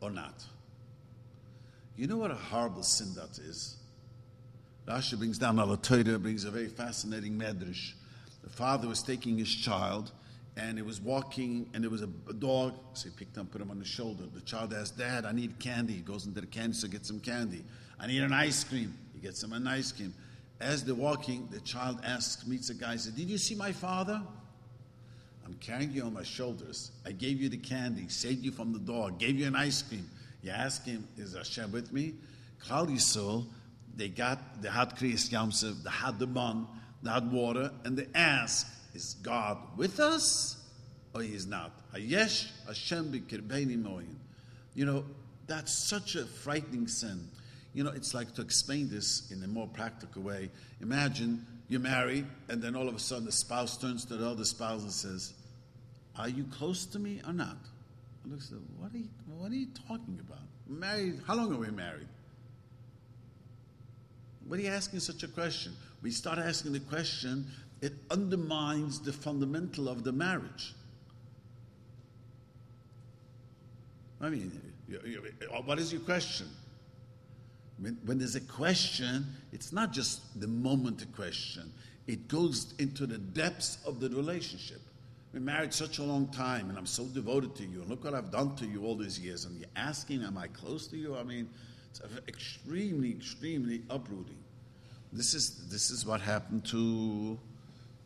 or 0.00 0.10
not? 0.10 0.42
You 1.94 2.06
know 2.06 2.16
what 2.16 2.30
a 2.30 2.36
horrible 2.36 2.82
sin 2.82 3.12
that 3.16 3.38
is? 3.38 3.76
Rashi 4.88 5.18
brings 5.18 5.36
down 5.36 5.58
al 5.58 5.76
brings 5.76 6.44
a 6.46 6.50
very 6.50 6.68
fascinating 6.68 7.38
medrash. 7.38 7.92
The 8.42 8.48
father 8.48 8.88
was 8.88 9.02
taking 9.02 9.36
his 9.36 9.54
child, 9.54 10.10
and 10.56 10.78
it 10.78 10.86
was 10.86 11.02
walking, 11.02 11.68
and 11.74 11.84
there 11.84 11.90
was 11.90 12.00
a, 12.00 12.08
a 12.30 12.32
dog. 12.32 12.78
So 12.94 13.10
he 13.10 13.14
picked 13.14 13.36
him, 13.36 13.46
put 13.46 13.60
him 13.60 13.70
on 13.70 13.78
the 13.78 13.84
shoulder. 13.84 14.24
The 14.32 14.40
child 14.40 14.72
asked, 14.72 14.96
"Dad, 14.96 15.26
I 15.26 15.32
need 15.32 15.58
candy." 15.58 15.92
He 15.92 16.00
goes 16.00 16.24
into 16.24 16.40
the 16.40 16.46
candy 16.46 16.72
store, 16.72 16.88
gets 16.88 17.08
some 17.08 17.20
candy. 17.20 17.62
I 17.98 18.06
need 18.06 18.22
an 18.22 18.32
ice 18.32 18.64
cream. 18.64 18.96
He 19.12 19.20
gets 19.20 19.42
him 19.42 19.52
an 19.52 19.66
ice 19.66 19.92
cream. 19.92 20.14
As 20.60 20.84
they're 20.84 20.94
walking, 20.94 21.48
the 21.50 21.60
child 21.60 22.00
asks, 22.04 22.46
meets 22.46 22.68
a 22.68 22.74
guy, 22.74 22.96
says, 22.96 23.12
Did 23.12 23.28
you 23.28 23.38
see 23.38 23.54
my 23.54 23.72
father? 23.72 24.22
I'm 25.44 25.54
carrying 25.54 25.90
you 25.90 26.04
on 26.04 26.12
my 26.12 26.22
shoulders. 26.22 26.92
I 27.06 27.12
gave 27.12 27.40
you 27.40 27.48
the 27.48 27.56
candy, 27.56 28.08
saved 28.08 28.44
you 28.44 28.52
from 28.52 28.72
the 28.72 28.78
dog, 28.78 29.18
gave 29.18 29.36
you 29.36 29.46
an 29.46 29.56
ice 29.56 29.82
cream. 29.82 30.08
You 30.42 30.50
ask 30.50 30.84
him, 30.84 31.08
Is 31.16 31.34
Hashem 31.34 31.72
with 31.72 31.92
me? 31.92 32.14
Klal 32.64 32.88
Yisrael, 32.88 33.46
they 33.96 34.08
got 34.08 34.62
the 34.62 34.70
had 34.70 34.96
Kriyas 34.96 35.32
Yam 35.32 35.50
Suf, 35.50 35.74
the 36.18 36.26
man, 36.26 36.66
they 37.02 37.10
had 37.10 37.32
water, 37.32 37.70
and 37.84 37.96
they 37.96 38.06
ask, 38.14 38.66
Is 38.94 39.14
God 39.22 39.58
with 39.76 39.98
us 39.98 40.58
or 41.14 41.22
He 41.22 41.34
is 41.34 41.46
not? 41.46 41.72
Hayesh 41.94 42.48
Hashem 42.66 43.12
moyin. 43.12 44.16
You 44.74 44.84
know, 44.84 45.04
that's 45.46 45.72
such 45.72 46.14
a 46.14 46.24
frightening 46.24 46.86
sin. 46.86 47.28
You 47.72 47.84
know, 47.84 47.90
it's 47.90 48.14
like 48.14 48.34
to 48.34 48.42
explain 48.42 48.88
this 48.88 49.30
in 49.30 49.42
a 49.44 49.46
more 49.46 49.68
practical 49.68 50.22
way. 50.22 50.50
Imagine 50.80 51.46
you're 51.68 51.80
married, 51.80 52.26
and 52.48 52.60
then 52.60 52.74
all 52.74 52.88
of 52.88 52.96
a 52.96 52.98
sudden 52.98 53.24
the 53.24 53.32
spouse 53.32 53.76
turns 53.76 54.04
to 54.06 54.16
the 54.16 54.28
other 54.28 54.44
spouse 54.44 54.82
and 54.82 54.90
says, 54.90 55.34
Are 56.16 56.28
you 56.28 56.44
close 56.44 56.84
to 56.86 56.98
me 56.98 57.20
or 57.26 57.32
not? 57.32 57.56
And 58.24 58.32
looks 58.32 58.50
at 58.50 58.58
what 58.78 58.92
are 58.92 58.98
you, 58.98 59.08
what 59.28 59.52
are 59.52 59.54
you 59.54 59.68
talking 59.86 60.18
about? 60.20 60.42
Married, 60.66 61.20
how 61.26 61.36
long 61.36 61.54
are 61.54 61.58
we 61.58 61.70
married? 61.70 62.08
What 64.46 64.58
are 64.58 64.62
you 64.62 64.68
asking 64.68 64.98
such 64.98 65.22
a 65.22 65.28
question? 65.28 65.72
We 66.02 66.10
start 66.10 66.38
asking 66.38 66.72
the 66.72 66.80
question, 66.80 67.46
it 67.82 67.92
undermines 68.10 69.00
the 69.00 69.12
fundamental 69.12 69.88
of 69.88 70.02
the 70.02 70.12
marriage. 70.12 70.74
I 74.20 74.28
mean, 74.28 74.60
what 75.64 75.78
is 75.78 75.92
your 75.92 76.02
question? 76.02 76.48
When, 77.80 77.98
when 78.04 78.18
there's 78.18 78.36
a 78.36 78.40
question, 78.40 79.26
it's 79.52 79.72
not 79.72 79.92
just 79.92 80.40
the 80.40 80.46
moment 80.46 81.02
a 81.02 81.06
question, 81.06 81.72
it 82.06 82.28
goes 82.28 82.74
into 82.78 83.06
the 83.06 83.18
depths 83.18 83.78
of 83.86 84.00
the 84.00 84.10
relationship. 84.10 84.80
We're 85.32 85.40
married 85.40 85.72
such 85.72 85.98
a 85.98 86.02
long 86.02 86.26
time, 86.28 86.68
and 86.68 86.76
I'm 86.76 86.86
so 86.86 87.04
devoted 87.04 87.54
to 87.56 87.62
you, 87.64 87.80
and 87.80 87.88
look 87.88 88.04
what 88.04 88.14
I've 88.14 88.32
done 88.32 88.56
to 88.56 88.66
you 88.66 88.84
all 88.84 88.96
these 88.96 89.18
years. 89.18 89.44
And 89.44 89.56
you're 89.56 89.68
asking, 89.76 90.22
Am 90.24 90.36
I 90.36 90.48
close 90.48 90.88
to 90.88 90.96
you? 90.96 91.16
I 91.16 91.22
mean, 91.22 91.48
it's 91.90 92.02
extremely, 92.28 93.12
extremely 93.12 93.82
uprooting. 93.90 94.38
This 95.12 95.34
is, 95.34 95.68
this 95.68 95.90
is 95.90 96.04
what 96.04 96.20
happened 96.20 96.64
to. 96.66 97.38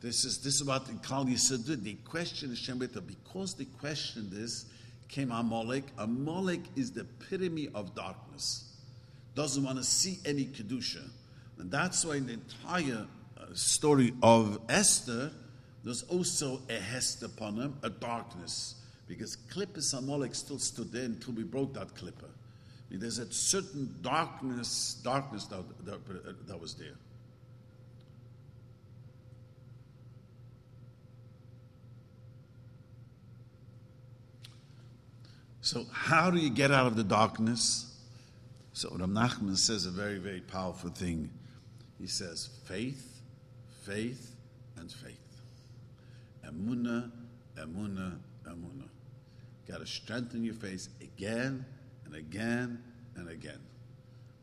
This 0.00 0.26
is, 0.26 0.38
this 0.38 0.56
is 0.56 0.64
what 0.64 0.84
Klal 1.02 1.26
Yisrael 1.26 1.66
did. 1.66 1.82
They 1.82 1.94
questioned 1.94 2.50
Hashem 2.50 2.78
because 2.78 3.54
they 3.54 3.64
questioned 3.64 4.30
this, 4.30 4.66
came 5.08 5.30
Amalek. 5.30 5.84
Amalek 5.96 6.60
is 6.76 6.92
the 6.92 7.02
epitome 7.02 7.70
of 7.74 7.94
darkness 7.94 8.63
doesn't 9.34 9.62
want 9.62 9.78
to 9.78 9.84
see 9.84 10.18
any 10.24 10.44
Kedusha. 10.44 11.02
And 11.58 11.70
that's 11.70 12.04
why 12.04 12.16
in 12.16 12.26
the 12.26 12.34
entire 12.34 13.06
uh, 13.38 13.44
story 13.54 14.12
of 14.22 14.60
Esther, 14.68 15.30
there's 15.82 16.02
also 16.04 16.62
a 16.68 16.78
hester 16.78 17.28
panim, 17.28 17.74
a 17.82 17.90
darkness. 17.90 18.76
Because 19.06 19.36
Klippus 19.52 19.96
Amalek 19.96 20.34
still 20.34 20.58
stood 20.58 20.90
there 20.92 21.04
until 21.04 21.34
we 21.34 21.42
broke 21.42 21.74
that 21.74 21.94
Klippa. 21.94 22.24
I 22.24 22.90
mean, 22.90 23.00
there's 23.00 23.18
a 23.18 23.30
certain 23.32 23.94
darkness, 24.02 25.00
darkness 25.02 25.44
that, 25.46 25.62
that, 25.84 25.94
uh, 25.94 26.32
that 26.46 26.60
was 26.60 26.74
there. 26.74 26.94
So, 35.60 35.86
how 35.90 36.30
do 36.30 36.38
you 36.38 36.50
get 36.50 36.70
out 36.70 36.86
of 36.86 36.94
the 36.94 37.04
darkness? 37.04 37.93
So, 38.74 38.90
Ram 38.90 39.14
Nachman 39.14 39.56
says 39.56 39.86
a 39.86 39.90
very, 39.90 40.18
very 40.18 40.40
powerful 40.40 40.90
thing. 40.90 41.30
He 41.98 42.08
says, 42.08 42.50
faith, 42.64 43.22
faith, 43.84 44.34
and 44.76 44.90
faith. 44.90 45.42
Emuna, 46.44 47.10
emuna, 47.56 48.18
emuna. 48.44 48.88
Got 49.68 49.78
to 49.78 49.86
strengthen 49.86 50.44
your 50.44 50.54
faith 50.54 50.88
again 51.00 51.64
and 52.04 52.16
again 52.16 52.82
and 53.16 53.28
again. 53.28 53.60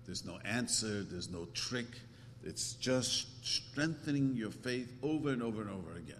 There's 0.05 0.25
no 0.25 0.39
answer, 0.45 1.03
there's 1.03 1.29
no 1.29 1.45
trick. 1.53 1.87
It's 2.43 2.73
just 2.73 3.45
strengthening 3.45 4.35
your 4.35 4.49
faith 4.49 4.91
over 5.03 5.29
and 5.29 5.43
over 5.43 5.61
and 5.61 5.69
over 5.69 5.91
again. 5.91 6.15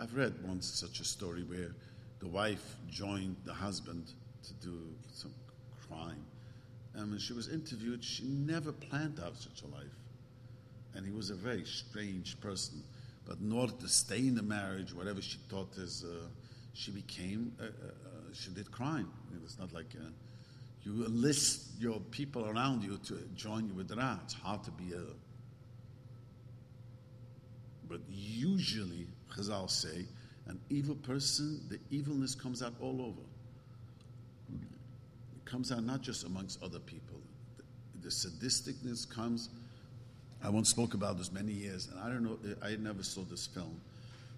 I've 0.01 0.17
read 0.17 0.35
once 0.43 0.67
such 0.67 1.01
a 1.01 1.05
story 1.05 1.43
where 1.43 1.75
the 2.21 2.29
wife 2.29 2.77
joined 2.89 3.37
the 3.45 3.53
husband 3.53 4.13
to 4.45 4.55
do 4.55 4.79
some 5.13 5.35
crime. 5.87 6.25
And 6.95 7.11
when 7.11 7.19
she 7.19 7.35
was 7.35 7.49
interviewed, 7.49 8.03
she 8.03 8.25
never 8.25 8.73
planned 8.73 9.19
have 9.19 9.37
such 9.37 9.63
a 9.63 9.67
life. 9.67 9.85
And 10.95 11.05
he 11.05 11.13
was 11.13 11.29
a 11.29 11.35
very 11.35 11.65
strange 11.65 12.41
person. 12.41 12.83
But 13.27 13.39
in 13.41 13.53
order 13.53 13.75
to 13.75 13.89
stay 13.89 14.19
in 14.19 14.35
the 14.35 14.43
marriage, 14.43 14.95
whatever 14.95 15.21
she 15.21 15.39
thought 15.51 15.77
is, 15.77 16.05
uh, 16.05 16.27
she 16.73 16.91
became, 16.91 17.53
uh, 17.61 17.65
uh, 17.65 17.67
uh, 17.67 18.33
she 18.33 18.51
did 18.51 18.73
crime. 18.73 19.11
It 19.35 19.43
was 19.43 19.59
not 19.59 19.73
like 19.75 19.95
uh, 19.97 20.09
you 20.83 21.05
enlist 21.05 21.79
your 21.79 22.01
people 22.11 22.49
around 22.49 22.83
you 22.83 22.99
to 23.05 23.19
join 23.37 23.67
you 23.69 23.75
with 23.75 23.93
Ra. 23.93 24.17
It's 24.25 24.35
hard 24.35 24.65
to 24.65 24.71
be 24.71 24.95
a. 24.95 25.03
But 27.87 28.01
usually, 28.09 29.07
Chazal 29.31 29.71
say, 29.71 30.07
an 30.47 30.61
evil 30.69 30.97
person, 30.97 31.61
the 31.69 31.79
evilness 31.91 32.35
comes 32.35 32.63
out 32.63 32.75
all 32.81 33.01
over. 33.01 33.21
It 34.53 35.45
comes 35.45 35.71
out 35.71 35.85
not 35.85 36.03
just 36.03 36.25
amongst 36.25 36.63
other 36.63 36.81
people. 36.81 37.21
The, 37.57 38.09
the 38.09 38.09
sadisticness 38.09 39.09
comes. 39.09 39.49
I 40.43 40.49
once 40.49 40.71
spoke 40.71 40.95
about 40.95 41.19
this 41.19 41.33
many 41.33 41.53
years, 41.53 41.89
and 41.89 42.01
I 42.01 42.09
don't 42.09 42.25
know. 42.25 42.39
I 42.63 42.77
never 42.77 43.03
saw 43.03 43.23
this 43.23 43.47
film, 43.47 43.81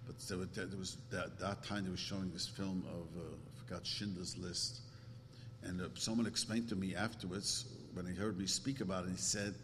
but 0.05 0.19
there, 0.27 0.37
were, 0.37 0.45
there 0.45 0.67
was 0.77 0.97
that, 1.11 1.39
that 1.39 1.63
time 1.63 1.85
they 1.85 1.89
were 1.89 1.97
showing 1.97 2.29
this 2.31 2.47
film 2.47 2.83
of 2.89 3.07
uh, 3.19 3.25
I 3.25 3.65
forgot 3.65 3.87
Schindler's 3.87 4.37
List, 4.37 4.81
and 5.63 5.81
uh, 5.81 5.85
someone 5.95 6.27
explained 6.27 6.69
to 6.69 6.75
me 6.75 6.95
afterwards 6.95 7.65
when 7.93 8.05
he 8.05 8.13
heard 8.13 8.37
me 8.37 8.45
speak 8.45 8.81
about 8.81 9.05
it. 9.05 9.11
He 9.11 9.17
said 9.17 9.55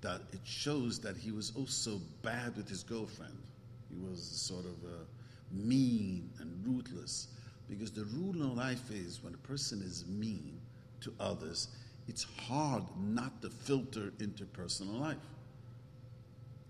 that 0.00 0.20
it 0.32 0.40
shows 0.44 0.98
that 1.00 1.16
he 1.16 1.30
was 1.30 1.52
also 1.56 2.00
bad 2.22 2.56
with 2.56 2.68
his 2.68 2.82
girlfriend. 2.82 3.38
He 3.94 4.06
was 4.08 4.20
sort 4.22 4.64
of 4.64 4.74
uh, 4.84 5.04
mean 5.52 6.30
and 6.40 6.66
ruthless, 6.66 7.28
because 7.68 7.92
the 7.92 8.04
rule 8.04 8.34
in 8.34 8.56
life 8.56 8.90
is 8.90 9.22
when 9.22 9.34
a 9.34 9.38
person 9.38 9.80
is 9.82 10.04
mean 10.06 10.60
to 11.00 11.12
others, 11.20 11.68
it's 12.08 12.26
hard 12.48 12.82
not 12.98 13.40
to 13.42 13.50
filter 13.50 14.12
into 14.18 14.44
personal 14.46 14.94
life 14.94 15.16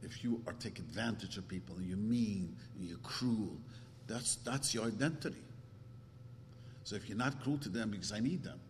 if 0.05 0.22
you 0.22 0.43
are 0.47 0.53
take 0.55 0.79
advantage 0.79 1.37
of 1.39 1.49
people 1.49 1.75
and 1.77 1.87
you're 1.87 1.97
mean 1.97 2.55
and 2.77 2.89
you're 2.89 2.99
cruel, 2.99 3.57
that's 4.07 4.37
that's 4.37 4.75
your 4.75 4.85
identity. 4.85 5.43
So 6.85 6.97
if 6.97 7.09
you're 7.09 7.18
not 7.18 7.43
cruel 7.43 7.59
to 7.59 7.68
them 7.68 7.91
because 7.91 8.12
I 8.12 8.20
need 8.20 8.43
them, 8.45 8.61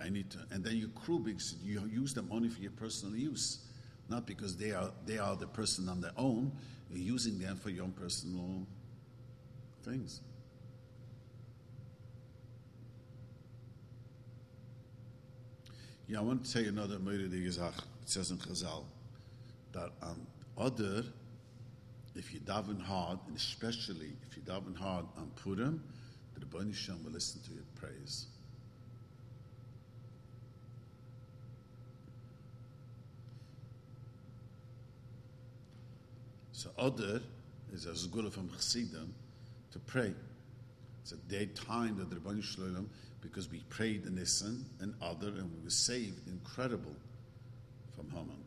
I 0.00 0.08
need 0.08 0.30
to, 0.30 0.38
and 0.52 0.64
then 0.64 0.76
you're 0.76 0.88
cruel 0.90 1.18
because 1.18 1.56
you 1.62 1.82
use 1.92 2.14
them 2.14 2.28
only 2.30 2.48
for 2.48 2.62
your 2.62 2.70
personal 2.72 3.16
use, 3.16 3.58
not 4.08 4.26
because 4.26 4.56
they 4.56 4.70
are 4.70 4.90
they 5.04 5.18
are 5.18 5.36
the 5.36 5.48
person 5.48 5.88
on 5.88 6.00
their 6.00 6.12
own. 6.16 6.52
You're 6.92 7.04
using 7.04 7.38
them 7.38 7.56
for 7.56 7.70
your 7.70 7.84
own 7.84 7.92
personal 7.92 8.66
things. 9.82 10.20
Yeah, 16.06 16.18
I 16.18 16.22
want 16.22 16.44
to 16.44 16.52
tell 16.52 16.62
you 16.62 16.68
another 16.68 16.98
moedige 16.98 17.54
Sache. 17.54 17.78
It 18.02 18.08
says 18.08 18.30
in 18.30 18.36
Chazal 18.36 18.84
that 19.72 19.90
on 20.02 20.26
other, 20.58 21.04
if 22.14 22.34
you 22.34 22.40
daven 22.40 22.82
hard, 22.82 23.18
and 23.26 23.36
especially 23.36 24.12
if 24.28 24.36
you 24.36 24.42
daven 24.42 24.76
hard 24.76 25.06
on 25.16 25.30
Purim, 25.36 25.82
the 26.34 26.44
Rebbeinu 26.44 26.74
Shem 26.74 27.02
will 27.04 27.12
listen 27.12 27.40
to 27.42 27.52
your 27.54 27.64
praise. 27.74 28.26
So 36.62 36.70
other 36.78 37.20
is 37.72 37.86
a 37.86 37.90
segula 37.90 38.32
from 38.32 38.48
Chassidim 38.48 39.12
to 39.72 39.78
pray. 39.80 40.14
It's 41.00 41.10
a 41.10 41.16
day 41.16 41.46
time 41.46 41.98
that 41.98 42.08
the 42.08 42.14
Rebbeinu 42.14 42.40
Shalom, 42.40 42.88
because 43.20 43.50
we 43.50 43.64
prayed 43.68 44.06
in 44.06 44.14
Nisan 44.14 44.64
and 44.78 44.94
other, 45.02 45.26
and 45.26 45.50
we 45.52 45.64
were 45.64 45.70
saved, 45.70 46.28
incredible, 46.28 46.94
from 47.96 48.08
Haman. 48.10 48.44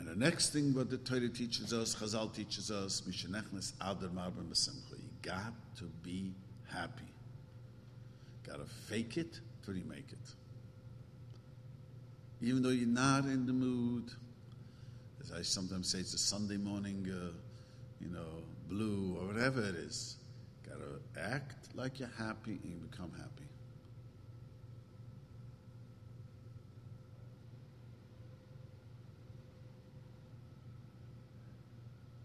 And 0.00 0.08
the 0.08 0.16
next 0.16 0.52
thing 0.52 0.74
what 0.74 0.90
the 0.90 0.98
Torah 0.98 1.28
teaches 1.28 1.72
us, 1.72 1.94
Chazal 1.94 2.34
teaches 2.34 2.72
us, 2.72 3.02
Mishanechnes 3.02 3.74
Adar 3.80 4.08
Marba 4.08 4.42
Mesimcha. 4.50 4.98
You 4.98 5.10
got 5.22 5.52
to 5.76 5.84
be 6.02 6.34
happy. 6.66 7.04
Got 8.44 8.56
to 8.58 8.66
fake 8.66 9.16
it 9.16 9.38
till 9.64 9.76
you 9.76 9.84
make 9.84 10.10
it. 10.10 10.34
Even 12.42 12.62
though 12.62 12.70
you're 12.70 12.88
not 12.88 13.26
in 13.26 13.46
the 13.46 13.52
mood, 13.52 14.10
as 15.26 15.38
I 15.38 15.42
sometimes 15.42 15.88
say, 15.88 15.98
it's 15.98 16.14
a 16.14 16.18
Sunday 16.18 16.56
morning, 16.56 17.06
uh, 17.10 17.30
you 18.00 18.10
know, 18.10 18.42
blue 18.68 19.16
or 19.20 19.26
whatever 19.26 19.60
it 19.60 19.74
is. 19.74 20.16
Got 20.68 20.78
to 20.78 21.20
act 21.20 21.74
like 21.74 21.98
you're 21.98 22.10
happy 22.18 22.58
and 22.62 22.72
you 22.72 22.76
become 22.90 23.10
happy. 23.16 23.45